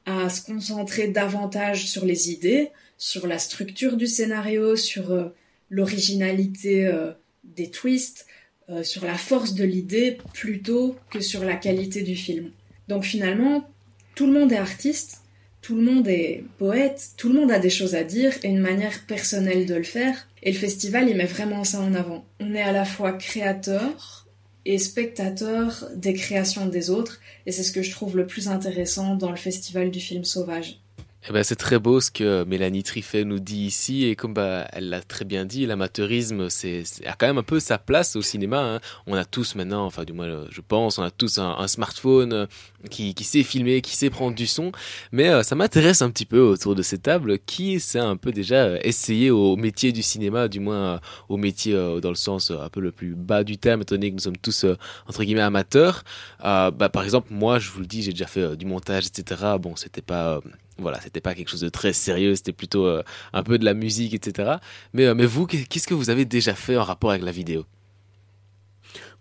à 0.07 0.29
se 0.29 0.45
concentrer 0.45 1.09
davantage 1.09 1.89
sur 1.89 2.05
les 2.05 2.31
idées, 2.31 2.71
sur 3.01 3.27
la 3.27 3.39
structure 3.39 3.97
du 3.97 4.07
scénario, 4.07 4.77
sur 4.77 5.11
euh, 5.11 5.35
l'originalité 5.71 6.87
euh, 6.87 7.13
des 7.45 7.71
twists, 7.71 8.27
euh, 8.69 8.83
sur 8.83 9.07
la 9.07 9.15
force 9.15 9.55
de 9.55 9.65
l'idée 9.65 10.19
plutôt 10.35 10.97
que 11.11 11.21
sur 11.21 11.43
la 11.43 11.57
qualité 11.57 12.03
du 12.03 12.15
film. 12.15 12.51
Donc 12.89 13.05
finalement, 13.05 13.67
tout 14.15 14.27
le 14.27 14.39
monde 14.39 14.53
est 14.53 14.59
artiste, 14.59 15.23
tout 15.63 15.77
le 15.77 15.83
monde 15.83 16.09
est 16.09 16.45
poète, 16.59 17.13
tout 17.17 17.31
le 17.33 17.41
monde 17.41 17.51
a 17.51 17.59
des 17.59 17.71
choses 17.71 17.95
à 17.95 18.05
dire 18.05 18.35
et 18.43 18.49
une 18.49 18.61
manière 18.61 19.07
personnelle 19.07 19.65
de 19.65 19.77
le 19.77 19.83
faire. 19.83 20.29
Et 20.43 20.53
le 20.53 20.59
festival, 20.59 21.09
il 21.09 21.17
met 21.17 21.25
vraiment 21.25 21.65
ça 21.65 21.81
en 21.81 21.95
avant. 21.95 22.27
On 22.39 22.55
est 22.55 22.63
à 22.63 22.73
la 22.73 22.85
fois 22.85 23.13
créateur 23.13 24.29
et 24.67 24.77
spectateur 24.77 25.89
des 25.97 26.13
créations 26.13 26.67
des 26.67 26.91
autres, 26.91 27.19
et 27.47 27.53
c'est 27.53 27.63
ce 27.63 27.73
que 27.73 27.83
je 27.83 27.93
trouve 27.93 28.19
le 28.19 28.27
plus 28.27 28.49
intéressant 28.49 29.15
dans 29.15 29.31
le 29.31 29.37
festival 29.37 29.91
du 29.91 30.01
film 30.01 30.25
sauvage. 30.25 30.80
Eh 31.29 31.33
ben, 31.33 31.43
c'est 31.45 31.57
très 31.57 31.79
beau 31.79 32.01
ce 32.01 32.11
que 32.11 32.45
Mélanie 32.45 32.83
Triffet 32.83 33.25
nous 33.25 33.41
dit 33.41 33.67
ici 33.67 34.07
et 34.07 34.17
comme 34.17 34.33
bah, 34.33 34.67
elle 34.73 34.89
l'a 34.89 35.03
très 35.03 35.27
bien 35.27 35.45
dit, 35.45 35.67
l'amateurisme 35.67 36.49
c'est 36.49 36.83
a 37.05 37.13
quand 37.13 37.27
même 37.27 37.37
un 37.37 37.43
peu 37.43 37.61
sa 37.61 37.77
place 37.77 38.17
au 38.17 38.23
cinéma. 38.23 38.77
hein. 38.77 38.81
On 39.07 39.15
a 39.15 39.27
tous 39.27 39.55
maintenant, 39.55 39.85
enfin 39.85 40.05
du 40.05 40.15
moins 40.15 40.47
je 40.51 40.61
pense, 40.63 40.97
on 40.97 41.03
a 41.03 41.11
tous 41.11 41.37
un, 41.39 41.69
smartphone 41.69 42.49
qui, 42.89 43.15
qui 43.15 43.25
sait 43.25 43.43
filmer, 43.43 43.83
qui 43.83 43.95
sait 43.97 44.09
prendre 44.11 44.35
du 44.35 44.47
son. 44.47 44.73
Mais 45.13 45.29
euh, 45.29 45.43
ça 45.43 45.55
m'intéresse 45.55 46.01
un 46.03 46.11
petit 46.11 46.25
peu 46.25 46.41
autour 46.41 46.75
de 46.75 46.83
ces 46.83 46.99
tables 46.99 47.39
qui 47.41 47.79
s'est 47.81 47.99
un 47.99 48.17
peu 48.17 48.33
déjà 48.33 48.65
euh, 48.65 48.79
essayé 48.83 49.31
au 49.31 49.57
métier 49.57 49.93
du 49.93 50.03
cinéma, 50.03 50.49
du 50.49 50.61
moins 50.61 50.95
euh, 50.95 50.99
au 51.29 51.37
métier 51.37 51.73
dans 52.01 52.09
le 52.09 52.15
sens 52.15 52.51
un 52.51 52.69
peu 52.69 52.81
le 52.81 52.93
plus 52.93 53.15
bas 53.15 53.45
du 53.45 53.59
terme, 53.59 53.83
étant 53.83 53.97
donné 53.97 54.11
que 54.11 54.15
nous 54.15 54.21
sommes 54.23 54.37
tous 54.37 54.65
entre 55.07 55.25
guillemets 55.25 55.41
amateurs. 55.43 56.05
Bah, 56.43 56.71
par 56.93 57.05
exemple, 57.05 57.29
moi 57.33 57.59
je 57.59 57.71
vous 57.71 57.81
le 57.81 57.87
dis, 57.87 58.03
j'ai 58.03 58.13
déjà 58.13 58.27
fait 58.27 58.57
du 58.57 58.67
montage, 58.67 59.07
etc. 59.07 59.43
Bon, 59.61 59.77
c'était 59.77 60.03
pas 60.03 60.41
voilà, 60.79 61.01
c'était 61.03 61.21
pas 61.21 61.35
quelque 61.35 61.49
chose 61.51 61.61
de 61.61 61.69
très 61.69 61.93
sérieux, 61.93 62.35
c'était 62.35 62.53
plutôt 62.53 62.87
un 63.33 63.43
peu 63.43 63.59
de 63.59 63.65
la 63.65 63.75
musique, 63.75 64.15
etc. 64.15 64.53
Mais, 64.95 65.15
mais 65.15 65.27
vous, 65.27 65.47
qu'est- 65.47 65.67
qu'est-ce 65.69 65.87
que 65.87 65.95
vous 65.95 66.09
avez 66.11 66.25
déjà 66.25 66.55
fait 66.55 66.77
en 66.77 66.85
rapport 66.85 67.11
avec 67.11 67.23
la 67.23 67.33
vidéo? 67.33 67.67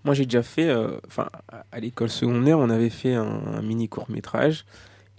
Moi, 0.10 0.16
j'ai 0.16 0.26
déjà 0.26 0.42
fait, 0.42 0.68
euh, 0.68 0.98
enfin, 1.06 1.30
à- 1.72 1.80
l'école 1.80 2.10
secondaire, 2.10 2.58
on 2.58 2.72
avait 2.72 2.90
fait 2.90 3.14
un, 3.14 3.26
un 3.46 3.62
mini 3.62 3.88
court 3.90 4.10
métrage. 4.10 4.66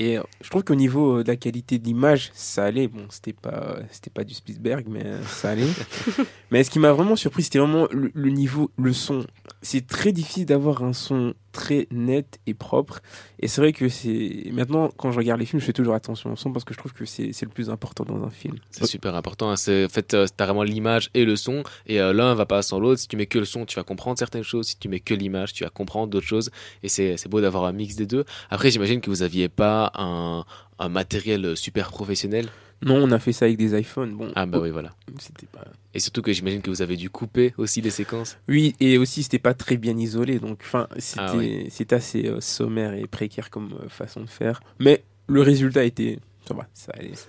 Et 0.00 0.16
euh, 0.16 0.22
je 0.40 0.48
trouve 0.48 0.64
qu'au 0.64 0.74
niveau 0.74 1.18
euh, 1.18 1.22
de 1.22 1.28
la 1.28 1.36
qualité 1.36 1.78
de 1.78 1.84
l'image, 1.84 2.30
ça 2.32 2.64
allait. 2.64 2.88
Bon, 2.88 3.04
c'était 3.10 3.34
pas, 3.34 3.76
c'était 3.92 4.08
pas 4.08 4.24
du 4.24 4.32
Spielberg, 4.32 4.86
mais 4.88 5.04
euh, 5.04 5.22
ça 5.24 5.50
allait. 5.50 5.68
mais 6.50 6.64
ce 6.64 6.70
qui 6.70 6.78
m'a 6.78 6.90
vraiment 6.90 7.16
surpris, 7.16 7.42
c'était 7.42 7.58
vraiment 7.58 7.86
le, 7.92 8.10
le 8.14 8.30
niveau, 8.30 8.70
le 8.78 8.94
son. 8.94 9.26
C'est 9.60 9.86
très 9.86 10.12
difficile 10.12 10.46
d'avoir 10.46 10.82
un 10.82 10.94
son 10.94 11.34
très 11.52 11.86
net 11.90 12.38
et 12.46 12.54
propre. 12.54 13.00
Et 13.40 13.48
c'est 13.48 13.60
vrai 13.60 13.72
que 13.72 13.88
c'est 13.88 14.50
maintenant 14.52 14.90
quand 14.96 15.10
je 15.12 15.18
regarde 15.18 15.40
les 15.40 15.46
films, 15.46 15.60
je 15.60 15.66
fais 15.66 15.72
toujours 15.72 15.94
attention 15.94 16.32
au 16.32 16.36
son 16.36 16.52
parce 16.52 16.64
que 16.64 16.74
je 16.74 16.78
trouve 16.78 16.92
que 16.92 17.04
c'est 17.04 17.32
c'est 17.32 17.46
le 17.46 17.50
plus 17.50 17.70
important 17.70 18.04
dans 18.04 18.22
un 18.24 18.30
film. 18.30 18.56
C'est 18.70 18.86
super 18.86 19.14
important. 19.14 19.50
hein. 19.50 19.56
C'est, 19.56 19.84
en 19.84 19.88
fait, 19.88 20.14
euh, 20.14 20.26
t'as 20.34 20.44
vraiment 20.44 20.62
l'image 20.62 21.10
et 21.14 21.24
le 21.24 21.36
son, 21.36 21.62
et 21.86 22.00
euh, 22.00 22.12
l'un 22.12 22.34
va 22.34 22.46
pas 22.46 22.62
sans 22.62 22.78
l'autre. 22.78 23.00
Si 23.00 23.08
tu 23.08 23.16
mets 23.16 23.26
que 23.26 23.38
le 23.38 23.44
son, 23.44 23.66
tu 23.66 23.76
vas 23.76 23.82
comprendre 23.82 24.18
certaines 24.18 24.42
choses. 24.42 24.68
Si 24.68 24.78
tu 24.78 24.88
mets 24.88 25.00
que 25.00 25.14
l'image, 25.14 25.52
tu 25.52 25.64
vas 25.64 25.70
comprendre 25.70 26.08
d'autres 26.08 26.26
choses. 26.26 26.50
Et 26.82 26.88
c'est, 26.88 27.16
c'est 27.16 27.28
beau 27.28 27.40
d'avoir 27.40 27.64
un 27.64 27.72
mix 27.72 27.96
des 27.96 28.06
deux. 28.06 28.24
Après, 28.50 28.70
j'imagine 28.70 29.00
que 29.00 29.10
vous 29.10 29.22
aviez 29.22 29.48
pas 29.48 29.89
un, 29.94 30.44
un 30.78 30.88
matériel 30.88 31.56
super 31.56 31.90
professionnel. 31.90 32.48
Non, 32.82 32.96
on 32.96 33.10
a 33.10 33.18
fait 33.18 33.32
ça 33.32 33.44
avec 33.44 33.58
des 33.58 33.78
iPhones. 33.78 34.16
Bon, 34.16 34.32
Ah 34.34 34.46
bah 34.46 34.58
oui, 34.58 34.70
voilà. 34.70 34.90
c'était 35.18 35.46
pas. 35.46 35.64
Et 35.92 36.00
surtout 36.00 36.22
que 36.22 36.32
j'imagine 36.32 36.62
que 36.62 36.70
vous 36.70 36.80
avez 36.80 36.96
dû 36.96 37.10
couper 37.10 37.52
aussi 37.58 37.82
les 37.82 37.90
séquences. 37.90 38.38
Oui, 38.48 38.74
et 38.80 38.96
aussi 38.96 39.22
c'était 39.22 39.38
pas 39.38 39.52
très 39.52 39.76
bien 39.76 39.96
isolé, 39.98 40.38
donc 40.38 40.60
enfin 40.62 40.88
c'était 40.98 41.20
Ah 41.20 41.36
oui. 41.36 41.68
assez 41.90 42.26
euh, 42.26 42.40
sommaire 42.40 42.94
et 42.94 43.06
précaire 43.06 43.50
comme 43.50 43.74
euh, 43.84 43.88
façon 43.90 44.22
de 44.22 44.28
faire. 44.30 44.62
Mais 44.78 45.02
le 45.26 45.42
résultat 45.42 45.84
était. 45.84 46.18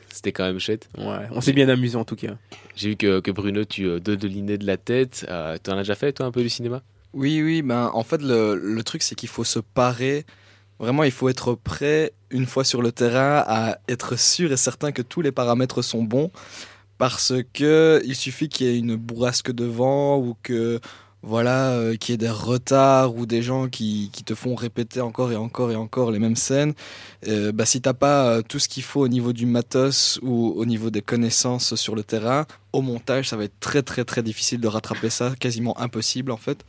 C'était 0.09 0.31
quand 0.31 0.45
même 0.45 0.59
chouette. 0.59 0.89
Ouais, 0.97 1.27
on 1.31 1.41
s'est 1.41 1.53
bien 1.53 1.69
amusé 1.69 1.95
en 1.95 2.05
tout 2.05 2.15
cas. 2.15 2.35
J'ai 2.75 2.89
vu 2.89 2.95
que, 2.95 3.19
que 3.19 3.29
Bruno, 3.31 3.65
tu 3.65 3.85
euh, 3.85 3.99
dodelinais 3.99 4.57
de 4.57 4.65
la 4.65 4.77
tête. 4.77 5.25
Euh, 5.29 5.57
T'en 5.61 5.73
as 5.73 5.79
déjà 5.79 5.95
fait, 5.95 6.13
toi, 6.13 6.25
un 6.25 6.31
peu 6.31 6.41
du 6.41 6.49
cinéma? 6.49 6.81
Oui, 7.13 7.41
oui, 7.43 7.61
ben 7.61 7.91
en 7.93 8.03
fait 8.03 8.21
le, 8.21 8.55
le 8.55 8.83
truc 8.83 9.01
c'est 9.01 9.15
qu'il 9.15 9.27
faut 9.29 9.43
se 9.43 9.59
parer. 9.59 10.25
Vraiment, 10.81 11.03
il 11.03 11.11
faut 11.11 11.29
être 11.29 11.53
prêt 11.53 12.11
une 12.31 12.47
fois 12.47 12.63
sur 12.63 12.81
le 12.81 12.91
terrain 12.91 13.43
à 13.45 13.77
être 13.87 14.17
sûr 14.17 14.51
et 14.51 14.57
certain 14.57 14.91
que 14.91 15.03
tous 15.03 15.21
les 15.21 15.31
paramètres 15.31 15.83
sont 15.83 16.01
bons, 16.01 16.31
parce 16.97 17.33
que 17.53 18.01
il 18.03 18.15
suffit 18.15 18.49
qu'il 18.49 18.65
y 18.65 18.69
ait 18.71 18.79
une 18.79 18.95
bourrasque 18.95 19.51
de 19.51 19.65
vent 19.65 20.17
ou 20.17 20.35
que 20.41 20.79
voilà 21.21 21.73
euh, 21.73 21.95
qu'il 21.97 22.13
y 22.13 22.15
ait 22.15 22.17
des 22.17 22.31
retards 22.31 23.15
ou 23.15 23.27
des 23.27 23.43
gens 23.43 23.67
qui, 23.69 24.09
qui 24.11 24.23
te 24.23 24.33
font 24.33 24.55
répéter 24.55 25.01
encore 25.01 25.31
et 25.31 25.35
encore 25.35 25.71
et 25.71 25.75
encore 25.75 26.09
les 26.09 26.17
mêmes 26.17 26.35
scènes. 26.35 26.73
Euh, 27.27 27.51
bah, 27.51 27.65
si 27.65 27.79
t'as 27.79 27.93
pas 27.93 28.25
euh, 28.25 28.41
tout 28.41 28.57
ce 28.57 28.67
qu'il 28.67 28.81
faut 28.81 29.01
au 29.01 29.07
niveau 29.07 29.33
du 29.33 29.45
matos 29.45 30.19
ou 30.23 30.53
au 30.57 30.65
niveau 30.65 30.89
des 30.89 31.03
connaissances 31.03 31.75
sur 31.75 31.93
le 31.93 32.03
terrain, 32.03 32.47
au 32.73 32.81
montage, 32.81 33.29
ça 33.29 33.37
va 33.37 33.43
être 33.43 33.59
très 33.59 33.83
très 33.83 34.03
très 34.03 34.23
difficile 34.23 34.59
de 34.59 34.67
rattraper 34.67 35.11
ça, 35.11 35.33
quasiment 35.39 35.79
impossible 35.79 36.31
en 36.31 36.37
fait. 36.37 36.65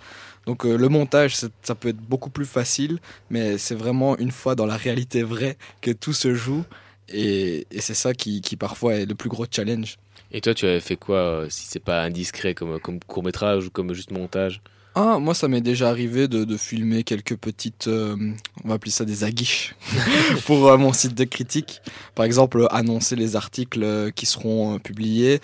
Donc 0.46 0.66
euh, 0.66 0.76
le 0.76 0.88
montage, 0.88 1.36
ça 1.36 1.74
peut 1.74 1.88
être 1.88 2.00
beaucoup 2.00 2.30
plus 2.30 2.46
facile, 2.46 2.98
mais 3.30 3.58
c'est 3.58 3.74
vraiment 3.74 4.16
une 4.18 4.32
fois 4.32 4.54
dans 4.54 4.66
la 4.66 4.76
réalité 4.76 5.22
vraie 5.22 5.56
que 5.80 5.90
tout 5.90 6.12
se 6.12 6.34
joue. 6.34 6.64
Et, 7.08 7.66
et 7.70 7.80
c'est 7.80 7.94
ça 7.94 8.14
qui, 8.14 8.40
qui 8.40 8.56
parfois 8.56 8.94
est 8.94 9.06
le 9.06 9.14
plus 9.14 9.28
gros 9.28 9.46
challenge. 9.50 9.98
Et 10.30 10.40
toi, 10.40 10.54
tu 10.54 10.64
avais 10.64 10.80
fait 10.80 10.96
quoi, 10.96 11.18
euh, 11.18 11.46
si 11.50 11.66
c'est 11.66 11.82
pas 11.82 12.02
indiscret, 12.02 12.54
comme, 12.54 12.80
comme 12.80 13.00
court-métrage 13.00 13.66
ou 13.66 13.70
comme 13.70 13.92
juste 13.92 14.10
montage? 14.10 14.62
Ah, 14.94 15.18
moi, 15.18 15.32
ça 15.32 15.48
m'est 15.48 15.62
déjà 15.62 15.88
arrivé 15.88 16.28
de, 16.28 16.44
de 16.44 16.56
filmer 16.58 17.02
quelques 17.02 17.36
petites, 17.36 17.88
euh, 17.88 18.14
on 18.62 18.68
va 18.68 18.74
appeler 18.74 18.90
ça 18.90 19.06
des 19.06 19.24
aguiches, 19.24 19.74
pour 20.46 20.68
euh, 20.68 20.76
mon 20.76 20.92
site 20.92 21.14
de 21.14 21.24
critique. 21.24 21.80
Par 22.14 22.26
exemple, 22.26 22.66
annoncer 22.70 23.16
les 23.16 23.34
articles 23.34 24.12
qui 24.12 24.26
seront 24.26 24.74
euh, 24.74 24.78
publiés. 24.78 25.40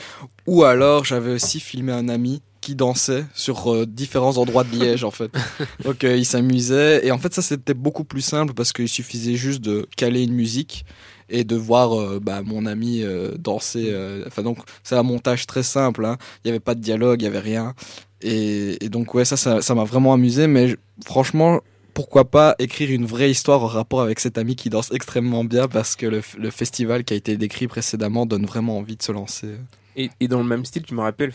Ou 0.46 0.64
alors, 0.64 1.07
j'avais 1.07 1.32
aussi 1.32 1.61
filmé 1.61 1.92
un 1.92 2.11
ami 2.11 2.42
qui 2.69 2.75
dansait 2.75 3.25
sur 3.35 3.73
euh, 3.73 3.87
différents 3.87 4.37
endroits 4.37 4.62
de 4.62 4.77
Liège, 4.77 5.03
en 5.03 5.11
fait. 5.11 5.31
Donc, 5.85 6.05
euh, 6.05 6.16
il 6.19 6.27
s'amusait. 6.27 7.07
Et 7.07 7.11
en 7.11 7.16
fait, 7.19 7.33
ça, 7.33 7.41
c'était 7.41 7.73
beaucoup 7.73 8.05
plus 8.05 8.21
simple 8.21 8.53
parce 8.53 8.75
qu'il 8.75 8.91
suffisait 8.91 9.37
juste 9.37 9.62
de 9.62 9.89
caler 9.97 10.23
une 10.23 10.35
musique 10.35 10.85
et 11.31 11.45
de 11.45 11.57
voir 11.57 11.99
euh, 11.99 12.21
bah, 12.21 12.43
mon 12.43 12.66
ami 12.66 13.03
euh, 13.03 13.33
danser. 13.39 13.87
euh, 13.91 14.23
Enfin, 14.27 14.43
donc, 14.43 14.59
c'est 14.83 14.97
un 14.97 15.03
montage 15.03 15.47
très 15.47 15.62
simple. 15.62 16.05
hein. 16.05 16.19
Il 16.45 16.49
n'y 16.49 16.51
avait 16.51 16.61
pas 16.61 16.75
de 16.75 16.81
dialogue, 16.81 17.23
il 17.23 17.25
n'y 17.25 17.29
avait 17.29 17.39
rien. 17.39 17.75
Et, 18.21 18.85
et 18.85 18.89
donc 18.91 19.14
ouais, 19.14 19.25
ça, 19.25 19.39
ça, 19.39 19.62
ça 19.62 19.75
m'a 19.75 19.85
vraiment 19.85 20.12
amusé. 20.12 20.47
Mais 20.47 20.69
je- 20.69 20.77
franchement, 21.07 21.61
pourquoi 21.95 22.27
pas 22.31 22.55
écrire 22.59 22.91
une 22.91 23.07
vraie 23.07 23.31
histoire 23.31 23.62
en 23.62 23.66
rapport 23.66 24.03
avec 24.03 24.21
cet 24.21 24.37
ami 24.37 24.57
qui 24.57 24.69
danse 24.69 24.93
extrêmement 24.93 25.43
bien 25.45 25.69
parce 25.69 25.97
que 25.97 26.05
le, 26.07 26.51
festival 26.51 27.05
qui 27.05 27.14
a 27.14 27.16
été 27.16 27.39
décrit 27.39 27.66
précédemment 27.66 28.27
donne 28.27 28.45
vraiment 28.45 28.77
envie 28.77 28.97
de 28.97 29.03
se 29.03 29.11
lancer. 29.12 29.55
Et, 29.97 30.11
et 30.21 30.29
dans 30.29 30.39
le 30.39 30.45
même 30.45 30.64
style, 30.66 30.83
tu 30.83 30.95
me 30.95 31.01
rappelles, 31.01 31.33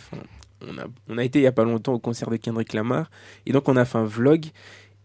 on 0.68 0.78
a, 0.78 0.86
on 1.10 1.18
a 1.18 1.24
été 1.24 1.40
il 1.40 1.44
y 1.44 1.48
a 1.48 1.52
pas 1.52 1.64
longtemps 1.64 1.94
au 1.94 2.00
concert 2.00 2.30
de 2.30 2.38
Kendrick 2.38 2.74
Lamar, 2.74 3.10
et 3.46 3.52
donc 3.52 3.68
on 3.70 3.76
a 3.76 3.86
fait 3.86 3.98
un 3.98 4.06
vlog. 4.06 4.46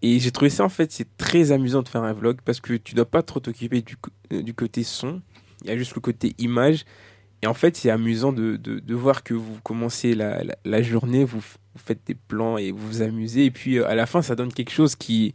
Et 0.00 0.20
j'ai 0.20 0.30
trouvé 0.30 0.48
ça 0.48 0.64
en 0.64 0.68
fait, 0.68 0.92
c'est 0.92 1.16
très 1.16 1.50
amusant 1.50 1.82
de 1.82 1.88
faire 1.88 2.04
un 2.04 2.12
vlog 2.12 2.38
parce 2.44 2.60
que 2.60 2.74
tu 2.74 2.94
dois 2.94 3.04
pas 3.04 3.22
trop 3.22 3.40
t'occuper 3.40 3.82
du, 3.82 3.96
euh, 4.32 4.42
du 4.42 4.54
côté 4.54 4.84
son, 4.84 5.22
il 5.62 5.68
y 5.68 5.70
a 5.72 5.76
juste 5.76 5.94
le 5.94 6.00
côté 6.00 6.34
image. 6.38 6.84
Et 7.42 7.46
en 7.46 7.54
fait, 7.54 7.76
c'est 7.76 7.90
amusant 7.90 8.32
de, 8.32 8.56
de, 8.56 8.80
de 8.80 8.94
voir 8.94 9.22
que 9.22 9.34
vous 9.34 9.58
commencez 9.62 10.14
la, 10.14 10.42
la, 10.64 10.82
journée, 10.82 11.24
vous, 11.24 11.38
vous 11.38 11.80
faites 11.84 12.00
des 12.06 12.14
plans 12.14 12.58
et 12.58 12.72
vous 12.72 12.86
vous 12.86 13.02
amusez. 13.02 13.44
Et 13.44 13.50
puis 13.50 13.78
euh, 13.78 13.88
à 13.88 13.94
la 13.94 14.06
fin, 14.06 14.22
ça 14.22 14.34
donne 14.34 14.52
quelque 14.52 14.72
chose 14.72 14.96
qui, 14.96 15.34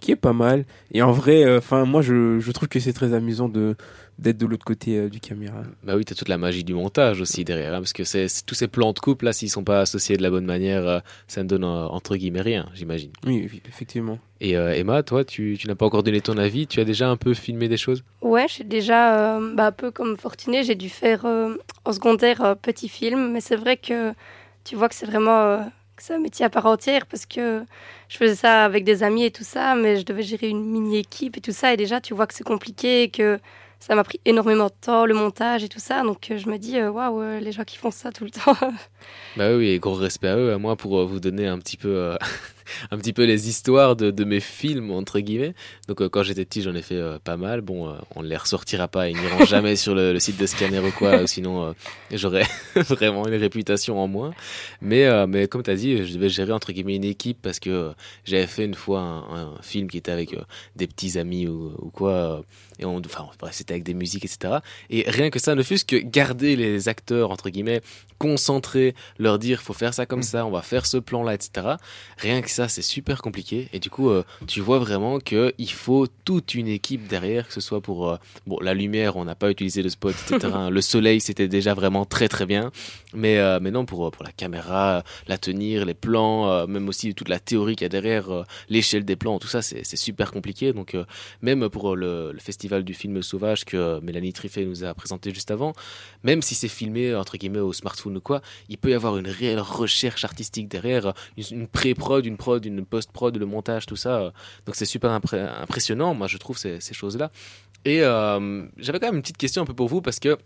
qui 0.00 0.10
est 0.10 0.16
pas 0.16 0.32
mal. 0.32 0.64
Et 0.92 1.02
en 1.02 1.12
vrai, 1.12 1.44
euh, 1.44 1.58
enfin 1.58 1.84
moi, 1.84 2.02
je, 2.02 2.40
je 2.40 2.52
trouve 2.52 2.68
que 2.68 2.80
c'est 2.80 2.92
très 2.92 3.14
amusant 3.14 3.48
de 3.48 3.76
d'être 4.18 4.38
de 4.38 4.46
l'autre 4.46 4.64
côté 4.64 4.98
euh, 4.98 5.08
du 5.08 5.20
caméra. 5.20 5.62
Bah 5.82 5.94
oui, 5.96 6.04
t'as 6.04 6.14
toute 6.14 6.28
la 6.28 6.38
magie 6.38 6.64
du 6.64 6.74
montage 6.74 7.20
aussi 7.20 7.44
derrière, 7.44 7.74
hein, 7.74 7.78
parce 7.78 7.92
que 7.92 8.04
c'est 8.04 8.26
tous 8.46 8.54
ces 8.54 8.68
plans 8.68 8.92
de 8.92 8.98
couple 8.98 9.24
là, 9.24 9.32
s'ils 9.32 9.50
sont 9.50 9.64
pas 9.64 9.80
associés 9.80 10.16
de 10.16 10.22
la 10.22 10.30
bonne 10.30 10.44
manière, 10.44 10.86
euh, 10.86 11.00
ça 11.26 11.42
ne 11.42 11.48
donne 11.48 11.64
euh, 11.64 11.86
entre 11.86 12.16
guillemets 12.16 12.42
rien, 12.42 12.68
j'imagine. 12.74 13.10
Oui, 13.26 13.48
oui, 13.52 13.62
effectivement. 13.68 14.18
Et 14.40 14.56
euh, 14.56 14.74
Emma, 14.74 15.02
toi, 15.02 15.24
tu, 15.24 15.56
tu 15.58 15.68
n'as 15.68 15.74
pas 15.74 15.86
encore 15.86 16.02
donné 16.02 16.20
ton 16.20 16.36
avis, 16.36 16.66
tu 16.66 16.80
as 16.80 16.84
déjà 16.84 17.08
un 17.08 17.16
peu 17.16 17.32
filmé 17.32 17.68
des 17.68 17.76
choses? 17.76 18.02
Ouais, 18.20 18.46
j'ai 18.48 18.64
déjà, 18.64 19.36
euh, 19.36 19.54
bah, 19.54 19.66
un 19.66 19.72
peu 19.72 19.90
comme 19.90 20.16
Fortuné, 20.16 20.64
j'ai 20.64 20.74
dû 20.74 20.88
faire 20.88 21.24
euh, 21.24 21.56
en 21.84 21.92
secondaire 21.92 22.44
euh, 22.44 22.54
petit 22.54 22.88
film, 22.88 23.32
mais 23.32 23.40
c'est 23.40 23.56
vrai 23.56 23.76
que 23.76 24.12
tu 24.64 24.76
vois 24.76 24.88
que 24.88 24.94
c'est 24.94 25.06
vraiment 25.06 25.40
euh, 25.42 25.58
que 25.96 26.02
c'est 26.02 26.14
un 26.14 26.18
métier 26.18 26.44
à 26.44 26.50
part 26.50 26.66
entière 26.66 27.06
parce 27.06 27.26
que 27.26 27.62
je 28.08 28.16
faisais 28.16 28.34
ça 28.34 28.64
avec 28.64 28.84
des 28.84 29.02
amis 29.02 29.24
et 29.24 29.30
tout 29.30 29.44
ça, 29.44 29.74
mais 29.74 29.96
je 29.96 30.04
devais 30.04 30.22
gérer 30.22 30.48
une 30.48 30.64
mini 30.64 30.98
équipe 30.98 31.36
et 31.36 31.40
tout 31.40 31.52
ça, 31.52 31.72
et 31.72 31.76
déjà 31.76 32.00
tu 32.00 32.14
vois 32.14 32.26
que 32.26 32.34
c'est 32.34 32.44
compliqué, 32.44 33.04
et 33.04 33.10
que 33.10 33.38
ça 33.82 33.96
m'a 33.96 34.04
pris 34.04 34.20
énormément 34.24 34.66
de 34.66 34.74
temps, 34.80 35.06
le 35.06 35.14
montage 35.14 35.64
et 35.64 35.68
tout 35.68 35.80
ça, 35.80 36.04
donc 36.04 36.30
euh, 36.30 36.38
je 36.38 36.48
me 36.48 36.56
dis, 36.56 36.78
euh, 36.78 36.88
waouh, 36.88 37.20
euh, 37.20 37.40
les 37.40 37.50
gens 37.50 37.64
qui 37.64 37.76
font 37.76 37.90
ça 37.90 38.12
tout 38.12 38.22
le 38.22 38.30
temps. 38.30 38.54
Bah 39.36 39.56
oui, 39.56 39.70
et 39.70 39.80
gros 39.80 39.94
respect 39.94 40.28
à 40.28 40.36
eux, 40.36 40.52
à 40.52 40.58
moi, 40.58 40.76
pour 40.76 41.04
vous 41.04 41.18
donner 41.18 41.48
un 41.48 41.58
petit 41.58 41.76
peu, 41.76 42.16
un 42.90 42.98
petit 42.98 43.12
peu 43.12 43.24
les 43.24 43.48
histoires 43.48 43.96
de, 43.96 44.10
de 44.10 44.24
mes 44.24 44.40
films, 44.40 44.90
entre 44.90 45.20
guillemets. 45.20 45.54
Donc, 45.88 46.00
euh, 46.00 46.08
quand 46.08 46.22
j'étais 46.22 46.44
petit, 46.44 46.62
j'en 46.62 46.74
ai 46.74 46.82
fait 46.82 46.96
euh, 46.96 47.18
pas 47.22 47.36
mal. 47.36 47.60
Bon, 47.60 47.88
euh, 47.88 47.94
on 48.14 48.22
ne 48.22 48.28
les 48.28 48.36
ressortira 48.36 48.88
pas, 48.88 49.08
ils 49.08 49.16
n'iront 49.16 49.44
jamais 49.46 49.76
sur 49.76 49.94
le, 49.94 50.12
le 50.12 50.20
site 50.20 50.38
de 50.38 50.46
Scanner 50.46 50.80
ou 50.80 50.90
quoi, 50.92 51.26
sinon 51.26 51.74
j'aurais 52.10 52.46
vraiment 52.76 53.26
une 53.26 53.34
réputation 53.34 54.00
en 54.00 54.08
moins. 54.08 54.32
Mais, 54.80 55.26
mais 55.26 55.46
comme 55.48 55.62
tu 55.62 55.70
as 55.70 55.76
dit, 55.76 56.04
je 56.04 56.14
devais 56.14 56.28
gérer, 56.28 56.52
entre 56.52 56.72
guillemets, 56.72 56.96
une 56.96 57.04
équipe 57.04 57.38
parce 57.42 57.58
que 57.58 57.92
j'avais 58.24 58.46
fait 58.46 58.64
une 58.64 58.74
fois 58.74 59.00
un, 59.00 59.52
un 59.56 59.62
film 59.62 59.88
qui 59.88 59.98
était 59.98 60.12
avec 60.12 60.36
des 60.76 60.86
petits 60.86 61.18
amis 61.18 61.46
ou, 61.46 61.72
ou 61.78 61.90
quoi. 61.90 62.44
et 62.78 62.84
on, 62.84 62.98
enfin, 62.98 63.28
c'était 63.50 63.74
avec 63.74 63.84
des 63.84 63.94
musiques, 63.94 64.24
etc. 64.24 64.58
Et 64.90 65.04
rien 65.08 65.30
que 65.30 65.38
ça, 65.38 65.54
ne 65.54 65.62
fût-ce 65.62 65.84
que 65.84 65.96
garder 65.96 66.56
les 66.56 66.88
acteurs, 66.88 67.30
entre 67.30 67.50
guillemets, 67.50 67.80
concentrés, 68.22 68.94
leur 69.18 69.40
dire 69.40 69.62
faut 69.62 69.72
faire 69.72 69.92
ça 69.92 70.06
comme 70.06 70.22
ça, 70.22 70.46
on 70.46 70.52
va 70.52 70.62
faire 70.62 70.86
ce 70.86 70.96
plan-là, 70.96 71.34
etc. 71.34 71.74
Rien 72.18 72.40
que 72.40 72.50
ça, 72.50 72.68
c'est 72.68 72.80
super 72.80 73.20
compliqué. 73.20 73.68
Et 73.72 73.80
du 73.80 73.90
coup, 73.90 74.10
euh, 74.10 74.22
tu 74.46 74.60
vois 74.60 74.78
vraiment 74.78 75.18
que 75.18 75.52
il 75.58 75.72
faut 75.72 76.06
toute 76.24 76.54
une 76.54 76.68
équipe 76.68 77.08
derrière, 77.08 77.48
que 77.48 77.52
ce 77.52 77.60
soit 77.60 77.80
pour 77.80 78.08
euh, 78.08 78.16
bon 78.46 78.60
la 78.60 78.74
lumière, 78.74 79.16
on 79.16 79.24
n'a 79.24 79.34
pas 79.34 79.50
utilisé 79.50 79.82
le 79.82 79.88
spot, 79.88 80.14
etc. 80.14 80.54
le 80.70 80.80
soleil, 80.80 81.20
c'était 81.20 81.48
déjà 81.48 81.74
vraiment 81.74 82.04
très 82.04 82.28
très 82.28 82.46
bien. 82.46 82.70
Mais 83.12 83.38
euh, 83.38 83.58
mais 83.60 83.72
non 83.72 83.86
pour 83.86 84.08
pour 84.12 84.22
la 84.22 84.30
caméra, 84.30 85.02
la 85.26 85.36
tenir, 85.36 85.84
les 85.84 85.94
plans, 85.94 86.68
même 86.68 86.88
aussi 86.88 87.16
toute 87.16 87.28
la 87.28 87.40
théorie 87.40 87.74
qu'il 87.74 87.84
y 87.84 87.86
a 87.86 87.88
derrière, 87.88 88.44
l'échelle 88.68 89.04
des 89.04 89.16
plans, 89.16 89.40
tout 89.40 89.48
ça, 89.48 89.62
c'est 89.62 89.96
super 89.96 90.30
compliqué. 90.30 90.72
Donc 90.72 90.96
même 91.40 91.68
pour 91.70 91.96
le, 91.96 92.30
le 92.30 92.38
festival 92.38 92.84
du 92.84 92.94
film 92.94 93.20
sauvage 93.20 93.64
que 93.64 93.98
Mélanie 93.98 94.32
Triffet 94.32 94.64
nous 94.64 94.84
a 94.84 94.94
présenté 94.94 95.34
juste 95.34 95.50
avant, 95.50 95.72
même 96.22 96.40
si 96.40 96.54
c'est 96.54 96.68
filmé 96.68 97.16
entre 97.16 97.36
guillemets 97.36 97.58
au 97.58 97.72
smartphone 97.72 98.11
il 98.68 98.78
peut 98.78 98.90
y 98.90 98.94
avoir 98.94 99.16
une 99.16 99.28
réelle 99.28 99.60
recherche 99.60 100.24
artistique 100.24 100.68
derrière, 100.68 101.12
une, 101.36 101.66
pré-prod, 101.66 102.24
une 102.26 102.36
prod, 102.36 102.64
une 102.64 102.84
post-prod, 102.84 103.36
le 103.36 103.46
montage, 103.46 103.86
tout 103.86 103.96
ça. 103.96 104.20
euh, 104.20 104.30
Donc 104.66 104.74
c'est 104.74 104.84
super 104.84 105.10
impressionnant, 105.10 106.14
moi 106.14 106.26
je 106.26 106.38
trouve 106.38 106.58
ces, 106.58 106.80
choses-là. 106.92 107.30
Et 107.84 108.02
euh, 108.02 108.64
j'avais 108.76 109.00
quand 109.00 109.06
même 109.06 109.16
une 109.16 109.22
petite 109.22 109.38
question 109.38 109.62
un 109.62 109.66
peu 109.66 109.74
pour 109.74 109.88
vous 109.88 110.02
parce 110.02 110.20
que 110.20 110.38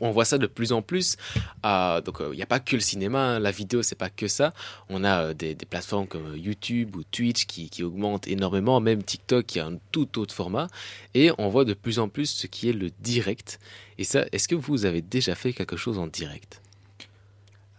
on 0.00 0.10
voit 0.10 0.24
ça 0.24 0.38
de 0.38 0.46
plus 0.46 0.72
en 0.72 0.82
plus. 0.82 1.16
Euh, 1.64 2.00
donc 2.00 2.18
il 2.20 2.36
n'y 2.36 2.42
a 2.42 2.46
pas 2.46 2.60
que 2.60 2.76
le 2.76 2.80
cinéma, 2.80 3.18
hein, 3.18 3.38
la 3.38 3.50
vidéo 3.50 3.82
c'est 3.82 3.96
pas 3.96 4.10
que 4.10 4.28
ça. 4.28 4.52
On 4.88 5.04
a 5.04 5.24
euh, 5.24 5.34
des, 5.34 5.54
des 5.54 5.66
plateformes 5.66 6.06
comme 6.06 6.36
YouTube 6.36 6.96
ou 6.96 7.02
Twitch 7.02 7.46
qui, 7.46 7.68
qui 7.70 7.82
augmentent 7.82 8.28
énormément, 8.28 8.80
même 8.80 9.02
TikTok 9.02 9.46
qui 9.46 9.60
a 9.60 9.66
un 9.66 9.78
tout 9.92 10.18
autre 10.18 10.34
format. 10.34 10.68
Et 11.14 11.30
on 11.38 11.48
voit 11.48 11.64
de 11.64 11.74
plus 11.74 11.98
en 11.98 12.08
plus 12.08 12.26
ce 12.26 12.46
qui 12.46 12.68
est 12.68 12.72
le 12.72 12.90
direct. 13.00 13.58
Et 13.98 14.04
ça, 14.04 14.24
est-ce 14.32 14.48
que 14.48 14.54
vous 14.54 14.84
avez 14.84 15.02
déjà 15.02 15.34
fait 15.34 15.52
quelque 15.52 15.76
chose 15.76 15.98
en 15.98 16.06
direct? 16.06 16.62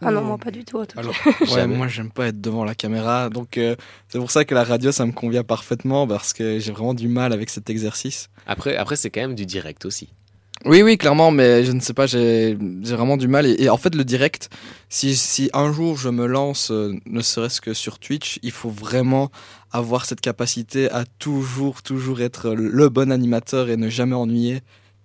Ah 0.01 0.11
non, 0.11 0.21
moi 0.21 0.37
pas 0.37 0.51
du 0.51 0.63
tout. 0.65 0.79
En 0.79 0.85
tout 0.85 0.99
Alors, 0.99 1.13
cas. 1.23 1.29
ouais, 1.41 1.47
Jamais. 1.47 1.75
moi 1.75 1.87
j'aime 1.87 2.11
pas 2.11 2.27
être 2.27 2.41
devant 2.41 2.63
la 2.63 2.75
caméra, 2.75 3.29
donc 3.29 3.57
euh, 3.57 3.75
c'est 4.07 4.19
pour 4.19 4.31
ça 4.31 4.45
que 4.45 4.55
la 4.55 4.63
radio 4.63 4.91
ça 4.91 5.05
me 5.05 5.11
convient 5.11 5.43
parfaitement 5.43 6.07
parce 6.07 6.33
que 6.33 6.59
j'ai 6.59 6.71
vraiment 6.71 6.93
du 6.93 7.07
mal 7.07 7.33
avec 7.33 7.49
cet 7.49 7.69
exercice. 7.69 8.29
Après, 8.47 8.75
après 8.75 8.95
c'est 8.95 9.09
quand 9.09 9.21
même 9.21 9.35
du 9.35 9.45
direct 9.45 9.85
aussi. 9.85 10.09
Oui, 10.65 10.83
oui, 10.83 10.95
clairement, 10.95 11.31
mais 11.31 11.63
je 11.63 11.71
ne 11.71 11.79
sais 11.79 11.93
pas, 11.93 12.05
j'ai 12.05 12.55
j'ai 12.83 12.95
vraiment 12.95 13.17
du 13.17 13.27
mal. 13.27 13.47
Et, 13.47 13.63
et 13.63 13.69
en 13.69 13.77
fait, 13.77 13.95
le 13.95 14.03
direct, 14.03 14.49
si, 14.89 15.15
si 15.15 15.49
un 15.53 15.73
jour 15.73 15.97
je 15.97 16.09
me 16.09 16.27
lance, 16.27 16.69
euh, 16.69 16.93
ne 17.07 17.21
serait-ce 17.21 17.61
que 17.61 17.73
sur 17.73 17.97
Twitch, 17.97 18.37
il 18.43 18.51
faut 18.51 18.69
vraiment 18.69 19.31
avoir 19.71 20.05
cette 20.05 20.21
capacité 20.21 20.91
à 20.91 21.03
toujours, 21.17 21.81
toujours 21.81 22.21
être 22.21 22.51
le 22.53 22.89
bon 22.89 23.11
animateur 23.11 23.69
et 23.69 23.77
ne 23.77 23.89
jamais 23.89 24.15
ennuyer 24.15 24.61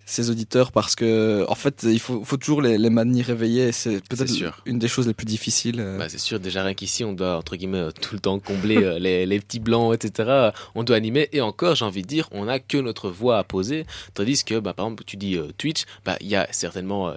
ses 0.06 0.30
auditeurs 0.30 0.72
parce 0.72 0.94
que, 0.94 1.44
en 1.48 1.54
fait, 1.54 1.82
il 1.82 1.98
faut, 2.00 2.24
faut 2.24 2.36
toujours 2.38 2.62
les, 2.62 2.78
les 2.78 2.90
maintenir 2.90 3.26
réveillés 3.26 3.72
c'est 3.72 4.00
peut-être 4.08 4.32
une 4.64 4.78
des 4.78 4.88
choses 4.88 5.06
les 5.08 5.12
plus 5.14 5.26
difficiles. 5.26 5.80
euh. 5.80 5.98
Bah, 5.98 6.08
c'est 6.08 6.18
sûr, 6.18 6.38
déjà 6.40 6.62
rien 6.62 6.74
qu'ici, 6.74 7.04
on 7.04 7.12
doit 7.12 7.36
entre 7.36 7.56
guillemets 7.56 7.78
euh, 7.78 7.90
tout 7.90 8.14
le 8.14 8.20
temps 8.20 8.38
combler 8.38 8.76
euh, 8.76 8.98
les, 9.00 9.26
les 9.26 9.40
petits 9.40 9.58
blancs, 9.58 9.92
etc. 9.94 10.50
On 10.76 10.84
doit 10.84 10.96
animer 10.96 11.28
et 11.32 11.40
encore, 11.40 11.74
j'ai 11.74 11.84
envie 11.84 12.02
de 12.02 12.06
dire, 12.06 12.28
on 12.30 12.44
n'a 12.44 12.60
que 12.60 12.78
notre 12.78 13.10
voix 13.10 13.38
à 13.38 13.44
poser. 13.44 13.84
Tandis 14.14 14.44
que, 14.44 14.60
bah, 14.60 14.72
par 14.74 14.86
exemple, 14.86 15.02
tu 15.04 15.16
dis 15.16 15.36
euh, 15.36 15.48
Twitch, 15.58 15.82
bah, 16.04 16.16
il 16.20 16.28
y 16.28 16.36
a 16.36 16.46
certainement 16.52 17.08
euh, 17.08 17.16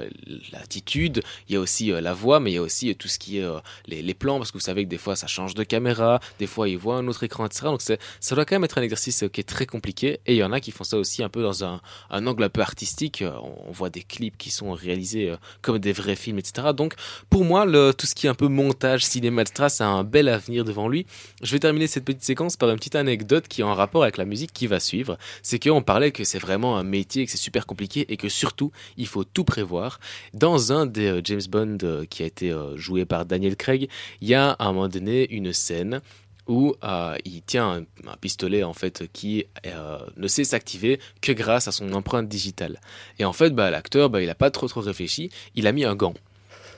l'attitude, 0.51 1.21
il 1.47 1.53
y 1.53 1.57
a 1.57 1.59
aussi 1.59 1.91
euh, 1.91 2.01
la 2.01 2.13
voix, 2.15 2.39
mais 2.39 2.51
il 2.51 2.55
y 2.55 2.57
a 2.57 2.61
aussi 2.63 2.95
tout 2.95 3.07
ce 3.07 3.19
qui 3.19 3.37
est 3.37 3.47
les, 3.85 4.01
les 4.01 4.13
plans, 4.15 4.39
parce 4.39 4.51
que 4.51 4.57
vous 4.57 4.63
savez 4.63 4.83
que 4.83 4.89
des 4.89 4.97
fois 4.97 5.15
ça 5.15 5.27
change 5.27 5.53
de 5.53 5.63
caméra, 5.63 6.19
des 6.39 6.47
fois 6.47 6.67
ils 6.67 6.77
voient 6.77 6.95
un 6.95 7.07
autre 7.07 7.23
écran, 7.23 7.45
etc. 7.45 7.65
Donc 7.65 7.81
ça 7.81 8.35
doit 8.35 8.45
quand 8.45 8.55
même 8.55 8.63
être 8.63 8.79
un 8.79 8.81
exercice 8.81 9.23
qui 9.31 9.41
est 9.41 9.43
très 9.43 9.67
compliqué. 9.67 10.19
Et 10.25 10.33
il 10.33 10.37
y 10.37 10.43
en 10.43 10.51
a 10.51 10.59
qui 10.59 10.71
font 10.71 10.83
ça 10.83 10.97
aussi 10.97 11.21
un 11.21 11.29
peu 11.29 11.43
dans 11.43 11.63
un, 11.63 11.81
un 12.09 12.25
angle 12.25 12.43
un 12.43 12.49
peu 12.49 12.61
artistique. 12.61 12.78
Euh, 13.21 13.31
On, 13.67 13.71
voit 13.71 13.89
des 13.89 14.01
clips 14.01 14.37
qui 14.37 14.49
sont 14.49 14.71
réalisés 14.71 15.29
euh, 15.29 15.37
comme 15.61 15.79
des 15.79 15.93
vrais 15.93 16.15
films, 16.15 16.39
etc. 16.39 16.69
Donc 16.75 16.95
pour 17.29 17.43
moi, 17.43 17.65
tout 17.93 18.05
ce 18.05 18.15
qui 18.15 18.27
est 18.27 18.29
un 18.29 18.35
peu 18.35 18.47
montage, 18.47 19.05
cinéma, 19.05 19.41
etc., 19.41 19.69
ça 19.69 19.85
a 19.87 19.89
un 19.89 20.03
bel 20.03 20.27
avenir 20.27 20.65
devant 20.65 20.87
lui. 20.87 21.05
Je 21.41 21.51
vais 21.51 21.59
terminer 21.59 21.87
cette 21.87 22.05
petite 22.05 22.23
séquence 22.23 22.57
par 22.57 22.69
une 22.69 22.77
petite 22.77 22.95
anecdote 22.95 23.47
qui 23.47 23.61
est 23.61 23.63
en 23.63 23.73
rapport 23.73 24.03
avec 24.03 24.17
la 24.17 24.25
musique 24.25 24.53
qui 24.53 24.67
va 24.67 24.79
suivre. 24.79 25.17
C'est 25.43 25.59
qu'on 25.59 25.81
parlait 25.81 26.11
que 26.11 26.23
c'est 26.23 26.39
vraiment 26.39 26.77
un 26.77 26.83
métier, 26.83 27.25
que 27.25 27.31
c'est 27.31 27.37
super 27.37 27.65
compliqué 27.65 28.05
et 28.09 28.17
que 28.17 28.29
surtout, 28.29 28.71
il 28.97 29.07
faut 29.07 29.23
tout 29.23 29.43
prévoir. 29.43 29.99
Dans 30.33 30.71
un 30.71 30.85
des 30.85 31.07
euh, 31.07 31.21
James 31.23 31.41
Bond 31.49 31.77
qui 32.09 32.23
a 32.23 32.25
été 32.25 32.55
joué 32.75 33.05
par 33.05 33.25
Daniel 33.25 33.55
Craig, 33.55 33.89
il 34.21 34.27
y 34.27 34.35
a 34.35 34.51
à 34.51 34.67
un 34.67 34.73
moment 34.73 34.87
donné 34.87 35.31
une 35.31 35.53
scène 35.53 36.01
où 36.49 36.75
euh, 36.83 37.15
il 37.23 37.43
tient 37.43 37.85
un, 38.05 38.15
pistolet 38.19 38.63
en 38.63 38.73
fait 38.73 39.03
qui 39.13 39.45
euh, 39.67 39.99
ne 40.17 40.27
sait 40.27 40.43
s'activer 40.43 40.99
que 41.21 41.31
grâce 41.31 41.67
à 41.69 41.71
son 41.71 41.93
empreinte 41.93 42.27
digitale. 42.27 42.81
Et 43.19 43.25
en 43.25 43.33
fait, 43.33 43.51
bah, 43.51 43.69
l'acteur, 43.69 44.09
bah, 44.09 44.21
il 44.21 44.29
a 44.29 44.35
pas 44.35 44.49
trop 44.49 44.67
trop 44.67 44.81
réfléchi, 44.81 45.29
il 45.55 45.67
a 45.67 45.71
mis 45.71 45.85
un 45.85 45.95
gant. 45.95 46.15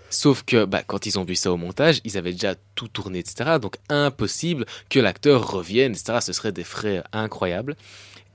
Sauf 0.10 0.44
que 0.44 0.66
bah, 0.66 0.84
quand 0.86 1.06
ils 1.06 1.18
ont 1.18 1.24
vu 1.24 1.36
ça 1.36 1.54
au 1.54 1.58
montage, 1.58 2.02
ils 2.04 2.18
avaient 2.18 2.34
déjà 2.34 2.56
tout 2.76 2.90
tourné, 2.90 3.20
etc. 3.20 3.58
Donc 3.62 3.78
impossible 3.88 4.66
que 4.90 5.00
l'acteur 5.00 5.50
revienne, 5.50 5.94
etc. 5.94 6.20
Ce 6.22 6.34
serait 6.34 6.52
des 6.52 6.66
frais 6.66 7.02
incroyables. 7.14 7.78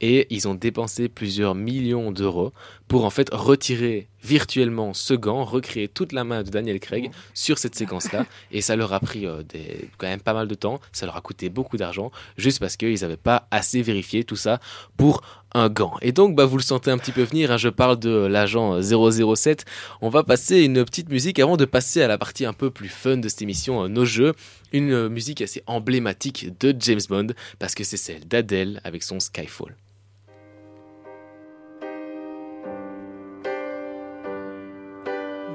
Et 0.01 0.27
ils 0.31 0.49
ont 0.49 0.55
dépensé 0.55 1.09
plusieurs 1.09 1.55
millions 1.55 2.13
d'euros 2.13 2.53
pour 2.89 3.05
en 3.05 3.11
fait 3.11 3.29
retirer 3.33 4.09
virtuellement 4.23 4.93
ce 4.93 5.15
gant, 5.15 5.45
recréer 5.45 5.89
toute 5.89 6.13
la 6.13 6.25
main 6.25 6.43
de 6.43 6.51
Daniel 6.51 6.81
Craig 6.81 7.11
sur 7.35 7.59
cette 7.59 7.75
séquence-là. 7.75 8.27
Et 8.51 8.61
ça 8.61 8.77
leur 8.77 8.93
a 8.93 9.01
pris 9.01 9.27
euh, 9.27 9.43
des, 9.43 9.89
quand 9.99 10.07
même 10.07 10.21
pas 10.21 10.35
mal 10.35 10.49
de 10.49 10.55
temps, 10.55 10.81
ça 10.93 11.07
leur 11.07 11.17
a 11.17 11.21
coûté 11.21 11.49
beaucoup 11.49 11.77
d'argent, 11.77 12.11
juste 12.37 12.59
parce 12.59 12.77
qu'ils 12.77 13.01
n'avaient 13.01 13.17
pas 13.17 13.47
assez 13.51 13.83
vérifié 13.83 14.25
tout 14.25 14.37
ça 14.37 14.61
pour 14.97 15.23
un 15.55 15.69
gant. 15.69 15.95
Et 16.03 16.13
donc, 16.13 16.35
bah, 16.35 16.45
vous 16.45 16.57
le 16.57 16.63
sentez 16.63 16.91
un 16.91 16.99
petit 16.99 17.13
peu 17.13 17.23
venir, 17.23 17.51
hein, 17.51 17.57
je 17.57 17.69
parle 17.69 17.99
de 17.99 18.11
l'agent 18.11 18.81
007. 18.83 19.65
On 20.03 20.09
va 20.09 20.23
passer 20.23 20.63
une 20.63 20.85
petite 20.85 21.09
musique 21.09 21.39
avant 21.39 21.57
de 21.57 21.65
passer 21.65 22.03
à 22.03 22.09
la 22.09 22.19
partie 22.19 22.45
un 22.45 22.53
peu 22.53 22.71
plus 22.71 22.89
fun 22.89 23.17
de 23.17 23.29
cette 23.29 23.43
émission, 23.43 23.85
euh, 23.85 23.89
nos 23.89 24.05
jeux. 24.05 24.35
Une 24.73 24.93
euh, 24.93 25.09
musique 25.09 25.41
assez 25.41 25.63
emblématique 25.67 26.59
de 26.59 26.75
James 26.79 27.01
Bond, 27.09 27.29
parce 27.59 27.75
que 27.75 27.85
c'est 27.85 27.97
celle 27.97 28.27
d'Adele 28.27 28.81
avec 28.85 29.03
son 29.03 29.21
Skyfall. 29.21 29.77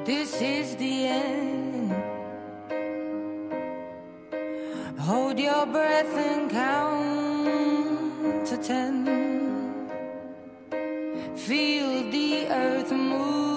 This 0.03 0.41
is 0.41 0.75
the 0.77 1.07
end. 1.07 1.93
Hold 4.99 5.39
your 5.39 5.67
breath 5.67 6.17
and 6.17 6.49
count 6.49 8.47
to 8.47 8.57
ten. 8.57 9.05
Feel 11.35 12.09
the 12.09 12.47
earth 12.49 12.91
move 12.91 13.50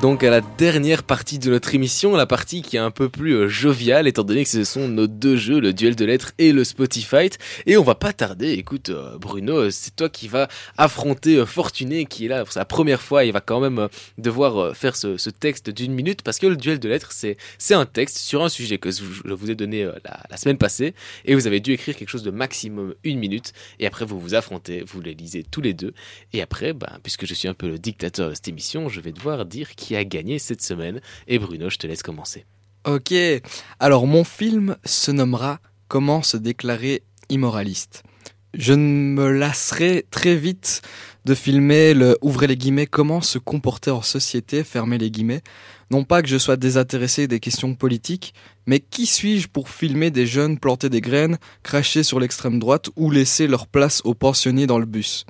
donc 0.00 0.22
à 0.22 0.30
la 0.30 0.40
dernière 0.40 1.02
partie 1.02 1.38
de 1.38 1.50
notre 1.50 1.74
émission, 1.74 2.14
la 2.14 2.26
partie 2.26 2.62
qui 2.62 2.76
est 2.76 2.80
un 2.80 2.90
peu 2.90 3.08
plus 3.08 3.32
euh, 3.32 3.48
joviale, 3.48 4.06
étant 4.06 4.22
donné 4.22 4.44
que 4.44 4.50
ce 4.50 4.64
sont 4.64 4.86
nos 4.86 5.06
deux 5.06 5.36
jeux, 5.36 5.60
le 5.60 5.72
duel 5.72 5.96
de 5.96 6.04
lettres 6.04 6.32
et 6.38 6.52
le 6.52 6.62
Spotify. 6.62 7.30
Et 7.66 7.76
on 7.76 7.82
va 7.82 7.94
pas 7.94 8.12
tarder, 8.12 8.52
écoute 8.52 8.90
euh, 8.90 9.18
Bruno, 9.18 9.56
euh, 9.56 9.70
c'est 9.70 9.96
toi 9.96 10.08
qui 10.08 10.28
vas 10.28 10.48
affronter 10.76 11.44
Fortuné, 11.46 12.06
qui 12.06 12.26
est 12.26 12.28
là 12.28 12.44
pour 12.44 12.52
sa 12.52 12.64
première 12.64 13.02
fois, 13.02 13.24
il 13.24 13.32
va 13.32 13.40
quand 13.40 13.60
même 13.60 13.88
devoir 14.18 14.76
faire 14.76 14.94
ce, 14.94 15.30
texte 15.30 15.70
d'une 15.70 15.92
minute, 15.92 16.22
parce 16.22 16.38
que 16.38 16.46
le 16.46 16.56
duel 16.56 16.78
de 16.78 16.88
lettres, 16.88 17.12
c'est 17.12 17.36
un 17.74 17.86
texte 17.86 18.18
sur 18.18 18.44
un 18.44 18.48
sujet 18.48 18.78
que 18.78 18.90
je 18.90 19.32
vous 19.32 19.50
ai 19.50 19.54
donné 19.54 19.88
la, 20.30 20.36
semaine 20.36 20.58
passée, 20.58 20.94
et 21.24 21.34
vous 21.34 21.46
avez 21.46 21.60
dû 21.60 21.72
écrire 21.72 21.96
quelque 21.96 22.10
chose 22.10 22.22
de 22.22 22.30
maximum 22.30 22.94
une 23.02 23.18
minute, 23.18 23.52
et 23.80 23.86
après 23.86 24.04
vous 24.04 24.20
vous 24.20 24.34
affrontez, 24.34 24.84
vous 24.86 25.00
les 25.00 25.14
lisez 25.14 25.42
tous 25.42 25.60
les 25.60 25.74
deux, 25.74 25.92
et 26.32 26.42
après, 26.42 26.72
ben, 26.72 26.98
puisque 27.02 27.26
je 27.26 27.34
suis 27.34 27.48
un 27.48 27.54
peu 27.54 27.68
le 27.68 27.78
dictateur 27.78 28.30
de 28.30 28.34
cette 28.34 28.48
émission, 28.48 28.88
je 28.88 29.00
vais 29.00 29.12
devoir 29.12 29.44
dire 29.44 29.74
qui 29.74 29.81
a 29.90 30.04
gagné 30.04 30.38
cette 30.38 30.62
semaine. 30.62 31.00
Et 31.26 31.38
Bruno, 31.38 31.68
je 31.70 31.76
te 31.76 31.86
laisse 31.86 32.02
commencer. 32.02 32.44
Ok, 32.84 33.14
alors 33.78 34.06
mon 34.06 34.24
film 34.24 34.76
se 34.84 35.10
nommera 35.10 35.60
Comment 35.88 36.22
se 36.22 36.38
déclarer 36.38 37.02
immoraliste. 37.28 38.02
Je 38.54 38.72
me 38.72 39.30
lasserai 39.30 40.06
très 40.10 40.36
vite 40.36 40.80
de 41.26 41.34
filmer 41.34 41.92
le 41.92 42.16
ouvrez 42.22 42.46
les 42.46 42.56
guillemets 42.56 42.86
comment 42.86 43.20
se 43.20 43.38
comporter 43.38 43.90
en 43.90 44.00
société 44.00 44.64
fermez 44.64 44.98
les 44.98 45.10
guillemets. 45.10 45.42
Non 45.90 46.04
pas 46.04 46.22
que 46.22 46.28
je 46.28 46.38
sois 46.38 46.56
désintéressé 46.56 47.28
des 47.28 47.40
questions 47.40 47.74
politiques, 47.74 48.32
mais 48.66 48.80
qui 48.80 49.04
suis-je 49.04 49.48
pour 49.48 49.68
filmer 49.68 50.10
des 50.10 50.26
jeunes 50.26 50.58
planter 50.58 50.88
des 50.88 51.02
graines, 51.02 51.38
cracher 51.62 52.02
sur 52.02 52.18
l'extrême 52.18 52.58
droite 52.58 52.88
ou 52.96 53.10
laisser 53.10 53.46
leur 53.46 53.66
place 53.66 54.00
aux 54.04 54.14
pensionnés 54.14 54.66
dans 54.66 54.78
le 54.78 54.86
bus? 54.86 55.26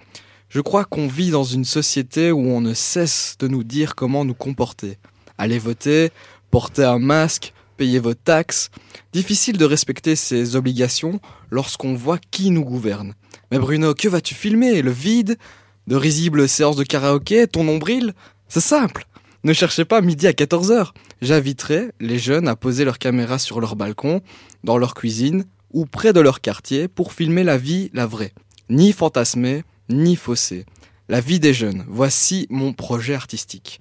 Je 0.52 0.60
crois 0.60 0.84
qu'on 0.84 1.06
vit 1.06 1.30
dans 1.30 1.44
une 1.44 1.64
société 1.64 2.30
où 2.30 2.40
on 2.40 2.60
ne 2.60 2.74
cesse 2.74 3.36
de 3.38 3.48
nous 3.48 3.64
dire 3.64 3.94
comment 3.94 4.26
nous 4.26 4.34
comporter. 4.34 4.98
Allez 5.38 5.58
voter, 5.58 6.10
porter 6.50 6.84
un 6.84 6.98
masque, 6.98 7.54
payer 7.78 7.98
vos 7.98 8.12
taxes. 8.12 8.68
Difficile 9.14 9.56
de 9.56 9.64
respecter 9.64 10.14
ses 10.14 10.54
obligations 10.54 11.20
lorsqu'on 11.50 11.94
voit 11.94 12.18
qui 12.30 12.50
nous 12.50 12.66
gouverne. 12.66 13.14
Mais 13.50 13.58
Bruno, 13.58 13.94
que 13.94 14.08
vas-tu 14.08 14.34
filmer? 14.34 14.82
Le 14.82 14.90
vide? 14.90 15.38
De 15.86 15.96
risibles 15.96 16.46
séances 16.46 16.76
de 16.76 16.84
karaoké? 16.84 17.46
Ton 17.46 17.64
nombril? 17.64 18.12
C'est 18.46 18.60
simple 18.60 19.06
Ne 19.44 19.54
cherchez 19.54 19.86
pas 19.86 20.02
midi 20.02 20.26
à 20.26 20.32
14h. 20.32 20.90
J'inviterai 21.22 21.92
les 21.98 22.18
jeunes 22.18 22.46
à 22.46 22.56
poser 22.56 22.84
leur 22.84 22.98
caméra 22.98 23.38
sur 23.38 23.58
leur 23.58 23.74
balcon, 23.74 24.20
dans 24.64 24.76
leur 24.76 24.92
cuisine 24.92 25.46
ou 25.72 25.86
près 25.86 26.12
de 26.12 26.20
leur 26.20 26.42
quartier 26.42 26.88
pour 26.88 27.14
filmer 27.14 27.42
la 27.42 27.56
vie, 27.56 27.90
la 27.94 28.04
vraie. 28.04 28.34
Ni 28.68 28.92
fantasmée, 28.92 29.64
ni 29.92 30.16
faussée. 30.16 30.66
La 31.08 31.20
vie 31.20 31.40
des 31.40 31.54
jeunes. 31.54 31.84
Voici 31.88 32.46
mon 32.50 32.72
projet 32.72 33.14
artistique. 33.14 33.80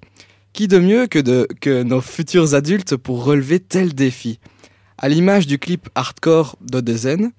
Qui 0.52 0.68
de 0.68 0.78
mieux 0.78 1.06
que, 1.06 1.18
de, 1.18 1.48
que 1.60 1.82
nos 1.82 2.00
futurs 2.00 2.54
adultes 2.54 2.96
pour 2.96 3.24
relever 3.24 3.58
tel 3.58 3.94
défi? 3.94 4.38
À 4.98 5.08
l'image 5.08 5.46
du 5.46 5.58
clip 5.58 5.88
hardcore 5.94 6.56
d'Odezen, 6.60 7.32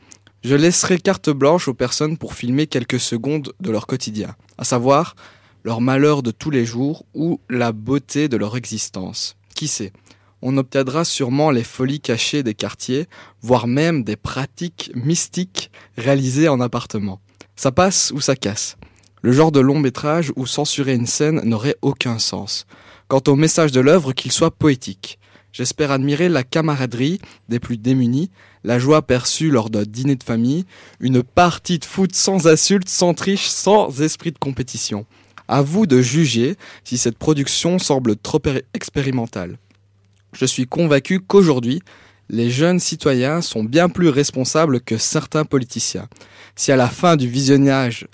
je 0.43 0.55
laisserai 0.55 0.97
carte 0.97 1.29
blanche 1.29 1.67
aux 1.67 1.73
personnes 1.73 2.17
pour 2.17 2.33
filmer 2.33 2.67
quelques 2.67 2.99
secondes 2.99 3.53
de 3.59 3.71
leur 3.71 3.87
quotidien, 3.87 4.35
à 4.57 4.63
savoir 4.63 5.15
leur 5.63 5.79
malheur 5.79 6.23
de 6.23 6.31
tous 6.31 6.49
les 6.49 6.65
jours 6.65 7.05
ou 7.13 7.39
la 7.49 7.71
beauté 7.71 8.27
de 8.27 8.35
leur 8.35 8.57
existence. 8.57 9.37
Qui 9.55 9.67
sait? 9.67 9.93
On 10.41 10.57
obtiendra 10.57 11.05
sûrement 11.05 11.51
les 11.51 11.63
folies 11.63 12.01
cachées 12.01 12.43
des 12.43 12.53
quartiers, 12.53 13.07
voire 13.41 13.65
même 13.65 14.03
des 14.03 14.17
pratiques 14.17 14.91
mystiques 14.93 15.71
réalisées 15.97 16.49
en 16.49 16.59
appartement. 16.59 17.21
Ça 17.55 17.71
passe 17.71 18.11
ou 18.15 18.21
ça 18.21 18.35
casse. 18.35 18.77
Le 19.21 19.31
genre 19.31 19.51
de 19.51 19.59
long 19.59 19.79
métrage 19.79 20.33
où 20.35 20.45
censurer 20.45 20.93
une 20.93 21.07
scène 21.07 21.41
n'aurait 21.43 21.77
aucun 21.81 22.19
sens. 22.19 22.65
Quant 23.07 23.21
au 23.27 23.35
message 23.35 23.71
de 23.71 23.79
l'œuvre, 23.79 24.13
qu'il 24.13 24.31
soit 24.31 24.51
poétique. 24.51 25.19
J'espère 25.53 25.91
admirer 25.91 26.29
la 26.29 26.43
camaraderie 26.43 27.19
des 27.47 27.59
plus 27.59 27.77
démunis, 27.77 28.31
la 28.63 28.79
joie 28.79 29.03
perçue 29.03 29.51
lors 29.51 29.69
d'un 29.69 29.83
dîner 29.83 30.15
de 30.15 30.23
famille, 30.23 30.65
une 30.99 31.21
partie 31.21 31.77
de 31.77 31.85
foot 31.85 32.15
sans 32.15 32.47
insulte, 32.47 32.89
sans 32.89 33.13
triche, 33.13 33.47
sans 33.47 34.01
esprit 34.01 34.31
de 34.31 34.39
compétition. 34.39 35.05
À 35.47 35.61
vous 35.61 35.85
de 35.85 36.01
juger 36.01 36.55
si 36.83 36.97
cette 36.97 37.19
production 37.19 37.77
semble 37.77 38.15
trop 38.15 38.41
expérimentale. 38.73 39.57
Je 40.33 40.45
suis 40.45 40.65
convaincu 40.65 41.19
qu'aujourd'hui, 41.19 41.83
les 42.29 42.49
jeunes 42.49 42.79
citoyens 42.79 43.41
sont 43.41 43.63
bien 43.63 43.89
plus 43.89 44.09
responsables 44.09 44.81
que 44.81 44.97
certains 44.97 45.45
politiciens. 45.45 46.07
Si 46.55 46.71
à 46.71 46.75
la 46.75 46.87
fin 46.87 47.15
du 47.15 47.27
visionnage, 47.27 48.07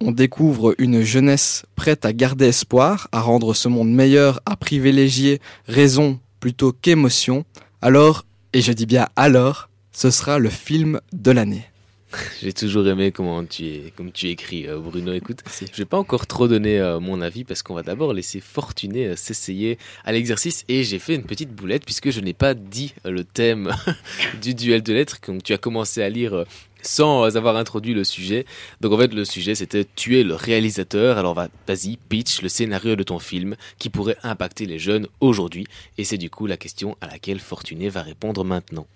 on 0.00 0.10
découvre 0.10 0.74
une 0.78 1.02
jeunesse 1.02 1.64
prête 1.76 2.04
à 2.04 2.12
garder 2.12 2.46
espoir, 2.46 3.08
à 3.12 3.20
rendre 3.20 3.54
ce 3.54 3.68
monde 3.68 3.92
meilleur, 3.92 4.40
à 4.46 4.56
privilégier 4.56 5.40
raison 5.66 6.18
plutôt 6.40 6.72
qu'émotion, 6.72 7.44
alors, 7.80 8.24
et 8.52 8.60
je 8.60 8.72
dis 8.72 8.86
bien 8.86 9.08
alors, 9.16 9.68
ce 9.92 10.10
sera 10.10 10.38
le 10.38 10.50
film 10.50 11.00
de 11.12 11.30
l'année. 11.30 11.71
J'ai 12.42 12.52
toujours 12.52 12.86
aimé 12.88 13.12
comment 13.12 13.44
tu 13.44 13.66
es, 13.66 13.92
comme 13.96 14.12
tu 14.12 14.28
écris, 14.28 14.66
euh, 14.68 14.78
Bruno. 14.78 15.12
Écoute, 15.12 15.40
je 15.60 15.76
vais 15.78 15.84
pas 15.84 15.98
encore 15.98 16.26
trop 16.26 16.48
donner 16.48 16.78
euh, 16.78 17.00
mon 17.00 17.20
avis 17.20 17.44
parce 17.44 17.62
qu'on 17.62 17.74
va 17.74 17.82
d'abord 17.82 18.12
laisser 18.12 18.40
Fortuné 18.40 19.06
euh, 19.08 19.16
s'essayer 19.16 19.78
à 20.04 20.12
l'exercice 20.12 20.64
et 20.68 20.84
j'ai 20.84 20.98
fait 20.98 21.14
une 21.14 21.24
petite 21.24 21.50
boulette 21.54 21.84
puisque 21.84 22.10
je 22.10 22.20
n'ai 22.20 22.34
pas 22.34 22.54
dit 22.54 22.94
euh, 23.06 23.10
le 23.10 23.24
thème 23.24 23.72
du 24.42 24.54
duel 24.54 24.82
de 24.82 24.92
lettres. 24.92 25.18
Donc 25.26 25.42
tu 25.42 25.52
as 25.52 25.58
commencé 25.58 26.02
à 26.02 26.08
lire 26.08 26.44
sans 26.84 27.36
avoir 27.36 27.56
introduit 27.56 27.94
le 27.94 28.02
sujet. 28.04 28.44
Donc 28.80 28.92
en 28.92 28.98
fait, 28.98 29.14
le 29.14 29.24
sujet 29.24 29.54
c'était 29.54 29.84
tuer 29.84 30.24
le 30.24 30.34
réalisateur. 30.34 31.16
Alors 31.18 31.34
va- 31.34 31.48
vas-y, 31.66 31.96
pitch 32.08 32.42
le 32.42 32.48
scénario 32.48 32.96
de 32.96 33.02
ton 33.04 33.20
film 33.20 33.56
qui 33.78 33.88
pourrait 33.88 34.16
impacter 34.22 34.66
les 34.66 34.78
jeunes 34.80 35.06
aujourd'hui. 35.20 35.66
Et 35.98 36.04
c'est 36.04 36.18
du 36.18 36.28
coup 36.28 36.46
la 36.46 36.56
question 36.56 36.96
à 37.00 37.06
laquelle 37.06 37.38
Fortuné 37.40 37.88
va 37.88 38.02
répondre 38.02 38.44
maintenant. 38.44 38.86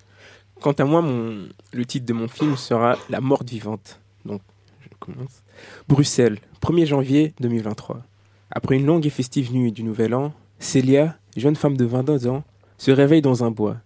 Quant 0.60 0.72
à 0.72 0.84
moi, 0.84 1.02
mon, 1.02 1.48
le 1.72 1.84
titre 1.84 2.06
de 2.06 2.12
mon 2.12 2.28
film 2.28 2.56
sera 2.56 2.96
La 3.10 3.20
morte 3.20 3.48
vivante. 3.48 4.00
Donc, 4.24 4.40
je 4.80 4.88
commence. 4.98 5.42
Bruxelles, 5.88 6.38
1er 6.62 6.86
janvier 6.86 7.34
2023. 7.40 8.02
Après 8.50 8.76
une 8.76 8.86
longue 8.86 9.06
et 9.06 9.10
festive 9.10 9.52
nuit 9.52 9.72
du 9.72 9.82
Nouvel 9.82 10.14
An, 10.14 10.32
Célia, 10.58 11.16
jeune 11.36 11.56
femme 11.56 11.76
de 11.76 11.84
22 11.84 12.26
ans, 12.28 12.42
se 12.78 12.90
réveille 12.90 13.22
dans 13.22 13.44
un 13.44 13.50
bois. 13.50 13.76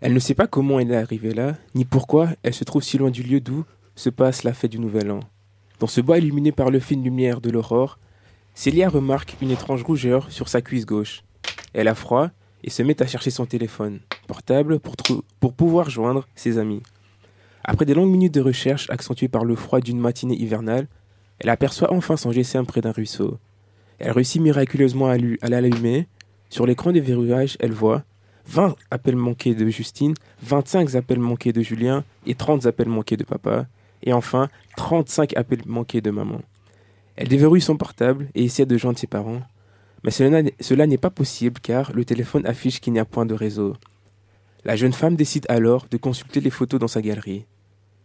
Elle 0.00 0.12
ne 0.12 0.18
sait 0.18 0.34
pas 0.34 0.46
comment 0.46 0.78
elle 0.78 0.92
est 0.92 0.96
arrivée 0.96 1.34
là, 1.34 1.54
ni 1.74 1.84
pourquoi 1.84 2.28
elle 2.42 2.54
se 2.54 2.64
trouve 2.64 2.82
si 2.82 2.98
loin 2.98 3.10
du 3.10 3.22
lieu 3.22 3.40
d'où 3.40 3.64
se 3.94 4.10
passe 4.10 4.44
la 4.44 4.52
fête 4.52 4.70
du 4.70 4.78
Nouvel 4.78 5.10
An. 5.10 5.20
Dans 5.80 5.86
ce 5.86 6.00
bois 6.00 6.18
illuminé 6.18 6.52
par 6.52 6.70
le 6.70 6.80
fine 6.80 7.02
lumière 7.02 7.40
de 7.40 7.50
l'aurore, 7.50 7.98
Célia 8.54 8.88
remarque 8.88 9.36
une 9.42 9.50
étrange 9.50 9.82
rougeur 9.82 10.30
sur 10.30 10.48
sa 10.48 10.62
cuisse 10.62 10.86
gauche. 10.86 11.22
Elle 11.74 11.88
a 11.88 11.94
froid 11.94 12.30
et 12.64 12.70
se 12.70 12.82
met 12.82 13.00
à 13.02 13.06
chercher 13.06 13.30
son 13.30 13.46
téléphone 13.46 14.00
portable 14.26 14.80
pour, 14.80 15.52
pouvoir 15.52 15.90
joindre 15.90 16.26
ses 16.34 16.58
amis. 16.58 16.82
Après 17.64 17.84
des 17.84 17.94
longues 17.94 18.10
minutes 18.10 18.34
de 18.34 18.40
recherche 18.40 18.88
accentuées 18.90 19.28
par 19.28 19.44
le 19.44 19.56
froid 19.56 19.80
d'une 19.80 20.00
matinée 20.00 20.36
hivernale, 20.36 20.86
elle 21.38 21.50
aperçoit 21.50 21.92
enfin 21.92 22.16
son 22.16 22.32
GSM 22.32 22.66
près 22.66 22.80
d'un 22.80 22.92
ruisseau. 22.92 23.38
Elle 23.98 24.12
réussit 24.12 24.40
miraculeusement 24.40 25.08
à 25.08 25.48
l'allumer. 25.48 26.06
Sur 26.48 26.66
l'écran 26.66 26.92
de 26.92 27.00
verrouillage, 27.00 27.56
elle 27.60 27.72
voit 27.72 28.04
20 28.48 28.76
appels 28.90 29.16
manqués 29.16 29.54
de 29.54 29.68
Justine, 29.68 30.14
25 30.42 30.94
appels 30.94 31.18
manqués 31.18 31.52
de 31.52 31.62
Julien 31.62 32.04
et 32.26 32.34
30 32.34 32.66
appels 32.66 32.88
manqués 32.88 33.16
de 33.16 33.24
papa. 33.24 33.66
Et 34.02 34.12
enfin, 34.12 34.48
35 34.76 35.36
appels 35.36 35.62
manqués 35.66 36.00
de 36.00 36.10
maman. 36.10 36.40
Elle 37.16 37.28
déverrouille 37.28 37.62
son 37.62 37.76
portable 37.76 38.28
et 38.34 38.44
essaie 38.44 38.66
de 38.66 38.76
joindre 38.76 38.98
ses 38.98 39.06
parents. 39.06 39.40
Mais 40.04 40.10
cela 40.10 40.86
n'est- 40.86 40.98
pas 40.98 41.10
possible 41.10 41.60
car 41.60 41.92
le 41.92 42.04
téléphone 42.04 42.46
affiche 42.46 42.80
qu'il 42.80 42.92
n'y 42.92 42.98
a 42.98 43.04
point 43.04 43.26
de 43.26 43.34
réseau. 43.34 43.74
La 44.64 44.76
jeune 44.76 44.92
femme 44.92 45.16
décide 45.16 45.46
alors 45.48 45.86
de 45.90 45.96
consulter 45.96 46.40
les 46.40 46.50
photos 46.50 46.80
dans 46.80 46.88
sa 46.88 47.02
galerie. 47.02 47.46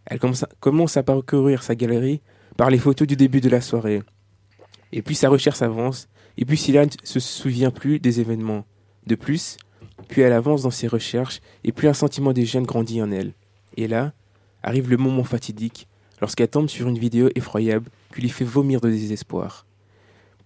Elle 0.06 0.20
commence 0.60 0.98
à, 0.98 1.04
parcourir 1.04 1.64
sa 1.64 1.76
galerie 1.76 2.22
par 2.58 2.70
les 2.70 2.80
photos 2.80 3.08
du 3.08 3.16
début 3.16 3.42
de 3.42 3.50
la 3.50 3.62
soirée. 3.62 4.02
Et 4.92 5.02
puis 5.02 5.16
sa 5.16 5.30
recherche 5.30 5.62
avance, 5.62 6.08
et 6.38 6.46
puis 6.46 6.58
Sylvia 6.58 6.86
ne 6.86 6.92
se 7.04 7.20
souvient 7.20 7.72
plus 7.72 8.00
des 8.00 8.20
événements. 8.20 8.66
De 9.06 9.16
plus, 9.16 9.58
plus 10.08 10.22
elle 10.22 10.34
avance 10.34 10.64
dans 10.64 10.72
ses 10.72 10.88
recherches, 10.88 11.40
et 11.64 11.72
plus 11.72 11.88
un 11.88 11.94
sentiment 11.94 12.34
de 12.34 12.42
gêne 12.42 12.66
grandit 12.66 13.02
en 13.02 13.12
elle. 13.12 13.34
Et 13.78 13.88
là, 13.88 14.14
arrive 14.64 14.90
le 14.90 14.98
moment 14.98 15.24
fatidique, 15.24 15.88
lorsqu'elle 16.20 16.48
tombe 16.50 16.70
sur 16.70 16.88
une 16.88 17.00
vidéo 17.00 17.30
effroyable 17.36 17.90
qui 18.14 18.22
lui 18.22 18.30
fait 18.30 18.46
vomir 18.46 18.82
de 18.82 18.90
désespoir. 18.90 19.66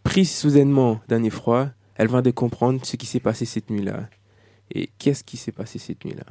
Prise 0.06 0.34
soudainement 0.34 1.02
d'un 1.10 1.24
effroi, 1.24 1.72
elle 1.96 2.08
vient 2.08 2.22
de 2.22 2.32
comprendre 2.32 2.80
ce 2.86 2.96
qui 2.96 3.06
s'est 3.06 3.20
passé 3.20 3.44
cette 3.44 3.70
nuit-là. 3.70 4.08
Et 4.72 4.90
qu'est-ce 5.00 5.24
qui 5.24 5.36
s'est 5.36 5.52
passé 5.52 5.80
cette 5.80 6.06
nuit-là? 6.06 6.24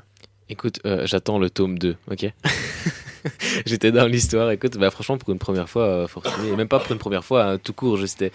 Écoute, 0.48 0.80
euh, 0.86 1.06
j'attends 1.06 1.38
le 1.38 1.50
tome 1.50 1.78
2, 1.78 1.96
ok? 2.10 2.32
J'étais 3.66 3.92
dans 3.92 4.06
l'histoire. 4.06 4.50
Écoute, 4.50 4.76
bah, 4.76 4.90
franchement, 4.90 5.18
pour 5.18 5.30
une 5.30 5.38
première 5.38 5.68
fois, 5.68 5.84
euh, 5.84 6.06
fortuné, 6.06 6.48
et 6.52 6.56
même 6.56 6.68
pas 6.68 6.78
pour 6.78 6.92
une 6.92 6.98
première 6.98 7.24
fois, 7.24 7.44
hein, 7.44 7.58
tout 7.58 7.72
court, 7.72 7.98
c'était 8.06 8.30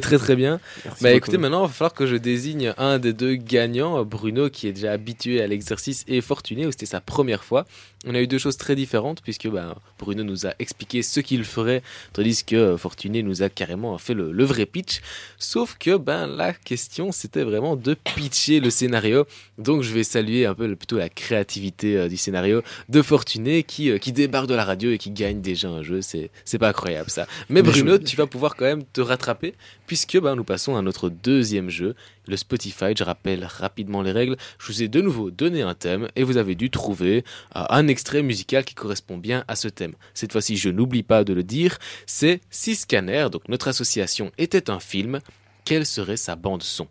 très 0.00 0.18
très 0.18 0.36
bien. 0.36 0.60
Merci 0.84 1.02
Bah 1.02 1.10
beaucoup. 1.10 1.16
écoutez, 1.18 1.38
maintenant, 1.38 1.64
il 1.64 1.68
va 1.68 1.72
falloir 1.72 1.94
que 1.94 2.06
je 2.06 2.16
désigne 2.16 2.74
un 2.78 2.98
des 2.98 3.12
deux 3.12 3.34
gagnants, 3.36 4.04
Bruno, 4.04 4.50
qui 4.50 4.68
est 4.68 4.72
déjà 4.72 4.92
habitué 4.92 5.40
à 5.42 5.46
l'exercice, 5.46 6.04
et 6.08 6.20
Fortuné, 6.20 6.66
où 6.66 6.70
c'était 6.70 6.86
sa 6.86 7.00
première 7.00 7.44
fois. 7.44 7.64
On 8.06 8.14
a 8.14 8.20
eu 8.20 8.26
deux 8.26 8.36
choses 8.38 8.58
très 8.58 8.76
différentes, 8.76 9.22
puisque 9.22 9.48
bah, 9.48 9.76
Bruno 9.98 10.24
nous 10.24 10.46
a 10.46 10.52
expliqué 10.58 11.02
ce 11.02 11.20
qu'il 11.20 11.42
ferait, 11.44 11.82
tandis 12.12 12.44
que 12.44 12.54
euh, 12.56 12.76
Fortuné 12.76 13.22
nous 13.22 13.42
a 13.42 13.48
carrément 13.48 13.96
fait 13.96 14.12
le, 14.12 14.30
le 14.30 14.44
vrai 14.44 14.66
pitch. 14.66 15.00
Sauf 15.38 15.76
que 15.78 15.96
ben, 15.96 16.26
la 16.26 16.52
question, 16.52 17.12
c'était 17.12 17.44
vraiment 17.44 17.76
de 17.76 17.94
pitcher 17.94 18.60
le 18.60 18.68
scénario. 18.68 19.26
Donc 19.56 19.82
je 19.82 19.92
vais 19.94 20.04
saluer 20.04 20.44
un 20.44 20.54
peu 20.54 20.74
plutôt 20.76 20.98
la 20.98 21.08
créativité 21.08 21.96
euh, 21.96 22.08
du 22.08 22.18
scénario 22.18 22.62
de 22.90 23.00
Fortuné, 23.00 23.62
qui, 23.62 23.90
euh, 23.90 23.96
qui 23.96 24.12
débarque 24.12 24.33
de 24.42 24.54
la 24.54 24.64
radio 24.64 24.90
et 24.90 24.98
qui 24.98 25.10
gagne 25.10 25.40
déjà 25.40 25.68
un 25.68 25.82
jeu. 25.82 26.02
C'est 26.02 26.30
c'est 26.44 26.58
pas 26.58 26.68
incroyable 26.68 27.10
ça. 27.10 27.26
Mais 27.48 27.62
Bruno, 27.62 27.98
tu 27.98 28.16
vas 28.16 28.26
pouvoir 28.26 28.56
quand 28.56 28.64
même 28.64 28.84
te 28.84 29.00
rattraper 29.00 29.54
puisque 29.86 30.18
ben, 30.20 30.34
nous 30.34 30.44
passons 30.44 30.76
à 30.76 30.82
notre 30.82 31.08
deuxième 31.08 31.70
jeu, 31.70 31.94
le 32.26 32.36
Spotify. 32.36 32.94
Je 32.96 33.04
rappelle 33.04 33.44
rapidement 33.44 34.02
les 34.02 34.12
règles. 34.12 34.36
Je 34.58 34.66
vous 34.66 34.82
ai 34.82 34.88
de 34.88 35.00
nouveau 35.00 35.30
donné 35.30 35.62
un 35.62 35.74
thème 35.74 36.08
et 36.16 36.24
vous 36.24 36.36
avez 36.36 36.54
dû 36.54 36.70
trouver 36.70 37.24
euh, 37.56 37.64
un 37.70 37.88
extrait 37.88 38.22
musical 38.22 38.64
qui 38.64 38.74
correspond 38.74 39.16
bien 39.16 39.44
à 39.48 39.56
ce 39.56 39.68
thème. 39.68 39.94
Cette 40.14 40.32
fois-ci, 40.32 40.56
je 40.56 40.68
n'oublie 40.68 41.02
pas 41.02 41.24
de 41.24 41.32
le 41.32 41.42
dire, 41.42 41.78
c'est 42.06 42.40
Si 42.50 42.74
Scanner, 42.74 43.28
donc 43.30 43.48
notre 43.48 43.68
association, 43.68 44.32
était 44.38 44.70
un 44.70 44.80
film, 44.80 45.20
quelle 45.64 45.86
serait 45.86 46.16
sa 46.16 46.36
bande 46.36 46.62
son 46.62 46.88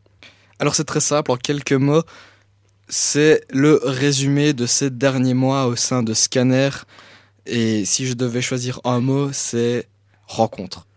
Alors 0.59 0.75
c'est 0.75 0.85
très 0.85 0.99
simple, 0.99 1.31
en 1.31 1.37
quelques 1.37 1.73
mots, 1.73 2.03
c'est 2.87 3.41
le 3.49 3.79
résumé 3.83 4.53
de 4.53 4.65
ces 4.65 4.89
derniers 4.89 5.33
mois 5.33 5.67
au 5.67 5.75
sein 5.75 6.03
de 6.03 6.13
Scanner. 6.13 6.69
Et 7.45 7.85
si 7.85 8.05
je 8.05 8.13
devais 8.13 8.41
choisir 8.41 8.79
un 8.83 8.99
mot, 8.99 9.31
c'est 9.33 9.87
rencontre. 10.27 10.87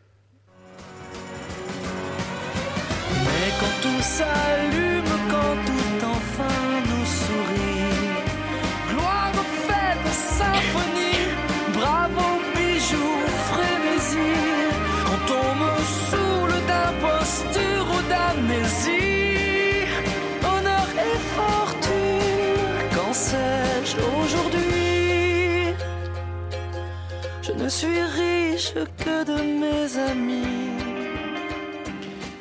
Je 27.66 27.70
suis 27.70 28.00
riche 28.00 28.74
que 28.74 29.24
de 29.24 29.42
mes 29.42 29.98
amis. 29.98 30.46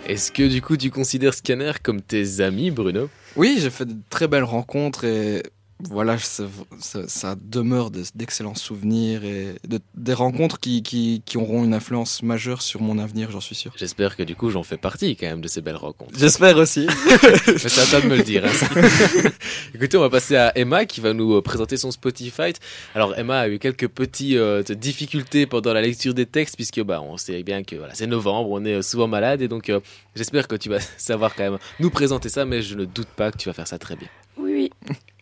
Est-ce 0.06 0.32
que 0.32 0.48
du 0.48 0.62
coup 0.62 0.78
tu 0.78 0.92
considères 0.92 1.34
Scanner 1.34 1.72
comme 1.82 2.00
tes 2.00 2.42
amis, 2.42 2.70
Bruno? 2.70 3.10
Oui, 3.36 3.58
j'ai 3.60 3.72
fait 3.72 3.86
de 3.86 3.96
très 4.12 4.28
belles 4.28 4.44
rencontres 4.44 5.04
et 5.04 5.42
voilà, 5.80 6.18
ça, 6.18 6.46
ça- 6.80 7.08
ça 7.08 7.36
demeure 7.40 7.92
d'excellents 7.92 8.56
souvenirs 8.56 9.26
et 9.26 9.56
de- 9.68 9.80
des 9.96 10.14
rencontres 10.14 10.60
qui, 10.60 10.82
qui, 10.84 11.22
qui 11.26 11.38
auront 11.38 11.64
une 11.66 11.74
influence 11.74 12.24
majeure 12.24 12.62
sur 12.62 12.82
mon 12.82 12.98
avenir, 12.98 13.30
j'en 13.30 13.42
suis 13.42 13.56
sûr. 13.56 13.74
J'espère 13.78 14.16
que 14.16 14.24
du 14.24 14.36
coup 14.36 14.50
j'en 14.50 14.64
fais 14.64 14.78
partie 14.78 15.16
quand 15.18 15.26
même 15.28 15.42
de 15.42 15.48
ces 15.50 15.62
belles 15.62 15.76
rencontres. 15.76 16.18
J'espère 16.18 16.56
aussi. 16.58 16.88
Mais 17.48 17.58
c'est 17.58 17.82
à 17.82 17.86
toi 17.88 18.02
de 18.02 18.08
me 18.08 18.16
le 18.18 18.24
dire. 18.24 18.46
hein. 18.46 19.30
Écoutez, 19.76 19.98
on 19.98 20.02
va 20.02 20.10
passer 20.10 20.38
à 20.38 20.58
Emma 20.58 20.86
qui 20.86 21.02
va 21.02 21.14
nous 21.14 21.34
euh, 21.36 21.42
présenter 21.42 21.76
son 21.78 21.92
Spotify. 21.92 22.54
Alors 22.96 23.18
Emma 23.18 23.40
a 23.42 23.48
eu 23.50 23.60
quelques 23.60 23.88
petites 23.90 24.38
euh, 24.38 24.64
difficultés 24.64 25.46
pendant 25.46 25.74
la 25.74 25.82
lecture 25.82 26.14
des 26.14 26.26
textes 26.26 26.56
puisque 26.56 26.82
bah 26.84 27.02
on 27.02 27.18
sait 27.18 27.44
bien 27.44 27.64
que 27.64 27.76
voilà 27.76 27.94
c'est 27.94 28.08
novembre, 28.08 28.50
on 28.52 28.64
est 28.64 28.76
euh, 28.76 28.82
souvent 28.82 29.08
malade 29.08 29.42
et 29.42 29.48
donc 29.50 29.70
euh, 29.70 29.82
j'espère 30.16 30.48
que 30.48 30.56
tu 30.56 30.70
vas 30.70 30.80
savoir 30.98 31.36
quand 31.36 31.44
même 31.44 31.58
nous 31.82 31.90
présenter 31.90 32.30
ça, 32.30 32.46
mais 32.46 32.62
je 32.62 32.76
ne 32.76 32.86
doute 32.86 33.10
pas 33.10 33.32
que 33.32 33.38
tu 33.38 33.50
vas 33.50 33.54
faire 33.54 33.68
ça 33.68 33.78
très 33.78 33.96
bien. 33.98 34.08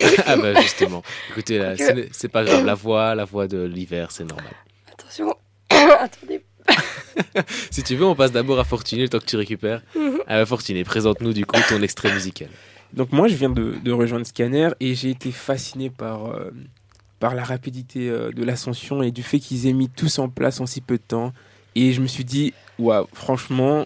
Oui, 0.01 0.07
ah 0.25 0.35
bah 0.37 0.59
justement. 0.61 1.03
Écoutez, 1.31 1.59
ce 1.77 1.91
n'est- 1.91 2.09
c'est 2.11 2.27
pas 2.29 2.43
grave, 2.43 2.65
la 2.65 2.73
voix, 2.75 3.15
la 3.15 3.25
voix 3.25 3.47
de 3.47 3.63
l'hiver, 3.63 4.11
c'est 4.11 4.23
normal. 4.25 4.53
Attention. 4.91 5.33
Attendez. 5.69 6.43
Si 7.71 7.83
tu 7.83 7.95
veux, 7.95 8.05
on 8.05 8.15
passe 8.15 8.31
d'abord 8.31 8.59
à 8.59 8.63
Fortuné 8.63 9.03
le 9.03 9.09
temps 9.09 9.19
que 9.19 9.25
tu 9.25 9.35
récupères. 9.35 9.81
Euh, 10.29 10.45
Fortuné, 10.45 10.83
présente-nous 10.83 11.33
du 11.33 11.45
coup 11.45 11.59
ton 11.69 11.81
extrait 11.81 12.11
musical. 12.13 12.49
Donc 12.93 13.11
moi, 13.11 13.27
je 13.27 13.35
viens 13.35 13.49
de, 13.49 13.75
de 13.83 13.91
rejoindre 13.91 14.25
Scanner 14.25 14.69
et 14.79 14.95
j'ai 14.95 15.09
été 15.09 15.31
fasciné 15.31 15.89
par, 15.89 16.27
euh, 16.31 16.51
par 17.19 17.35
la 17.35 17.43
rapidité 17.43 18.09
euh, 18.09 18.31
de 18.31 18.43
l'ascension 18.43 19.03
et 19.03 19.11
du 19.11 19.23
fait 19.23 19.39
qu'ils 19.39 19.67
aient 19.67 19.73
mis 19.73 19.89
tous 19.89 20.19
en 20.19 20.29
place 20.29 20.59
en 20.61 20.65
si 20.65 20.79
peu 20.81 20.97
de 20.97 21.03
temps. 21.07 21.33
Et 21.75 21.91
je 21.91 22.01
me 22.01 22.07
suis 22.07 22.23
dit, 22.23 22.53
waouh, 22.79 23.07
franchement, 23.13 23.85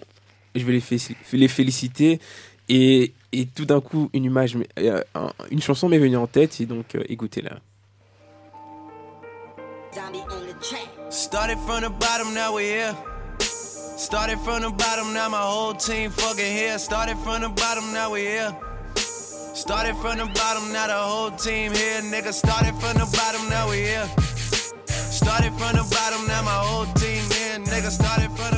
je 0.56 0.64
vais 0.64 0.74
les, 0.74 0.82
fé- 0.82 1.16
les 1.34 1.48
féliciter. 1.48 2.20
Et, 2.70 3.14
et 3.32 3.46
tout 3.46 3.66
d'un 3.66 3.80
coup, 3.82 4.10
une 4.14 4.26
image, 4.26 4.58
euh, 4.80 5.02
un- 5.16 5.32
une 5.52 5.62
chanson 5.62 5.88
m'est 5.90 6.00
venue 6.00 6.18
en 6.18 6.28
tête 6.28 6.60
et 6.60 6.66
donc 6.66 6.96
euh, 6.96 7.04
écoutez-la. 7.08 7.58
Started 11.10 11.58
from 11.66 11.82
the 11.82 11.90
bottom, 11.90 12.34
now 12.34 12.54
we 12.54 12.64
here. 12.66 12.94
Started 13.40 14.38
from 14.40 14.62
the 14.62 14.70
bottom, 14.70 15.14
now 15.14 15.30
my 15.30 15.38
whole 15.42 15.74
team 15.74 16.12
fucking 16.12 16.46
here. 16.46 16.78
Started 16.78 17.18
from 17.24 17.42
the 17.42 17.50
bottom, 17.50 17.92
now 17.94 18.12
we 18.12 18.22
here. 18.22 18.54
Started 18.96 19.96
from 19.98 20.18
the 20.18 20.26
bottom, 20.36 20.72
now 20.72 20.88
the 20.88 20.94
whole 20.94 21.32
team 21.32 21.72
here. 21.74 22.02
Nigga, 22.02 22.32
started 22.34 22.76
from 22.76 22.94
the 23.00 23.08
bottom, 23.18 23.50
now 23.50 23.70
we 23.70 23.78
here. 23.78 24.08
Started 24.88 25.52
from 25.58 25.74
the 25.78 25.84
bottom, 25.90 26.28
now 26.28 26.42
my 26.44 26.52
whole 26.52 26.86
team 26.94 27.24
here. 27.32 27.58
Nigga, 27.66 27.90
started 27.90 28.30
from 28.38 28.52
the 28.54 28.57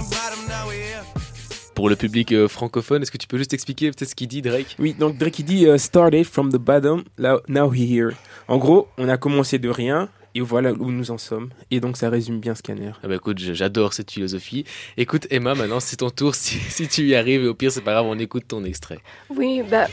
Pour 1.80 1.88
le 1.88 1.96
public 1.96 2.34
euh, 2.34 2.50
francophone, 2.50 3.04
est-ce 3.04 3.10
que 3.10 3.18
tu 3.18 3.26
peux 3.26 3.38
juste 3.38 3.54
expliquer 3.54 3.90
peut-être 3.92 4.10
ce 4.10 4.14
qu'il 4.14 4.28
dit, 4.28 4.42
Drake? 4.42 4.76
Oui, 4.80 4.94
donc 5.00 5.18
Drake 5.18 5.40
il 5.40 5.46
dit 5.46 5.66
euh, 5.66 5.78
Started 5.78 6.26
from 6.26 6.52
the 6.52 6.58
bottom, 6.58 7.06
now 7.48 7.70
we 7.70 7.90
here. 7.90 8.10
En 8.50 8.58
gros, 8.58 8.90
on 8.98 9.08
a 9.08 9.16
commencé 9.16 9.60
de 9.60 9.70
rien 9.70 10.10
et 10.36 10.42
voilà 10.42 10.74
où 10.74 10.92
nous 10.92 11.10
en 11.10 11.18
sommes. 11.18 11.52
Et 11.72 11.80
donc 11.80 11.96
ça 11.96 12.10
résume 12.10 12.42
bien 12.42 12.54
Scanner. 12.54 12.92
Ah 13.02 13.08
bah 13.08 13.16
écoute, 13.16 13.40
j'adore 13.40 13.94
cette 13.94 14.12
philosophie. 14.12 14.66
Écoute 14.98 15.26
Emma, 15.30 15.56
maintenant 15.56 15.80
c'est 15.80 15.96
ton 15.96 16.10
tour. 16.10 16.36
Si, 16.40 16.58
si 16.58 16.90
tu 16.90 17.08
y 17.08 17.16
arrives, 17.16 17.46
et 17.46 17.48
au 17.48 17.54
pire 17.54 17.72
c'est 17.72 17.80
pas 17.80 17.94
grave, 17.94 18.08
on 18.08 18.20
écoute 18.20 18.44
ton 18.50 18.66
extrait. 18.66 19.00
Oui, 19.30 19.64
bah. 19.64 19.88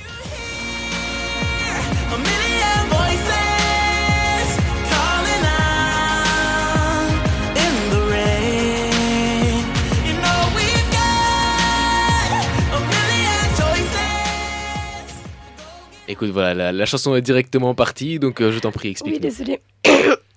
Écoute, 16.08 16.30
voilà, 16.30 16.54
la, 16.54 16.72
la 16.72 16.86
chanson 16.86 17.14
est 17.16 17.22
directement 17.22 17.74
partie, 17.74 18.18
donc 18.18 18.40
euh, 18.40 18.52
je 18.52 18.58
t'en 18.60 18.70
prie, 18.72 18.88
Oui, 18.88 18.92
explique. 18.92 19.20
désolé. 19.20 19.60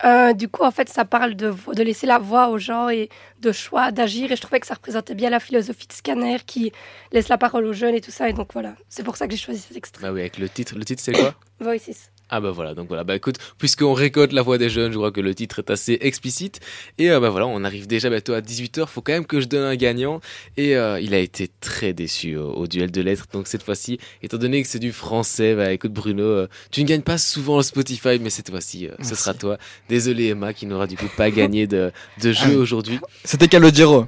Euh, 0.06 0.32
du 0.32 0.48
coup, 0.48 0.64
en 0.64 0.72
fait, 0.72 0.88
ça 0.88 1.04
parle 1.04 1.36
de, 1.36 1.54
de 1.76 1.84
laisser 1.84 2.08
la 2.08 2.20
voix 2.20 2.48
aux 2.48 2.58
gens 2.58 2.88
et 2.88 3.10
de 3.42 3.52
choix, 3.52 3.92
d'agir. 3.92 4.32
Et 4.32 4.38
je 4.38 4.42
trouvais 4.42 4.62
que 4.62 4.66
ça 4.66 4.76
représentait 4.76 5.14
bien 5.14 5.30
la 5.30 5.42
philosophie 5.42 5.88
de 5.88 5.92
Scanner 5.92 6.38
qui 6.46 6.72
laisse 7.12 7.28
la 7.28 7.38
parole 7.38 7.66
aux 7.66 7.74
jeunes 7.74 7.96
et 7.96 8.00
tout 8.00 8.10
ça. 8.10 8.30
Et 8.30 8.34
donc 8.34 8.54
voilà, 8.54 8.76
c'est 8.88 9.04
pour 9.04 9.18
ça 9.18 9.28
que 9.28 9.34
j'ai 9.34 9.38
choisi 9.44 9.60
cet 9.60 9.76
extrait. 9.76 10.04
Bah 10.08 10.14
oui, 10.14 10.22
avec 10.22 10.38
le 10.38 10.48
titre. 10.48 10.76
Le 10.78 10.86
titre 10.86 11.02
c'est 11.04 11.12
quoi? 11.12 11.36
Voices. 11.60 12.12
Ah 12.30 12.42
bah 12.42 12.52
voilà, 12.52 12.76
donc 12.76 12.88
voilà, 12.88 13.04
bah 13.04 13.16
écoute, 13.16 13.38
puisqu'on 13.58 13.94
récolte 13.94 14.34
la 14.34 14.44
voix 14.44 14.58
des 14.60 14.70
jeunes, 14.70 14.92
je 14.92 14.98
crois 14.98 15.12
que 15.12 15.20
le 15.22 15.34
titre 15.34 15.60
est 15.60 15.72
assez 15.72 15.98
explicite. 16.02 16.60
Et 17.00 17.10
euh, 17.10 17.20
bah 17.20 17.30
voilà, 17.30 17.48
on 17.48 17.64
arrive 17.64 17.88
déjà 17.88 18.10
bientôt 18.10 18.34
à 18.34 18.42
18h, 18.42 18.86
faut 18.88 19.02
quand 19.02 19.14
même 19.14 19.26
que 19.26 19.42
je 19.42 19.48
donne 19.48 19.64
un 19.64 19.76
gagnant. 19.76 20.22
Et 20.56 20.76
euh, 20.78 21.00
il 21.00 21.14
a 21.16 21.20
été 21.20 21.50
très 21.60 21.94
déçu 21.94 22.38
au, 22.38 22.52
au 22.52 22.68
duel 22.68 22.92
de 22.92 23.02
lettres, 23.02 23.26
donc 23.34 23.48
cette 23.48 23.64
fois-ci, 23.64 24.00
étant 24.22 24.38
donné 24.38 24.62
que 24.62 24.68
c'est 24.68 24.80
du 24.80 24.92
français, 24.92 25.56
bah 25.56 25.72
écoute 25.72 25.92
Bruno, 25.92 26.24
euh, 26.24 26.48
tu 26.72 26.84
ne 26.84 26.88
gagnes 26.88 27.02
pas 27.02 27.18
souvent 27.18 27.58
le 27.58 27.64
Spotify, 27.64 28.20
mais 28.22 28.30
cette 28.30 28.50
fois-ci, 28.52 28.88
euh, 28.88 28.92
ce 29.02 29.16
sera 29.16 29.34
toi. 29.34 29.58
Désolé 29.90 30.28
Emma 30.28 30.54
qui 30.54 30.68
n'aura 30.68 30.86
du 30.86 30.98
coup 30.98 31.10
pas 31.18 31.32
gagné 31.32 31.66
de, 31.66 31.92
de 32.22 32.32
jeu 32.32 32.58
aujourd'hui. 32.58 33.00
C'était 33.24 33.48
Calogero. 33.48 34.06